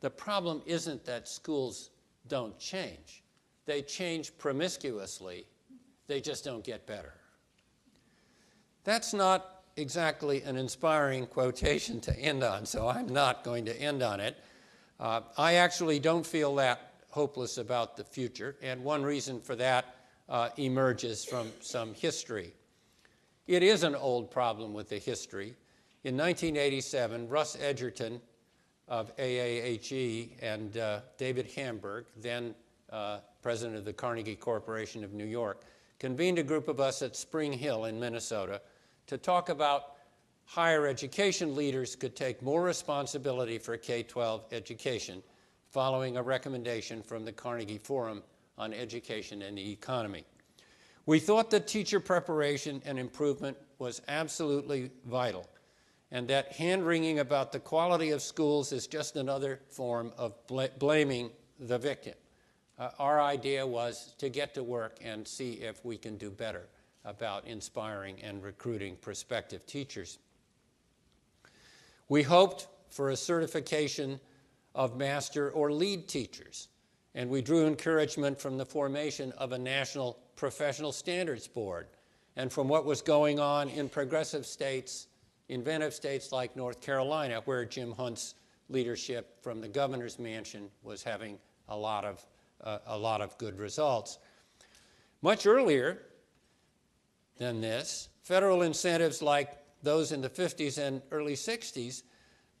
the 0.00 0.10
problem 0.10 0.62
isn't 0.66 1.04
that 1.04 1.28
schools 1.28 1.90
don't 2.26 2.58
change. 2.58 3.22
They 3.64 3.82
change 3.82 4.36
promiscuously, 4.38 5.46
they 6.06 6.20
just 6.20 6.44
don't 6.44 6.64
get 6.64 6.86
better. 6.86 7.14
That's 8.84 9.14
not 9.14 9.62
exactly 9.76 10.42
an 10.42 10.56
inspiring 10.56 11.26
quotation 11.26 12.00
to 12.02 12.18
end 12.18 12.42
on, 12.42 12.66
so 12.66 12.88
I'm 12.88 13.08
not 13.08 13.44
going 13.44 13.64
to 13.66 13.80
end 13.80 14.02
on 14.02 14.20
it. 14.20 14.36
Uh, 15.00 15.22
I 15.38 15.54
actually 15.54 15.98
don't 15.98 16.26
feel 16.26 16.54
that 16.56 16.92
hopeless 17.08 17.58
about 17.58 17.96
the 17.96 18.04
future, 18.04 18.56
and 18.62 18.82
one 18.82 19.02
reason 19.02 19.40
for 19.40 19.54
that 19.56 19.96
uh, 20.28 20.48
emerges 20.56 21.24
from 21.24 21.50
some 21.60 21.94
history. 21.94 22.52
It 23.46 23.62
is 23.62 23.82
an 23.82 23.94
old 23.94 24.30
problem 24.30 24.72
with 24.72 24.88
the 24.88 24.98
history. 24.98 25.54
In 26.04 26.16
1987, 26.16 27.28
Russ 27.28 27.56
Edgerton 27.60 28.20
of 28.88 29.14
AAHE 29.16 30.30
and 30.42 30.76
uh, 30.76 31.00
David 31.18 31.50
Hamburg, 31.54 32.06
then 32.16 32.54
uh, 32.90 33.18
president 33.42 33.76
of 33.76 33.84
the 33.84 33.92
Carnegie 33.92 34.36
Corporation 34.36 35.04
of 35.04 35.12
New 35.12 35.24
York, 35.24 35.64
convened 36.02 36.36
a 36.36 36.42
group 36.42 36.66
of 36.66 36.80
us 36.80 37.00
at 37.00 37.14
Spring 37.14 37.52
Hill 37.52 37.84
in 37.84 38.00
Minnesota 38.00 38.60
to 39.06 39.16
talk 39.16 39.50
about 39.50 39.92
higher 40.46 40.88
education 40.88 41.54
leaders 41.54 41.94
could 41.94 42.16
take 42.16 42.42
more 42.42 42.60
responsibility 42.60 43.56
for 43.56 43.76
K 43.76 44.02
12 44.02 44.46
education 44.50 45.22
following 45.70 46.16
a 46.16 46.22
recommendation 46.22 47.04
from 47.04 47.24
the 47.24 47.30
Carnegie 47.30 47.78
Forum 47.78 48.24
on 48.58 48.72
Education 48.72 49.42
and 49.42 49.56
the 49.56 49.70
Economy. 49.70 50.24
We 51.06 51.20
thought 51.20 51.50
that 51.50 51.68
teacher 51.68 52.00
preparation 52.00 52.82
and 52.84 52.98
improvement 52.98 53.56
was 53.78 54.02
absolutely 54.08 54.90
vital, 55.06 55.48
and 56.10 56.26
that 56.26 56.50
hand 56.50 56.84
wringing 56.84 57.20
about 57.20 57.52
the 57.52 57.60
quality 57.60 58.10
of 58.10 58.22
schools 58.22 58.72
is 58.72 58.88
just 58.88 59.14
another 59.14 59.60
form 59.70 60.12
of 60.18 60.34
bl 60.48 60.62
blaming 60.80 61.30
the 61.60 61.78
victim. 61.78 62.14
Uh, 62.78 62.90
our 62.98 63.20
idea 63.20 63.66
was 63.66 64.14
to 64.18 64.28
get 64.28 64.54
to 64.54 64.62
work 64.62 64.98
and 65.02 65.26
see 65.26 65.52
if 65.54 65.84
we 65.84 65.96
can 65.96 66.16
do 66.16 66.30
better 66.30 66.68
about 67.04 67.46
inspiring 67.46 68.16
and 68.22 68.42
recruiting 68.42 68.96
prospective 68.96 69.66
teachers. 69.66 70.18
We 72.08 72.22
hoped 72.22 72.68
for 72.90 73.10
a 73.10 73.16
certification 73.16 74.20
of 74.74 74.96
master 74.96 75.50
or 75.50 75.72
lead 75.72 76.08
teachers, 76.08 76.68
and 77.14 77.28
we 77.28 77.42
drew 77.42 77.66
encouragement 77.66 78.40
from 78.40 78.56
the 78.56 78.66
formation 78.66 79.32
of 79.32 79.52
a 79.52 79.58
national 79.58 80.18
professional 80.36 80.92
standards 80.92 81.46
board 81.46 81.88
and 82.36 82.52
from 82.52 82.68
what 82.68 82.84
was 82.84 83.02
going 83.02 83.38
on 83.38 83.68
in 83.68 83.88
progressive 83.88 84.46
states, 84.46 85.08
inventive 85.48 85.92
states 85.92 86.32
like 86.32 86.56
North 86.56 86.80
Carolina, 86.80 87.42
where 87.44 87.64
Jim 87.64 87.92
Hunt's 87.92 88.34
leadership 88.68 89.36
from 89.42 89.60
the 89.60 89.68
governor's 89.68 90.18
mansion 90.18 90.70
was 90.82 91.02
having 91.02 91.38
a 91.68 91.76
lot 91.76 92.04
of, 92.04 92.24
a 92.62 92.98
lot 92.98 93.20
of 93.20 93.36
good 93.38 93.58
results. 93.58 94.18
Much 95.20 95.46
earlier, 95.46 96.00
than 97.42 97.60
this. 97.60 98.08
Federal 98.22 98.62
incentives 98.62 99.20
like 99.20 99.50
those 99.82 100.12
in 100.12 100.20
the 100.20 100.30
50s 100.30 100.78
and 100.78 101.02
early 101.10 101.34
60s 101.34 102.02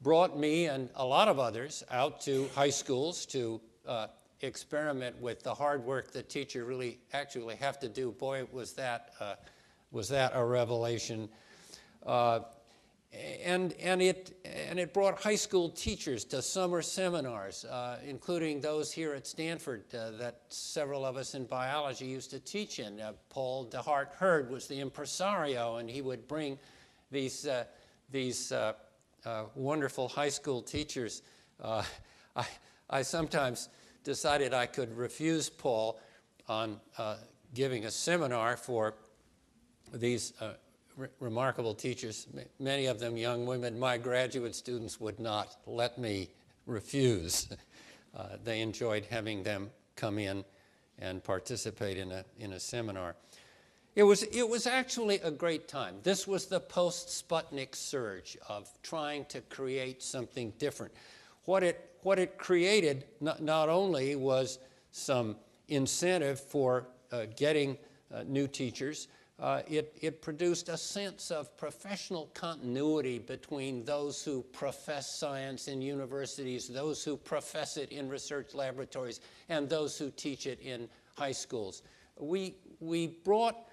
brought 0.00 0.36
me 0.36 0.66
and 0.66 0.90
a 0.96 1.06
lot 1.06 1.28
of 1.28 1.38
others 1.38 1.84
out 1.90 2.20
to 2.22 2.48
high 2.54 2.70
schools 2.70 3.24
to 3.26 3.60
uh, 3.86 4.08
experiment 4.40 5.16
with 5.20 5.42
the 5.44 5.54
hard 5.54 5.84
work 5.84 6.10
that 6.12 6.28
teachers 6.28 6.66
really 6.66 6.98
actually 7.12 7.54
have 7.54 7.78
to 7.78 7.88
do. 7.88 8.10
Boy, 8.10 8.44
was 8.50 8.72
that, 8.72 9.12
uh, 9.20 9.36
was 9.92 10.08
that 10.08 10.32
a 10.34 10.44
revelation. 10.44 11.28
Uh, 12.04 12.40
and, 13.12 13.74
and, 13.74 14.00
it, 14.00 14.40
and 14.44 14.78
it 14.78 14.94
brought 14.94 15.20
high 15.20 15.36
school 15.36 15.68
teachers 15.68 16.24
to 16.24 16.40
summer 16.40 16.80
seminars, 16.80 17.64
uh, 17.66 17.98
including 18.06 18.60
those 18.60 18.90
here 18.90 19.12
at 19.12 19.26
Stanford 19.26 19.84
uh, 19.94 20.12
that 20.12 20.40
several 20.48 21.04
of 21.04 21.16
us 21.16 21.34
in 21.34 21.44
biology 21.44 22.06
used 22.06 22.30
to 22.30 22.40
teach 22.40 22.78
in. 22.78 23.00
Uh, 23.00 23.12
Paul 23.28 23.66
DeHart 23.66 24.14
Hurd 24.14 24.50
was 24.50 24.66
the 24.66 24.80
impresario, 24.80 25.76
and 25.76 25.90
he 25.90 26.00
would 26.00 26.26
bring 26.26 26.58
these, 27.10 27.46
uh, 27.46 27.64
these 28.10 28.50
uh, 28.50 28.72
uh, 29.26 29.44
wonderful 29.54 30.08
high 30.08 30.30
school 30.30 30.62
teachers. 30.62 31.22
I, 31.64 32.46
I 32.88 33.02
sometimes 33.02 33.68
decided 34.04 34.54
I 34.54 34.66
could 34.66 34.96
refuse 34.96 35.50
Paul 35.50 36.00
on 36.48 36.80
giving 37.54 37.84
a 37.84 37.90
seminar 37.90 38.56
for 38.56 38.94
these 39.92 40.32
re 40.96 41.08
remarkable 41.20 41.74
teachers, 41.74 42.26
many 42.58 42.86
of 42.86 42.98
them 42.98 43.16
young 43.16 43.46
women. 43.46 43.78
My 43.78 43.98
graduate 43.98 44.54
students 44.54 45.00
would 45.00 45.18
not 45.18 45.56
let 45.66 45.98
me 45.98 46.30
refuse. 46.66 47.48
Uh, 48.14 48.36
they 48.44 48.60
enjoyed 48.60 49.06
having 49.06 49.42
them 49.42 49.70
come 49.96 50.18
in 50.18 50.44
and 50.98 51.24
participate 51.24 51.96
in 51.96 52.12
a, 52.12 52.22
in 52.38 52.52
a 52.52 52.60
seminar. 52.60 53.16
It 53.94 54.02
was, 54.04 54.22
it 54.22 54.48
was 54.48 54.66
actually 54.66 55.16
a 55.20 55.30
great 55.30 55.68
time. 55.68 55.96
This 56.02 56.26
was 56.26 56.46
the 56.46 56.60
post 56.60 57.08
Sputnik 57.08 57.74
surge 57.74 58.38
of 58.48 58.70
trying 58.82 59.26
to 59.26 59.40
create 59.42 60.02
something 60.02 60.52
different. 60.58 60.92
What 61.44 61.62
it, 61.62 61.90
what 62.02 62.18
it 62.18 62.38
created 62.38 63.04
not, 63.20 63.42
not 63.42 63.68
only 63.68 64.16
was 64.16 64.58
some 64.90 65.36
incentive 65.68 66.40
for 66.40 66.86
uh, 67.10 67.26
getting 67.36 67.76
uh, 68.12 68.22
new 68.26 68.46
teachers, 68.46 69.08
uh, 69.42 69.60
it, 69.66 69.92
it 70.00 70.22
produced 70.22 70.68
a 70.68 70.76
sense 70.76 71.32
of 71.32 71.56
professional 71.56 72.30
continuity 72.32 73.18
between 73.18 73.84
those 73.84 74.22
who 74.22 74.40
profess 74.52 75.12
science 75.12 75.66
in 75.66 75.82
universities, 75.82 76.68
those 76.68 77.02
who 77.02 77.16
profess 77.16 77.76
it 77.76 77.90
in 77.90 78.08
research 78.08 78.54
laboratories, 78.54 79.18
and 79.48 79.68
those 79.68 79.98
who 79.98 80.12
teach 80.12 80.46
it 80.46 80.60
in 80.60 80.88
high 81.16 81.32
schools. 81.32 81.82
We, 82.20 82.54
we 82.78 83.08
brought 83.08 83.68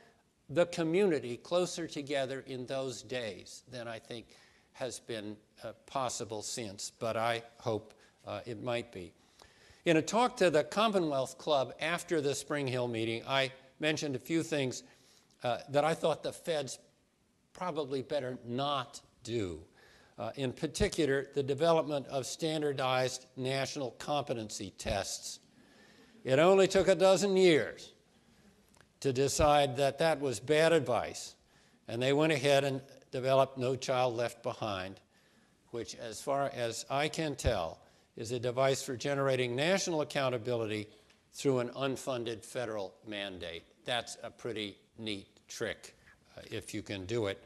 the 0.49 0.65
community 0.65 1.37
closer 1.37 1.85
together 1.85 2.43
in 2.47 2.65
those 2.65 3.03
days 3.03 3.61
than 3.71 3.87
I 3.87 3.99
think 3.99 4.25
has 4.73 4.99
been 4.99 5.37
uh, 5.63 5.73
possible 5.85 6.41
since, 6.41 6.91
but 6.97 7.15
I 7.15 7.43
hope 7.59 7.93
uh, 8.25 8.39
it 8.47 8.63
might 8.63 8.91
be. 8.91 9.13
In 9.85 9.97
a 9.97 10.01
talk 10.01 10.35
to 10.37 10.49
the 10.49 10.63
Commonwealth 10.63 11.37
Club 11.37 11.73
after 11.79 12.21
the 12.21 12.33
Spring 12.33 12.65
Hill 12.65 12.87
meeting, 12.87 13.21
I 13.27 13.51
mentioned 13.79 14.15
a 14.15 14.19
few 14.19 14.41
things 14.41 14.81
uh, 15.43 15.57
that 15.69 15.83
I 15.83 15.93
thought 15.93 16.23
the 16.23 16.33
feds 16.33 16.79
probably 17.53 18.01
better 18.01 18.37
not 18.45 19.01
do. 19.23 19.59
Uh, 20.17 20.31
in 20.35 20.51
particular, 20.51 21.27
the 21.33 21.43
development 21.43 22.05
of 22.07 22.25
standardized 22.25 23.25
national 23.37 23.91
competency 23.91 24.73
tests. 24.77 25.39
It 26.25 26.39
only 26.39 26.67
took 26.67 26.89
a 26.89 26.95
dozen 26.95 27.37
years 27.37 27.93
to 28.99 29.13
decide 29.13 29.77
that 29.77 29.99
that 29.99 30.19
was 30.19 30.41
bad 30.41 30.73
advice, 30.73 31.35
and 31.87 32.01
they 32.01 32.11
went 32.11 32.33
ahead 32.33 32.65
and 32.65 32.81
developed 33.11 33.57
No 33.57 33.77
Child 33.77 34.17
Left 34.17 34.43
Behind, 34.43 34.99
which, 35.71 35.95
as 35.95 36.21
far 36.21 36.51
as 36.53 36.85
I 36.89 37.07
can 37.07 37.35
tell, 37.35 37.79
is 38.17 38.33
a 38.33 38.39
device 38.39 38.83
for 38.83 38.97
generating 38.97 39.55
national 39.55 40.01
accountability 40.01 40.89
through 41.31 41.59
an 41.59 41.69
unfunded 41.69 42.43
federal 42.43 42.93
mandate. 43.07 43.63
That's 43.85 44.17
a 44.21 44.29
pretty 44.29 44.77
neat 44.99 45.27
trick 45.47 45.95
uh, 46.37 46.41
if 46.51 46.73
you 46.73 46.81
can 46.81 47.05
do 47.05 47.27
it, 47.27 47.43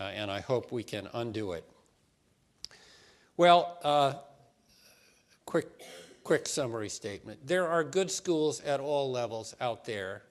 uh, 0.00 0.04
and 0.04 0.30
I 0.30 0.40
hope 0.40 0.72
we 0.72 0.82
can 0.82 1.08
undo 1.14 1.52
it. 1.52 1.64
Well, 3.36 3.78
uh, 3.82 4.14
quick, 5.44 5.68
quick 6.24 6.48
summary 6.48 6.88
statement. 6.88 7.46
There 7.46 7.68
are 7.68 7.84
good 7.84 8.10
schools 8.10 8.60
at 8.62 8.80
all 8.80 9.10
levels 9.10 9.54
out 9.60 9.84
there 9.84 10.22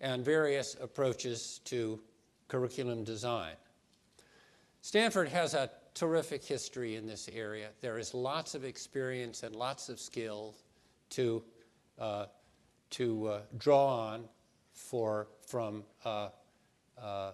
and 0.00 0.24
various 0.24 0.76
approaches 0.80 1.60
to 1.64 2.00
curriculum 2.48 3.04
design. 3.04 3.54
Stanford 4.80 5.28
has 5.28 5.54
a 5.54 5.70
terrific 5.94 6.42
history 6.42 6.96
in 6.96 7.06
this 7.06 7.28
area. 7.32 7.68
There 7.80 7.98
is 7.98 8.14
lots 8.14 8.54
of 8.54 8.64
experience 8.64 9.42
and 9.42 9.54
lots 9.54 9.88
of 9.88 10.00
skill 10.00 10.54
to, 11.10 11.42
uh, 11.98 12.26
to 12.90 13.26
uh, 13.26 13.40
draw 13.58 14.12
on 14.12 14.24
for, 14.80 15.28
from 15.46 15.84
uh, 16.04 16.28
uh 17.00 17.32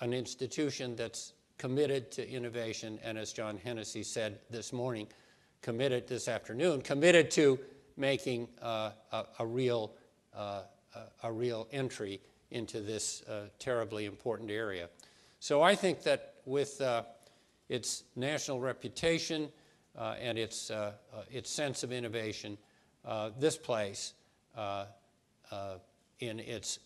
an 0.00 0.12
institution 0.12 0.94
that's 0.94 1.32
committed 1.58 2.10
to 2.12 2.28
innovation, 2.28 2.98
and 3.02 3.18
as 3.18 3.32
John 3.32 3.58
Hennessy 3.58 4.02
said 4.02 4.38
this 4.50 4.72
morning, 4.72 5.06
committed 5.62 6.06
this 6.06 6.28
afternoon, 6.28 6.80
committed 6.80 7.30
to 7.32 7.58
making 7.96 8.48
uh, 8.62 8.90
a, 9.12 9.24
a, 9.40 9.46
real, 9.46 9.92
uh, 10.34 10.62
a, 11.22 11.32
real 11.32 11.66
entry 11.72 12.20
into 12.50 12.80
this 12.80 13.22
terribly 13.58 14.04
important 14.04 14.50
area. 14.50 14.88
So 15.40 15.62
I 15.62 15.74
think 15.74 16.02
that 16.02 16.34
with 16.44 16.80
its 17.68 18.04
national 18.16 18.60
reputation 18.60 19.48
uh, 19.96 20.14
and 20.20 20.38
its, 20.38 20.70
uh, 20.70 20.92
uh, 21.12 21.22
its 21.30 21.50
sense 21.50 21.82
of 21.82 21.92
innovation, 21.92 22.58
uh, 23.04 23.30
this 23.38 23.56
place, 23.56 24.14
uh, 24.56 24.86
in 26.28 26.40
its 26.40 26.78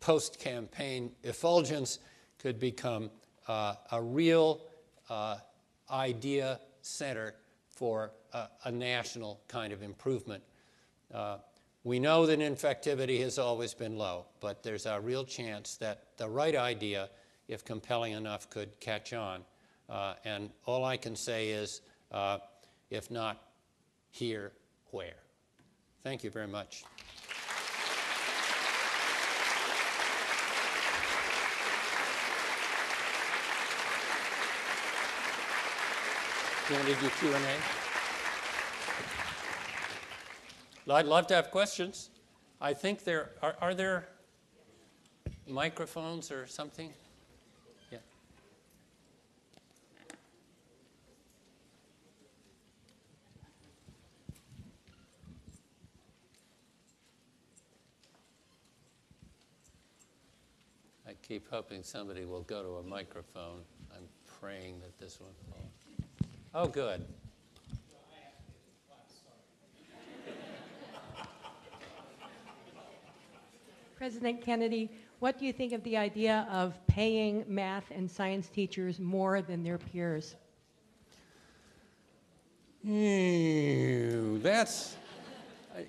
post 0.00 0.38
campaign 0.38 1.12
effulgence, 1.22 1.98
could 2.38 2.58
become 2.58 3.10
a 3.48 4.00
real 4.00 4.60
idea 5.90 6.60
center 6.82 7.34
for 7.68 8.12
a, 8.32 8.48
a, 8.64 8.72
national 8.72 9.40
kind 9.48 9.72
of 9.72 9.82
improvement. 9.82 10.42
we 11.82 11.98
know 11.98 12.26
that 12.26 12.38
infectivity 12.38 13.20
has 13.20 13.38
always 13.38 13.74
been 13.74 13.96
low, 13.96 14.26
but 14.40 14.62
there's 14.62 14.86
a 14.86 15.00
real 15.00 15.24
chance 15.24 15.76
that 15.76 16.16
the 16.16 16.28
right 16.28 16.56
idea, 16.56 17.10
if 17.48 17.64
compelling 17.64 18.12
enough, 18.12 18.48
could 18.50 18.78
catch 18.80 19.12
on. 19.12 19.42
Uh, 19.88 20.14
and 20.24 20.50
all 20.66 20.84
I 20.84 20.96
can 20.96 21.14
say 21.14 21.50
is, 21.50 21.82
uh, 22.10 22.38
if 22.90 23.10
not 23.10 23.42
here, 24.10 24.52
where? 24.90 25.16
Thank 26.02 26.24
you 26.24 26.30
very 26.30 26.46
much. 26.46 26.84
You 36.70 36.76
want 36.76 36.88
to 36.88 36.94
do 36.94 37.10
Q&A? 37.20 37.56
I'd 40.94 41.04
love 41.04 41.26
to 41.26 41.34
have 41.34 41.50
questions. 41.50 42.08
I 42.58 42.72
think 42.72 43.04
there 43.04 43.32
are, 43.42 43.54
are 43.60 43.74
there 43.74 44.08
microphones 45.46 46.30
or 46.30 46.46
something? 46.46 46.90
Yeah. 47.92 47.98
I 61.06 61.12
keep 61.20 61.50
hoping 61.50 61.82
somebody 61.82 62.24
will 62.24 62.40
go 62.40 62.62
to 62.62 62.76
a 62.76 62.82
microphone. 62.82 63.60
I'm 63.94 64.08
praying 64.40 64.80
that 64.80 64.98
this 64.98 65.20
one 65.20 65.32
will. 65.50 65.83
Oh, 66.56 66.68
good. 66.68 67.04
President 73.96 74.40
Kennedy, 74.40 74.88
what 75.18 75.36
do 75.36 75.46
you 75.46 75.52
think 75.52 75.72
of 75.72 75.82
the 75.82 75.96
idea 75.96 76.46
of 76.52 76.74
paying 76.86 77.44
math 77.48 77.90
and 77.90 78.08
science 78.08 78.48
teachers 78.48 79.00
more 79.00 79.42
than 79.42 79.64
their 79.64 79.78
peers? 79.78 80.36
Mm, 82.86 84.40
that's, 84.40 84.96
uh, 85.74 85.80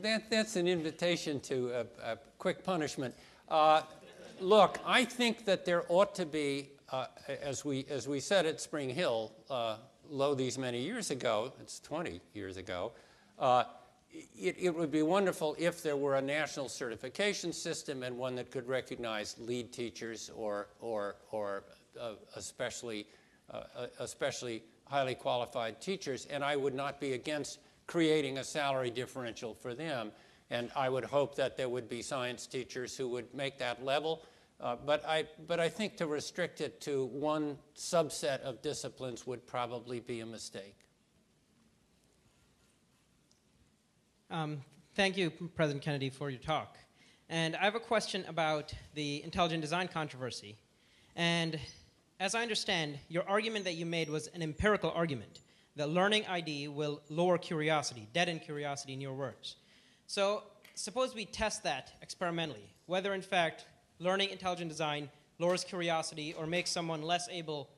that, 0.00 0.22
that's 0.30 0.56
an 0.56 0.68
invitation 0.68 1.38
to 1.40 1.70
a, 2.02 2.12
a 2.12 2.18
quick 2.38 2.64
punishment. 2.64 3.14
Uh, 3.46 3.82
look, 4.40 4.78
I 4.86 5.04
think 5.04 5.44
that 5.44 5.66
there 5.66 5.84
ought 5.90 6.14
to 6.14 6.24
be, 6.24 6.70
uh, 6.92 7.06
as, 7.42 7.64
we, 7.64 7.86
as 7.88 8.06
we 8.06 8.20
said 8.20 8.46
at 8.46 8.60
Spring 8.60 8.90
Hill, 8.90 9.32
uh, 9.50 9.78
lo 10.08 10.34
these 10.34 10.58
many 10.58 10.80
years 10.80 11.10
ago, 11.10 11.52
it's 11.60 11.80
20 11.80 12.20
years 12.34 12.58
ago, 12.58 12.92
uh, 13.38 13.64
it, 14.12 14.56
it, 14.58 14.74
would 14.74 14.90
be 14.90 15.02
wonderful 15.02 15.56
if 15.58 15.82
there 15.82 15.96
were 15.96 16.16
a 16.16 16.22
national 16.22 16.68
certification 16.68 17.50
system 17.50 18.02
and 18.02 18.16
one 18.16 18.34
that 18.34 18.50
could 18.50 18.68
recognize 18.68 19.36
lead 19.38 19.72
teachers 19.72 20.30
or, 20.36 20.68
or, 20.80 21.16
or 21.30 21.64
uh, 21.98 22.12
especially, 22.36 23.06
uh, 23.50 23.62
especially 24.00 24.62
highly 24.84 25.14
qualified 25.14 25.80
teachers. 25.80 26.26
And 26.26 26.44
I 26.44 26.56
would 26.56 26.74
not 26.74 27.00
be 27.00 27.14
against 27.14 27.60
creating 27.86 28.36
a 28.36 28.44
salary 28.44 28.90
differential 28.90 29.54
for 29.54 29.74
them. 29.74 30.12
And 30.50 30.70
I 30.76 30.90
would 30.90 31.04
hope 31.04 31.34
that 31.36 31.56
there 31.56 31.70
would 31.70 31.88
be 31.88 32.02
science 32.02 32.46
teachers 32.46 32.94
who 32.94 33.08
would 33.08 33.32
make 33.34 33.58
that 33.58 33.82
level 33.82 34.22
uh, 34.62 34.76
but, 34.86 35.04
I, 35.04 35.24
but 35.48 35.58
I 35.58 35.68
think 35.68 35.96
to 35.96 36.06
restrict 36.06 36.60
it 36.60 36.80
to 36.82 37.06
one 37.06 37.58
subset 37.76 38.40
of 38.42 38.62
disciplines 38.62 39.26
would 39.26 39.44
probably 39.46 39.98
be 39.98 40.20
a 40.20 40.26
mistake. 40.26 40.76
Um, 44.30 44.62
thank 44.94 45.16
you, 45.16 45.30
President 45.30 45.84
Kennedy, 45.84 46.10
for 46.10 46.30
your 46.30 46.38
talk. 46.38 46.78
And 47.28 47.56
I 47.56 47.64
have 47.64 47.74
a 47.74 47.80
question 47.80 48.24
about 48.28 48.72
the 48.94 49.22
intelligent 49.24 49.62
design 49.62 49.88
controversy. 49.88 50.56
And 51.16 51.58
as 52.20 52.36
I 52.36 52.42
understand, 52.42 52.98
your 53.08 53.28
argument 53.28 53.64
that 53.64 53.74
you 53.74 53.84
made 53.84 54.08
was 54.08 54.28
an 54.28 54.42
empirical 54.42 54.92
argument 54.94 55.40
that 55.74 55.88
learning 55.88 56.24
ID 56.26 56.68
will 56.68 57.02
lower 57.08 57.36
curiosity, 57.36 58.06
deaden 58.12 58.38
curiosity 58.38 58.92
in 58.92 59.00
your 59.00 59.14
words. 59.14 59.56
So 60.06 60.44
suppose 60.74 61.14
we 61.14 61.24
test 61.24 61.64
that 61.64 61.92
experimentally, 62.00 62.74
whether 62.86 63.12
in 63.12 63.22
fact 63.22 63.66
learning 64.02 64.30
intelligent 64.30 64.68
design 64.68 65.08
lowers 65.38 65.64
curiosity 65.64 66.34
or 66.34 66.46
makes 66.46 66.70
someone 66.70 67.02
less 67.02 67.28
able 67.30 67.70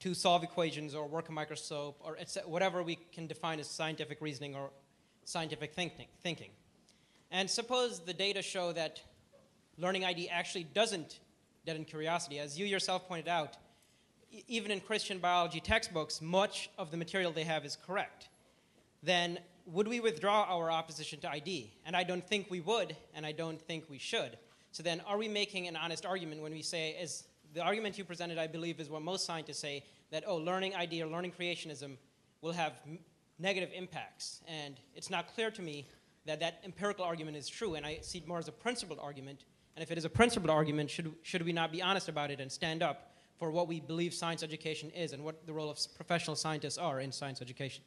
to 0.00 0.14
solve 0.14 0.42
equations 0.42 0.94
or 0.94 1.06
work 1.06 1.28
a 1.28 1.32
microscope 1.32 1.98
or 2.00 2.16
whatever 2.46 2.82
we 2.82 2.98
can 3.12 3.26
define 3.26 3.60
as 3.60 3.68
scientific 3.68 4.20
reasoning 4.20 4.54
or 4.54 4.70
scientific 5.24 5.74
thinking. 5.74 6.50
And 7.30 7.50
suppose 7.50 8.00
the 8.00 8.12
data 8.12 8.42
show 8.42 8.72
that 8.72 9.00
learning 9.78 10.04
ID 10.04 10.28
actually 10.28 10.64
doesn't 10.64 11.20
deaden 11.64 11.84
curiosity. 11.84 12.38
As 12.38 12.58
you 12.58 12.66
yourself 12.66 13.08
pointed 13.08 13.28
out, 13.28 13.56
even 14.48 14.70
in 14.70 14.80
Christian 14.80 15.18
biology 15.18 15.60
textbooks, 15.60 16.20
much 16.20 16.70
of 16.78 16.90
the 16.90 16.96
material 16.96 17.32
they 17.32 17.44
have 17.44 17.64
is 17.64 17.76
correct. 17.86 18.28
Then 19.02 19.38
would 19.66 19.88
we 19.88 20.00
withdraw 20.00 20.44
our 20.44 20.70
opposition 20.70 21.20
to 21.20 21.30
ID? 21.30 21.72
And 21.84 21.96
I 21.96 22.04
don't 22.04 22.26
think 22.26 22.50
we 22.50 22.60
would, 22.60 22.96
and 23.14 23.26
I 23.26 23.32
don't 23.32 23.60
think 23.60 23.84
we 23.90 23.98
should. 23.98 24.36
So 24.76 24.82
then, 24.82 25.00
are 25.06 25.16
we 25.16 25.26
making 25.26 25.68
an 25.68 25.74
honest 25.74 26.04
argument 26.04 26.42
when 26.42 26.52
we 26.52 26.60
say, 26.60 26.98
as 27.00 27.24
the 27.54 27.62
argument 27.62 27.96
you 27.96 28.04
presented, 28.04 28.36
I 28.36 28.46
believe, 28.46 28.78
is 28.78 28.90
what 28.90 29.00
most 29.00 29.24
scientists 29.24 29.58
say, 29.58 29.82
that, 30.10 30.24
oh, 30.26 30.36
learning 30.36 30.74
ID 30.74 31.02
or 31.02 31.06
learning 31.06 31.32
creationism 31.32 31.96
will 32.42 32.52
have 32.52 32.74
negative 33.38 33.70
impacts. 33.74 34.42
And 34.46 34.78
it's 34.94 35.08
not 35.08 35.32
clear 35.34 35.50
to 35.50 35.62
me 35.62 35.88
that 36.26 36.40
that 36.40 36.60
empirical 36.62 37.06
argument 37.06 37.38
is 37.38 37.48
true, 37.48 37.76
and 37.76 37.86
I 37.86 38.00
see 38.02 38.18
it 38.18 38.28
more 38.28 38.38
as 38.38 38.48
a 38.48 38.52
principled 38.52 38.98
argument. 39.02 39.46
And 39.76 39.82
if 39.82 39.90
it 39.90 39.96
is 39.96 40.04
a 40.04 40.10
principled 40.10 40.50
argument, 40.50 40.90
should, 40.90 41.10
should 41.22 41.42
we 41.42 41.54
not 41.54 41.72
be 41.72 41.80
honest 41.80 42.10
about 42.10 42.30
it 42.30 42.38
and 42.38 42.52
stand 42.52 42.82
up 42.82 43.14
for 43.38 43.50
what 43.50 43.68
we 43.68 43.80
believe 43.80 44.12
science 44.12 44.42
education 44.42 44.90
is 44.90 45.14
and 45.14 45.24
what 45.24 45.46
the 45.46 45.54
role 45.54 45.70
of 45.70 45.78
professional 45.96 46.36
scientists 46.36 46.76
are 46.76 47.00
in 47.00 47.10
science 47.10 47.40
education? 47.40 47.82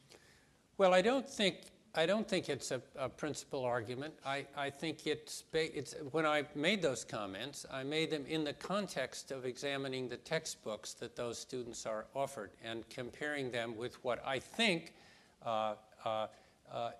Well, 0.76 0.92
I 0.92 1.02
don't 1.02 1.28
think 1.28 1.58
I 1.94 2.06
don't 2.06 2.28
think 2.28 2.48
it's 2.48 2.70
a, 2.70 2.80
a 2.96 3.08
principal 3.08 3.64
argument. 3.64 4.14
I, 4.24 4.46
I 4.56 4.70
think 4.70 5.08
it's, 5.08 5.42
it's, 5.52 5.96
when 6.12 6.24
I 6.24 6.44
made 6.54 6.82
those 6.82 7.04
comments, 7.04 7.66
I 7.70 7.82
made 7.82 8.10
them 8.10 8.24
in 8.28 8.44
the 8.44 8.52
context 8.52 9.32
of 9.32 9.44
examining 9.44 10.08
the 10.08 10.16
textbooks 10.16 10.94
that 10.94 11.16
those 11.16 11.36
students 11.36 11.86
are 11.86 12.06
offered 12.14 12.52
and 12.62 12.88
comparing 12.90 13.50
them 13.50 13.76
with 13.76 14.02
what 14.04 14.24
I 14.24 14.38
think 14.38 14.94
uh, 15.44 15.74
uh, 16.04 16.28
uh, 16.72 16.90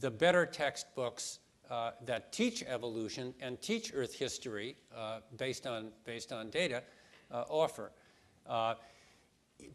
the 0.00 0.10
better 0.10 0.44
textbooks 0.44 1.38
uh, 1.70 1.92
that 2.04 2.32
teach 2.32 2.64
evolution 2.64 3.34
and 3.40 3.62
teach 3.62 3.92
Earth 3.94 4.14
history 4.14 4.74
uh, 4.96 5.20
based, 5.36 5.68
on, 5.68 5.90
based 6.04 6.32
on 6.32 6.50
data 6.50 6.82
uh, 7.30 7.44
offer. 7.48 7.92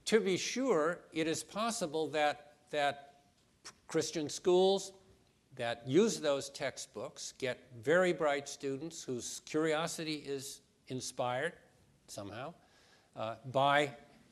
to 0.03 0.19
be 0.19 0.35
sure, 0.35 0.99
it 1.13 1.25
is 1.25 1.41
possible 1.41 2.09
that, 2.09 2.51
that 2.71 3.06
Christian 3.87 4.29
schools 4.29 4.91
that 5.55 5.81
use 5.87 6.19
those 6.19 6.49
textbooks 6.49 7.33
get 7.37 7.59
very 7.81 8.13
bright 8.13 8.47
students 8.47 9.03
whose 9.03 9.41
curiosity 9.45 10.23
is 10.25 10.61
inspired 10.87 11.53
somehow 12.07 12.53
uh, 13.15 13.35
by 13.51 13.89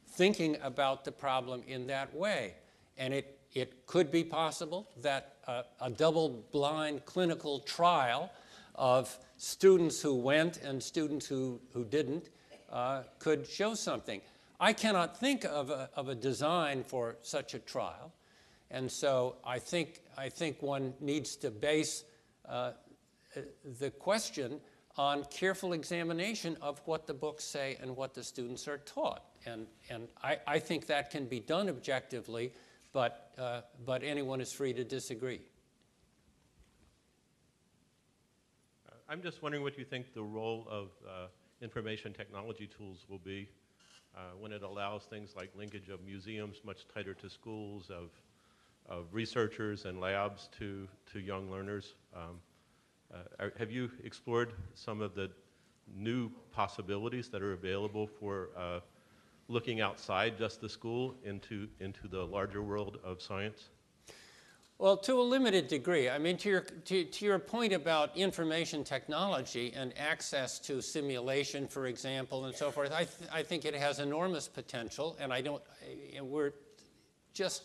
thinking 0.08 0.58
about 0.62 1.04
the 1.04 1.12
problem 1.12 1.64
in 1.68 1.88
that 1.88 2.14
way. 2.16 2.54
And 2.98 3.14
it, 3.14 3.40
it 3.54 3.86
could 3.88 4.12
be 4.12 4.24
possible 4.24 4.88
that 5.02 5.36
a, 5.48 5.64
a 5.82 5.90
double 5.90 6.46
blind 6.52 7.06
clinical 7.06 7.60
trial 7.60 8.32
of 8.76 9.18
students 9.38 10.02
who 10.02 10.16
went 10.16 10.58
and 10.58 10.82
students 10.82 11.26
who, 11.26 11.60
who 11.74 11.84
didn't 11.84 12.30
uh, 12.72 13.04
could 13.20 13.48
show 13.48 13.74
something. 13.74 14.22
I 14.60 14.74
cannot 14.74 15.18
think 15.18 15.44
of 15.44 15.70
a, 15.70 15.90
of 15.96 16.10
a 16.10 16.16
design 16.16 16.84
for 16.84 17.18
such 17.22 17.54
a 17.54 17.60
trial. 17.60 18.14
And 18.76 18.92
so 18.92 19.38
I 19.46 19.58
think, 19.58 20.02
I 20.18 20.28
think 20.28 20.62
one 20.62 20.94
needs 21.00 21.38
to 21.38 21.50
base 21.50 22.04
uh, 22.46 22.72
the 23.80 23.90
question 23.90 24.60
on 24.98 25.24
careful 25.32 25.72
examination 25.72 26.58
of 26.62 26.82
what 26.84 27.08
the 27.08 27.14
books 27.14 27.46
say 27.46 27.78
and 27.82 27.96
what 27.96 28.14
the 28.14 28.22
students 28.22 28.68
are 28.68 28.80
taught. 28.80 29.24
And, 29.46 29.68
and 29.90 30.10
I, 30.22 30.40
I 30.46 30.60
think 30.60 30.88
that 30.88 31.10
can 31.10 31.26
be 31.26 31.40
done 31.40 31.70
objectively, 31.70 32.52
but, 32.92 33.32
uh, 33.38 33.62
but 33.86 34.04
anyone 34.04 34.42
is 34.42 34.52
free 34.52 34.74
to 34.74 34.84
disagree. 34.84 35.40
Uh, 38.90 38.96
I'm 39.08 39.22
just 39.22 39.42
wondering 39.42 39.64
what 39.64 39.78
you 39.78 39.86
think 39.86 40.14
the 40.14 40.22
role 40.22 40.68
of 40.70 40.90
uh, 41.08 41.28
information 41.62 42.12
technology 42.12 42.68
tools 42.68 43.06
will 43.08 43.20
be 43.20 43.48
uh, 44.14 44.20
when 44.38 44.52
it 44.52 44.64
allows 44.64 45.04
things 45.04 45.34
like 45.34 45.52
linkage 45.56 45.88
of 45.88 46.04
museums 46.04 46.58
much 46.66 46.86
tighter 46.94 47.14
to 47.14 47.30
schools, 47.30 47.90
of 47.90 48.10
of 48.90 49.06
researchers 49.12 49.86
and 49.86 50.00
labs 50.00 50.50
to, 50.60 50.88
to 51.12 51.20
young 51.20 51.50
learners. 51.50 51.94
Um, 52.16 52.40
uh, 53.14 53.50
have 53.58 53.72
you 53.72 53.90
explored 54.04 54.54
some 54.74 55.02
of 55.02 55.16
the 55.16 55.30
new 55.96 56.32
possibilities 56.52 57.30
that 57.30 57.42
are 57.42 57.54
available 57.54 58.08
for 58.08 58.50
uh, 58.58 58.80
looking 59.48 59.82
outside 59.82 60.38
just 60.38 60.62
the 60.62 60.70
school 60.70 61.16
into, 61.24 61.68
into 61.80 62.08
the 62.08 62.26
larger 62.26 62.62
world 62.62 63.00
of 63.04 63.22
science? 63.22 63.70
Well, 64.78 64.98
to 64.98 65.14
a 65.14 65.24
limited 65.24 65.70
degree. 65.70 66.10
I 66.10 66.18
mean, 66.18 66.36
to 66.38 66.50
your, 66.50 66.62
to, 66.62 67.06
to 67.06 67.26
your 67.26 67.40
point 67.40 67.72
about 67.72 68.18
information 68.18 68.84
technology 68.84 69.72
and 69.74 69.94
access 69.98 70.60
to 70.60 70.82
simulation, 70.82 71.66
for 71.68 71.88
example, 71.88 72.46
and 72.46 72.54
so 72.54 72.72
forth, 72.72 72.92
I, 72.92 73.06
th 73.06 73.30
I 73.32 73.42
think 73.42 73.64
it 73.64 73.74
has 73.74 74.00
enormous 74.00 74.50
potential, 74.50 75.16
and 75.18 75.32
I 75.32 75.40
don't, 75.40 75.64
we're 76.22 76.52
just 77.34 77.64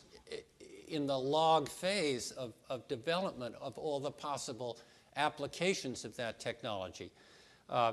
in 0.90 1.06
the 1.06 1.18
log 1.18 1.68
phase 1.68 2.30
of, 2.32 2.52
of 2.68 2.86
development 2.88 3.54
of 3.60 3.76
all 3.78 4.00
the 4.00 4.10
possible 4.10 4.78
applications 5.16 6.04
of 6.04 6.16
that 6.16 6.40
technology. 6.40 7.10
Uh, 7.68 7.92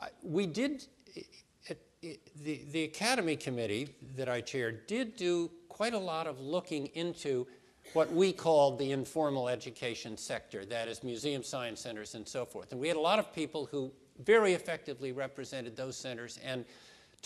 I, 0.00 0.08
we 0.22 0.46
did, 0.46 0.86
it, 1.14 1.80
it, 2.02 2.20
the, 2.44 2.62
the 2.70 2.84
Academy 2.84 3.36
Committee 3.36 3.94
that 4.16 4.28
I 4.28 4.40
chaired 4.40 4.86
did 4.86 5.16
do 5.16 5.50
quite 5.68 5.94
a 5.94 5.98
lot 5.98 6.26
of 6.26 6.40
looking 6.40 6.86
into 6.94 7.46
what 7.92 8.12
we 8.12 8.32
called 8.32 8.78
the 8.78 8.92
informal 8.92 9.48
education 9.48 10.16
sector, 10.16 10.64
that 10.66 10.88
is 10.88 11.02
museum 11.04 11.42
science 11.42 11.80
centers 11.80 12.14
and 12.14 12.26
so 12.26 12.44
forth. 12.44 12.72
And 12.72 12.80
we 12.80 12.88
had 12.88 12.96
a 12.96 13.00
lot 13.00 13.18
of 13.18 13.32
people 13.32 13.66
who 13.66 13.92
very 14.24 14.54
effectively 14.54 15.12
represented 15.12 15.76
those 15.76 15.96
centers 15.96 16.38
and 16.44 16.64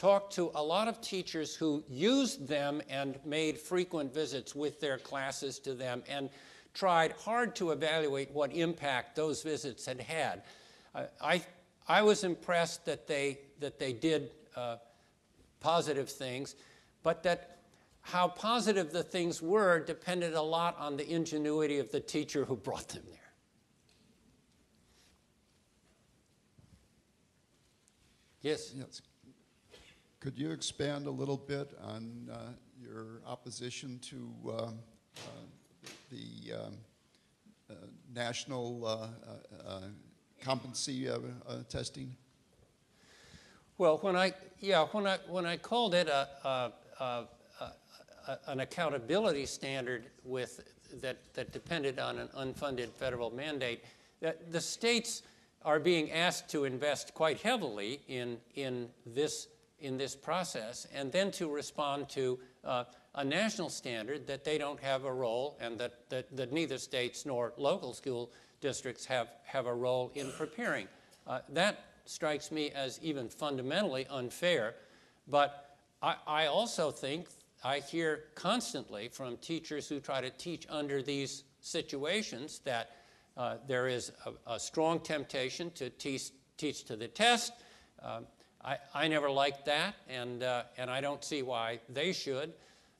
talked 0.01 0.33
to 0.33 0.51
a 0.55 0.63
lot 0.63 0.89
of 0.89 0.99
teachers 1.03 1.55
who 1.55 1.85
used 1.87 2.49
them 2.49 2.81
and 2.89 3.19
made 3.27 3.59
frequent 3.59 4.15
visits 4.15 4.55
with 4.55 4.81
their 4.81 4.97
classes 4.97 5.59
to 5.59 5.75
them 5.75 6.03
and 6.09 6.31
tried 6.73 7.13
hard 7.13 7.55
to 7.55 7.71
evaluate 7.71 8.31
what 8.31 8.51
impact 8.55 9.15
those 9.15 9.43
visits 9.43 9.85
had 9.85 10.01
had. 10.01 10.43
I, 11.21 11.43
I 11.87 12.01
was 12.01 12.25
impressed 12.25 12.87
that 12.87 13.07
they, 13.07 13.41
that 13.59 13.79
they 13.79 13.93
did 13.93 14.31
uh, 14.57 14.77
positive 15.61 16.09
things, 16.09 16.55
but 17.03 17.23
that 17.25 17.59
how 18.01 18.29
positive 18.29 18.93
the 18.93 19.03
things 19.03 19.43
were 19.43 19.81
depended 19.81 20.33
a 20.33 20.41
lot 20.41 20.79
on 20.79 20.97
the 20.97 21.07
ingenuity 21.13 21.79
of 21.79 21.93
the 21.93 22.01
teacher 22.01 22.47
who 22.47 22.57
brought 22.57 22.89
them 22.89 23.03
there. 23.11 23.19
Yes? 28.41 28.73
Yes. 28.75 29.03
Could 30.21 30.39
you 30.39 30.51
expand 30.51 31.07
a 31.07 31.11
little 31.11 31.39
bit 31.39 31.73
on 31.83 32.29
uh, 32.31 32.37
your 32.79 33.23
opposition 33.27 33.99
to 34.01 34.31
uh, 34.47 34.53
uh, 34.53 34.71
the 36.11 36.57
um, 36.57 36.75
uh, 37.71 37.75
national 38.15 38.85
uh, 38.87 39.81
competency 40.43 41.09
testing? 41.71 42.15
Well, 43.79 43.97
when 44.03 44.15
I 44.15 44.35
yeah 44.59 44.85
when 44.93 45.07
I 45.07 45.17
when 45.27 45.47
I 45.47 45.57
called 45.57 45.95
it 45.95 46.09
a, 46.09 46.29
a, 46.45 46.73
a, 47.01 48.39
an 48.47 48.61
accountability 48.61 49.47
standard 49.47 50.05
with 50.23 50.61
that 51.01 51.17
that 51.33 51.51
depended 51.51 51.99
on 51.99 52.19
an 52.19 52.29
unfunded 52.37 52.91
federal 52.91 53.31
mandate, 53.31 53.85
that 54.21 54.53
the 54.53 54.61
states 54.61 55.23
are 55.65 55.81
being 55.81 56.13
asked 56.13 56.51
to 56.51 56.65
invest 56.65 57.15
quite 57.15 57.41
heavily 57.41 58.03
in 58.07 58.37
in 58.55 58.91
this 59.07 59.49
in 59.81 59.97
this 59.97 60.15
process, 60.15 60.87
and 60.95 61.11
then 61.13 61.31
to 61.33 61.49
respond 61.49 62.09
to 62.11 62.39
uh, 62.65 62.85
a 63.15 63.25
national 63.25 63.69
standard 63.69 64.27
that 64.27 64.45
they 64.45 64.59
don't 64.59 64.81
have 64.81 65.05
a 65.05 65.13
role 65.13 65.57
and 65.61 65.79
that, 65.79 66.09
that, 66.11 66.37
that, 66.37 66.53
neither 66.53 66.79
states 66.79 67.27
nor 67.27 67.53
local 67.57 67.93
school 67.93 68.31
districts 68.61 69.05
have, 69.05 69.29
have 69.45 69.67
a 69.67 69.75
role 69.75 70.13
in 70.15 70.31
preparing. 70.33 70.87
Uh, 71.27 71.41
that 71.49 71.85
strikes 72.05 72.53
me 72.53 72.71
as 72.71 73.01
even 73.03 73.29
fundamentally 73.29 74.07
unfair, 74.11 74.75
but 75.29 75.77
I, 76.03 76.17
I 76.27 76.47
also 76.47 76.91
think 76.91 77.27
I 77.63 77.81
hear 77.81 78.25
constantly 78.35 79.09
from 79.09 79.37
teachers 79.39 79.89
who 79.89 80.01
try 80.01 80.21
to 80.21 80.31
teach 80.31 80.67
under 80.71 81.03
these 81.03 81.45
situations 81.61 82.61
that 82.65 82.97
uh, 83.37 83.57
there 83.67 83.89
is 83.89 84.13
a, 84.27 84.55
a, 84.55 84.61
strong 84.61 85.01
temptation 85.01 85.71
to 85.73 85.91
teach, 85.91 86.31
teach 86.57 86.85
to 86.85 86.97
the 86.97 87.09
test. 87.09 87.53
Uh, 88.03 88.21
I, 88.65 88.79
I 88.95 89.09
never 89.09 89.31
liked 89.31 89.65
that, 89.67 89.95
and, 90.09 90.43
uh, 90.43 90.65
and 90.77 90.91
I 90.91 91.01
don't 91.01 91.25
see 91.25 91.43
why 91.43 91.81
they 91.89 92.13
should. 92.13 92.53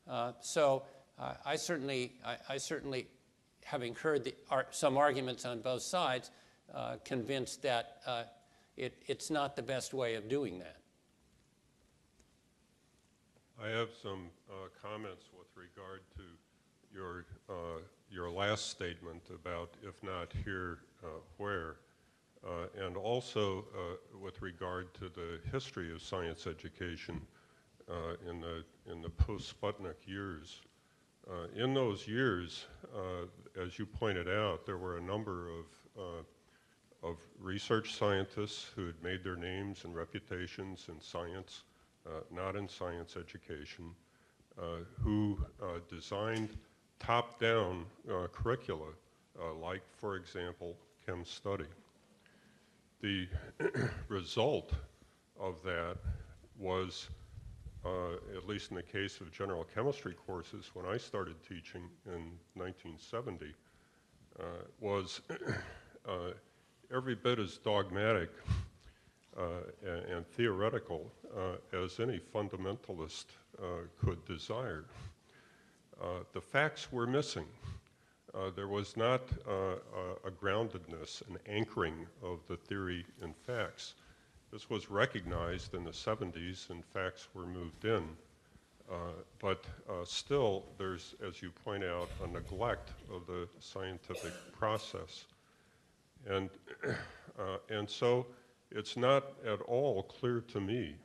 Uh, 0.09 0.33
so 0.41 0.83
uh, 1.19 1.33
I 1.45 1.55
certainly, 1.55 2.13
I, 2.25 2.37
I, 2.49 2.57
certainly, 2.57 3.07
having 3.63 3.93
heard 3.93 4.23
the, 4.23 4.33
some 4.71 4.97
arguments 4.97 5.45
on 5.45 5.61
both 5.61 5.83
sides, 5.83 6.31
uh, 6.73 6.95
convinced 7.05 7.61
that 7.61 7.97
uh, 8.07 8.23
it, 8.75 9.03
it's 9.05 9.29
not 9.29 9.55
the 9.55 9.61
best 9.61 9.93
way 9.93 10.15
of 10.15 10.27
doing 10.27 10.57
that. 10.59 10.77
I 13.63 13.67
have 13.69 13.89
some 14.01 14.29
uh, 14.49 14.69
comments 14.81 15.25
with 15.37 15.47
regard 15.55 16.01
to 16.15 16.23
your, 16.91 17.25
your 18.09 18.31
last 18.31 18.71
statement 18.71 19.21
about 19.33 19.75
if 19.83 20.01
not 20.01 20.33
here, 20.43 20.79
where. 21.37 21.75
Uh, 22.43 22.85
and 22.85 22.97
also 22.97 23.65
uh, 23.75 24.17
with 24.19 24.41
regard 24.41 24.91
to 24.95 25.09
the 25.09 25.39
history 25.51 25.93
of 25.93 26.01
science 26.01 26.47
education 26.47 27.21
uh, 27.87 28.15
in 28.27 28.41
the, 28.41 28.63
in 28.91 28.99
the 29.01 29.09
post-Sputnik 29.09 29.93
years. 30.07 30.61
Uh, 31.29 31.45
in 31.55 31.73
those 31.73 32.07
years, 32.07 32.65
uh, 32.95 33.61
as 33.61 33.77
you 33.77 33.85
pointed 33.85 34.27
out, 34.27 34.65
there 34.65 34.77
were 34.77 34.97
a 34.97 35.01
number 35.01 35.49
of, 35.49 35.65
uh, 35.99 37.07
of 37.07 37.17
research 37.39 37.93
scientists 37.95 38.71
who 38.75 38.87
had 38.87 39.03
made 39.03 39.23
their 39.23 39.35
names 39.35 39.83
and 39.83 39.95
reputations 39.95 40.87
in 40.89 40.99
science, 40.99 41.63
not 42.31 42.55
in 42.55 42.67
science 42.67 43.15
education, 43.15 43.85
who 45.03 45.37
designed 45.89 46.49
top-down 46.99 47.85
curricula, 48.31 48.87
like, 49.61 49.83
for 49.99 50.15
example, 50.15 50.75
chem 51.05 51.23
study. 51.23 51.65
The 53.01 53.27
result 54.07 54.73
of 55.39 55.61
that 55.63 55.97
was 56.59 57.09
uh, 57.83 58.13
at 58.37 58.47
least 58.47 58.69
in 58.69 58.77
the 58.77 58.83
case 58.83 59.21
of 59.21 59.31
general 59.31 59.65
chemistry 59.73 60.13
courses 60.27 60.69
when 60.73 60.85
I 60.85 60.97
started 60.97 61.35
teaching 61.41 61.89
in 62.05 62.37
1970, 62.53 63.53
uh, 64.39 64.43
was 64.79 65.21
uh, 66.07 66.11
every 66.93 67.15
bit 67.15 67.39
as 67.39 67.57
dogmatic 67.57 68.29
uh, 69.35 69.41
and, 69.83 70.05
and, 70.05 70.27
theoretical 70.27 71.11
uh, 71.35 71.83
as 71.83 71.99
any 71.99 72.19
fundamentalist 72.19 73.25
could 73.99 74.23
desire. 74.25 74.85
the 76.33 76.41
facts 76.41 76.91
were 76.91 77.07
missing. 77.07 77.45
Uh, 78.33 78.49
there 78.55 78.67
was 78.67 78.95
not 78.95 79.21
uh, 79.47 79.75
a 80.25 80.31
groundedness, 80.31 81.21
an 81.29 81.37
anchoring 81.47 82.07
of 82.23 82.39
the 82.47 82.55
theory 82.55 83.05
in 83.21 83.33
facts. 83.33 83.95
This 84.51 84.69
was 84.69 84.89
recognized 84.89 85.73
in 85.73 85.83
the 85.83 85.91
70s 85.91 86.69
and 86.69 86.83
facts 86.85 87.27
were 87.33 87.45
moved 87.45 87.83
in. 87.83 88.07
Uh, 88.89 88.95
but 89.39 89.65
uh, 89.89 90.03
still, 90.03 90.65
there's, 90.77 91.15
as 91.25 91.41
you 91.41 91.49
point 91.49 91.83
out, 91.83 92.09
a 92.23 92.27
neglect 92.27 92.91
of 93.13 93.25
the 93.27 93.47
scientific 93.59 94.33
process. 94.51 95.25
And, 96.27 96.49
uh, 97.39 97.57
and 97.69 97.89
so 97.89 98.27
it's 98.69 98.95
not 98.95 99.33
at 99.45 99.61
all 99.61 100.03
clear 100.03 100.41
to 100.41 100.61
me 100.61 100.95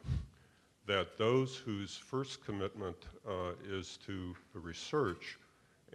that 0.86 1.18
those 1.18 1.56
whose 1.56 1.96
first 1.96 2.44
commitment 2.44 2.96
is 3.68 3.98
to 4.06 4.36
the 4.52 4.60
research 4.60 5.36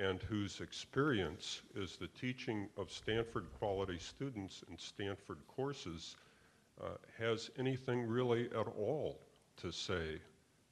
and 0.01 0.21
whose 0.23 0.61
experience 0.61 1.61
is 1.75 1.95
the 1.95 2.07
teaching 2.07 2.67
of 2.77 2.91
Stanford 2.91 3.45
quality 3.59 3.99
students 3.99 4.63
in 4.69 4.77
Stanford 4.77 5.37
courses 5.47 6.15
uh, 6.81 6.87
has 7.19 7.51
anything 7.59 8.07
really 8.07 8.45
at 8.47 8.67
all 8.77 9.19
to 9.57 9.71
say 9.71 10.19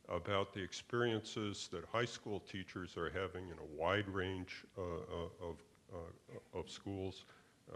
about 0.07 0.53
the 0.53 0.61
experiences 0.61 1.69
that 1.71 1.85
high 1.85 2.05
school 2.05 2.39
teachers 2.39 2.97
are 2.97 3.11
having 3.11 3.45
in 3.49 3.57
a 3.59 3.79
wide 3.79 4.07
range 4.07 4.65
uh, 4.77 4.81
uh 4.81 5.47
of, 5.47 5.57
uh, 5.93 6.57
of 6.59 6.69
schools 6.69 7.25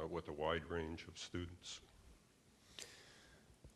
uh, 0.02 0.08
with 0.08 0.28
a 0.30 0.34
wide 0.34 0.64
range 0.70 1.06
of 1.08 1.16
students. 1.18 1.82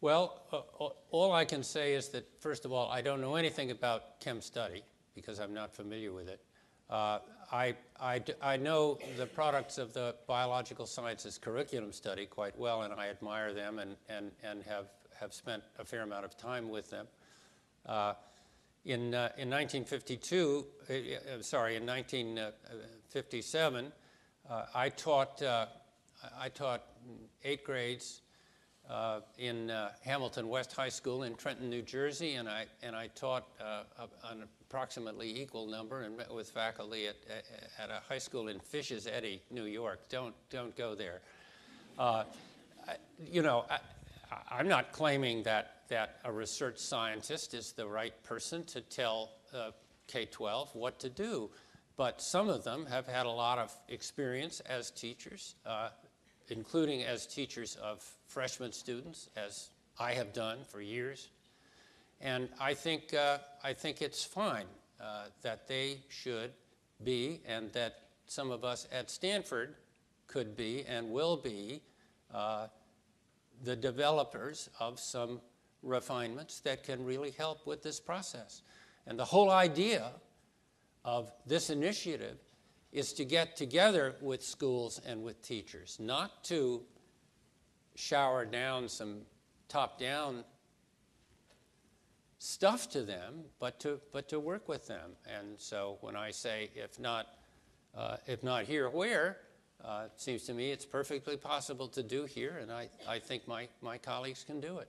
Well, 0.01 0.41
uh, 0.51 0.89
all 1.11 1.31
I 1.31 1.45
can 1.45 1.61
say 1.61 1.93
is 1.93 2.09
that, 2.09 2.27
first 2.39 2.65
of 2.65 2.71
all, 2.71 2.89
I 2.89 3.01
don't 3.01 3.21
know 3.21 3.35
anything 3.35 3.69
about 3.69 4.19
chem 4.19 4.41
study 4.41 4.83
because 5.13 5.39
I'm 5.39 5.53
not 5.53 5.75
familiar 5.75 6.13
with 6.13 6.27
it. 6.27 6.39
Uh, 6.89 7.19
I, 7.51 7.75
I, 7.99 8.23
I, 8.41 8.57
know 8.57 8.97
the 9.17 9.25
products 9.25 9.77
of 9.77 9.93
the 9.93 10.15
biological 10.25 10.85
sciences 10.85 11.37
curriculum 11.37 11.91
study 11.91 12.25
quite 12.25 12.57
well, 12.57 12.83
and 12.83 12.93
I 12.93 13.09
admire 13.09 13.53
them 13.53 13.79
and, 13.79 13.95
and, 14.09 14.31
and 14.43 14.63
have, 14.63 14.87
have 15.19 15.33
spent 15.33 15.63
a 15.79 15.85
fair 15.85 16.01
amount 16.01 16.25
of 16.25 16.37
time 16.37 16.69
with 16.69 16.89
them. 16.89 17.07
Uh, 17.85 18.13
in, 18.85 19.13
uh, 19.13 19.31
in 19.37 19.49
1952, 19.49 20.65
uh, 20.89 20.93
uh, 20.93 21.41
sorry, 21.41 21.75
in 21.75 21.85
1957, 21.85 23.91
uh, 24.49 24.65
I 24.73 24.89
taught, 24.89 25.43
I 26.39 26.49
taught 26.49 26.83
eight 27.43 27.65
grades 27.65 28.21
uh, 28.89 29.19
in 29.37 29.69
uh, 29.69 29.91
Hamilton 30.01 30.47
West 30.47 30.73
High 30.73 30.89
School 30.89 31.23
in 31.23 31.35
Trenton, 31.35 31.69
New 31.69 31.81
Jersey, 31.81 32.35
and 32.35 32.47
I, 32.47 32.65
and 32.81 32.95
I 32.95 33.07
taught 33.07 33.47
uh, 33.59 33.83
an 34.31 34.43
approximately 34.61 35.41
equal 35.41 35.67
number 35.67 36.01
and 36.01 36.17
met 36.17 36.33
with 36.33 36.49
faculty 36.49 37.07
at, 37.07 37.15
at 37.79 37.89
a 37.89 38.01
high 38.07 38.17
school 38.17 38.47
in 38.47 38.59
Fish's 38.59 39.07
Eddy, 39.07 39.41
New 39.51 39.65
York. 39.65 40.07
Don't, 40.09 40.35
don't 40.49 40.75
go 40.75 40.95
there. 40.95 41.21
Uh, 41.97 42.23
you 43.19 43.41
know, 43.41 43.65
I, 43.69 44.59
am 44.59 44.67
not 44.67 44.91
claiming 44.91 45.43
that, 45.43 45.81
that 45.89 46.19
a 46.23 46.31
research 46.31 46.77
scientist 46.77 47.53
is 47.53 47.73
the 47.73 47.87
right 47.87 48.13
person 48.23 48.63
to 48.65 48.81
tell 48.81 49.31
uh, 49.53 49.71
K-12 50.07 50.75
what 50.75 50.99
to 50.99 51.09
do, 51.09 51.49
but 51.97 52.21
some 52.21 52.49
of 52.49 52.63
them 52.63 52.85
have 52.85 53.07
had 53.07 53.25
a 53.25 53.31
lot 53.31 53.57
of 53.57 53.75
experience 53.89 54.59
as 54.61 54.91
teachers, 54.91 55.55
uh, 55.65 55.89
including 56.49 57.03
as 57.03 57.25
teachers 57.25 57.75
of 57.75 58.03
freshman 58.25 58.71
students, 58.71 59.29
as 59.35 59.69
I 59.99 60.13
have 60.13 60.33
done 60.33 60.59
for 60.67 60.81
years. 60.81 61.29
And 62.21 62.49
I 62.59 62.73
think, 62.73 63.13
uh, 63.13 63.39
I 63.63 63.73
think 63.73 64.01
it's 64.01 64.23
fine 64.23 64.65
uh, 64.99 65.25
that 65.41 65.67
they 65.67 65.99
should 66.09 66.51
be, 67.03 67.41
and 67.47 67.71
that 67.73 68.01
some 68.25 68.51
of 68.51 68.63
us 68.63 68.87
at 68.91 69.09
Stanford 69.09 69.75
could 70.27 70.55
be 70.55 70.83
and 70.87 71.11
will 71.11 71.37
be, 71.37 71.81
uh, 72.33 72.67
the 73.63 73.75
developers 73.75 74.69
of 74.79 74.99
some 74.99 75.41
refinements 75.83 76.59
that 76.61 76.83
can 76.83 77.05
really 77.05 77.31
help 77.31 77.65
with 77.65 77.81
this 77.83 77.99
process. 77.99 78.61
And 79.05 79.17
the 79.17 79.25
whole 79.25 79.49
idea 79.49 80.11
of 81.05 81.31
this 81.45 81.69
initiative 81.69 82.37
is 82.91 83.13
to 83.13 83.25
get 83.25 83.55
together 83.55 84.15
with 84.21 84.43
schools 84.43 85.01
and 85.05 85.23
with 85.23 85.41
teachers, 85.41 85.97
not 85.99 86.43
to 86.45 86.81
shower 87.95 88.45
down 88.45 88.87
some 88.87 89.21
top 89.67 89.99
down 89.99 90.43
stuff 92.39 92.89
to 92.89 93.01
them, 93.01 93.43
but 93.59 93.79
to, 93.79 93.99
but 94.11 94.29
to 94.29 94.39
work 94.39 94.67
with 94.67 94.87
them. 94.87 95.11
And 95.25 95.59
so 95.59 95.97
when 96.01 96.15
I 96.15 96.31
say, 96.31 96.69
if 96.75 96.99
not, 96.99 97.27
uh, 97.95 98.17
if 98.27 98.43
not 98.43 98.65
here, 98.65 98.89
where, 98.89 99.37
uh, 99.83 100.03
it 100.05 100.21
seems 100.21 100.43
to 100.43 100.53
me 100.53 100.71
it's 100.71 100.85
perfectly 100.85 101.37
possible 101.37 101.87
to 101.89 102.03
do 102.03 102.25
here, 102.25 102.59
and 102.61 102.71
I, 102.71 102.89
I 103.07 103.19
think 103.19 103.47
my, 103.47 103.67
my 103.81 103.97
colleagues 103.97 104.43
can 104.43 104.59
do 104.59 104.77
it. 104.77 104.87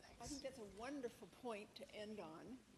Thanks. 0.00 0.16
I 0.22 0.26
think 0.26 0.42
that's 0.42 0.58
a 0.58 0.80
wonderful 0.80 1.28
point 1.42 1.66
to 1.76 1.82
end 2.00 2.20
on. 2.20 2.71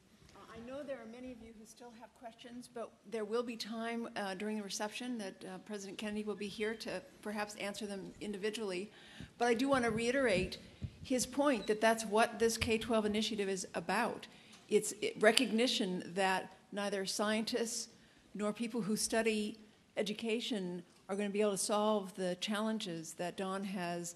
I 0.55 0.71
know 0.71 0.85
there 0.85 0.99
are 0.99 1.13
many 1.13 1.33
of 1.33 1.39
you 1.43 1.53
who 1.59 1.67
still 1.67 1.93
have 2.01 2.15
questions, 2.15 2.69
but 2.73 2.93
there 3.11 3.25
will 3.25 3.43
be 3.43 3.57
time 3.57 4.09
uh, 4.15 4.35
during 4.35 4.59
the 4.59 4.63
reception 4.63 5.19
that 5.19 5.35
uh, 5.45 5.59
President 5.67 5.99
Kennedy 5.99 6.23
will 6.23 6.37
be 6.37 6.47
here 6.47 6.75
to 6.75 7.03
perhaps 7.23 7.57
answer 7.57 7.87
them 7.87 8.13
individually. 8.21 8.91
But 9.37 9.49
I 9.49 9.55
do 9.55 9.69
want 9.69 9.85
to 9.85 9.91
reiterate 9.91 10.59
his 11.03 11.27
point 11.27 11.67
that 11.67 11.81
that's 11.81 12.05
what 12.05 12.39
this 12.39 12.57
K-12 12.57 13.05
initiative 13.05 13.49
is 13.49 13.67
about. 13.75 14.29
It's 14.69 14.95
recognition 15.19 16.13
that 16.15 16.53
neither 16.71 17.05
scientists 17.05 17.89
nor 18.35 18.53
people 18.53 18.83
who 18.83 18.97
study 18.97 19.59
education 19.97 20.85
are 21.09 21.17
going 21.17 21.29
to 21.29 21.33
be 21.33 21.41
able 21.41 21.53
to 21.53 21.59
solve 21.59 22.15
the 22.15 22.37
challenges 22.37 23.15
that 23.15 23.37
Don 23.37 23.65
has 23.65 24.15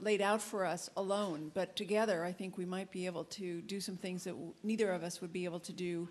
laid 0.00 0.20
out 0.20 0.42
for 0.42 0.64
us 0.64 0.90
alone, 0.96 1.50
but 1.54 1.76
together 1.76 2.24
I 2.24 2.32
think 2.32 2.58
we 2.58 2.64
might 2.64 2.90
be 2.90 3.06
able 3.06 3.24
to 3.24 3.60
do 3.62 3.80
some 3.80 3.96
things 3.96 4.24
that 4.24 4.34
neither 4.62 4.90
of 4.90 5.02
us 5.02 5.20
would 5.20 5.32
be 5.32 5.44
able 5.44 5.60
to 5.60 5.72
do 5.72 6.08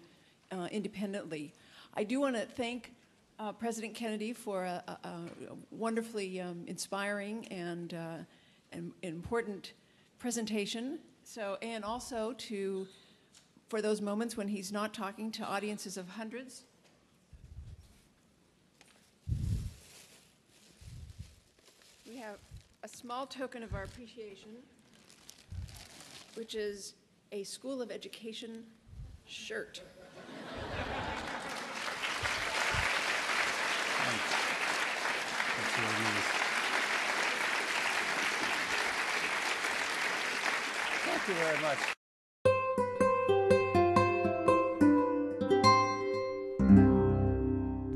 uh, 0.52 0.68
independently. 0.72 1.54
I 1.94 2.04
do 2.04 2.20
want 2.20 2.36
to 2.36 2.44
thank 2.44 2.94
uh, 3.40 3.52
President 3.52 3.94
Kennedy 3.94 4.34
for 4.34 4.64
a, 4.64 4.84
a, 4.88 5.08
a 5.08 5.20
wonderfully 5.72 6.40
um, 6.40 6.64
inspiring 6.68 7.48
and, 7.50 7.94
uh, 7.94 8.18
and 8.72 8.94
important 9.02 9.74
presentation. 10.20 11.00
So, 11.24 11.58
and 11.62 11.84
also 11.84 12.34
to, 12.34 12.88
for 13.68 13.82
those 13.82 14.02
moments 14.02 14.38
when 14.38 14.48
he's 14.48 14.72
not 14.72 14.94
talking 14.94 15.32
to 15.32 15.44
audiences 15.44 15.98
of 15.98 16.08
hundreds. 16.08 16.64
We 22.08 22.18
have 22.18 22.38
a 22.86 22.88
small 22.88 23.26
token 23.26 23.64
of 23.64 23.74
our 23.74 23.82
appreciation, 23.82 24.52
which 26.36 26.54
is 26.54 26.94
a 27.32 27.42
School 27.44 27.82
of 27.82 27.90
Education 27.90 28.64
shirt. 29.26 29.82
Thank 41.06 41.28
you 41.28 41.34
very 41.34 41.62
much. 41.64 41.80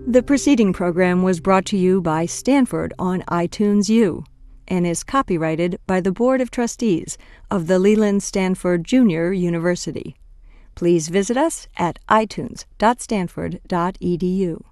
The 0.07 0.23
preceding 0.23 0.73
program 0.73 1.21
was 1.21 1.39
brought 1.39 1.65
to 1.65 1.77
you 1.77 2.01
by 2.01 2.25
Stanford 2.25 2.95
on 2.97 3.21
iTunes 3.29 3.87
U 3.89 4.23
and 4.69 4.87
is 4.87 5.03
copyrighted 5.03 5.79
by 5.87 5.99
the 5.99 6.11
Board 6.11 6.39
of 6.39 6.51
Trustees 6.51 7.17
of 7.49 7.67
the 7.67 7.79
Leland 7.79 8.23
Stanford 8.23 8.85
Junior 8.85 9.33
University. 9.33 10.15
Please 10.75 11.09
visit 11.09 11.35
us 11.35 11.67
at 11.77 11.99
itunes.stanford.edu. 12.07 14.68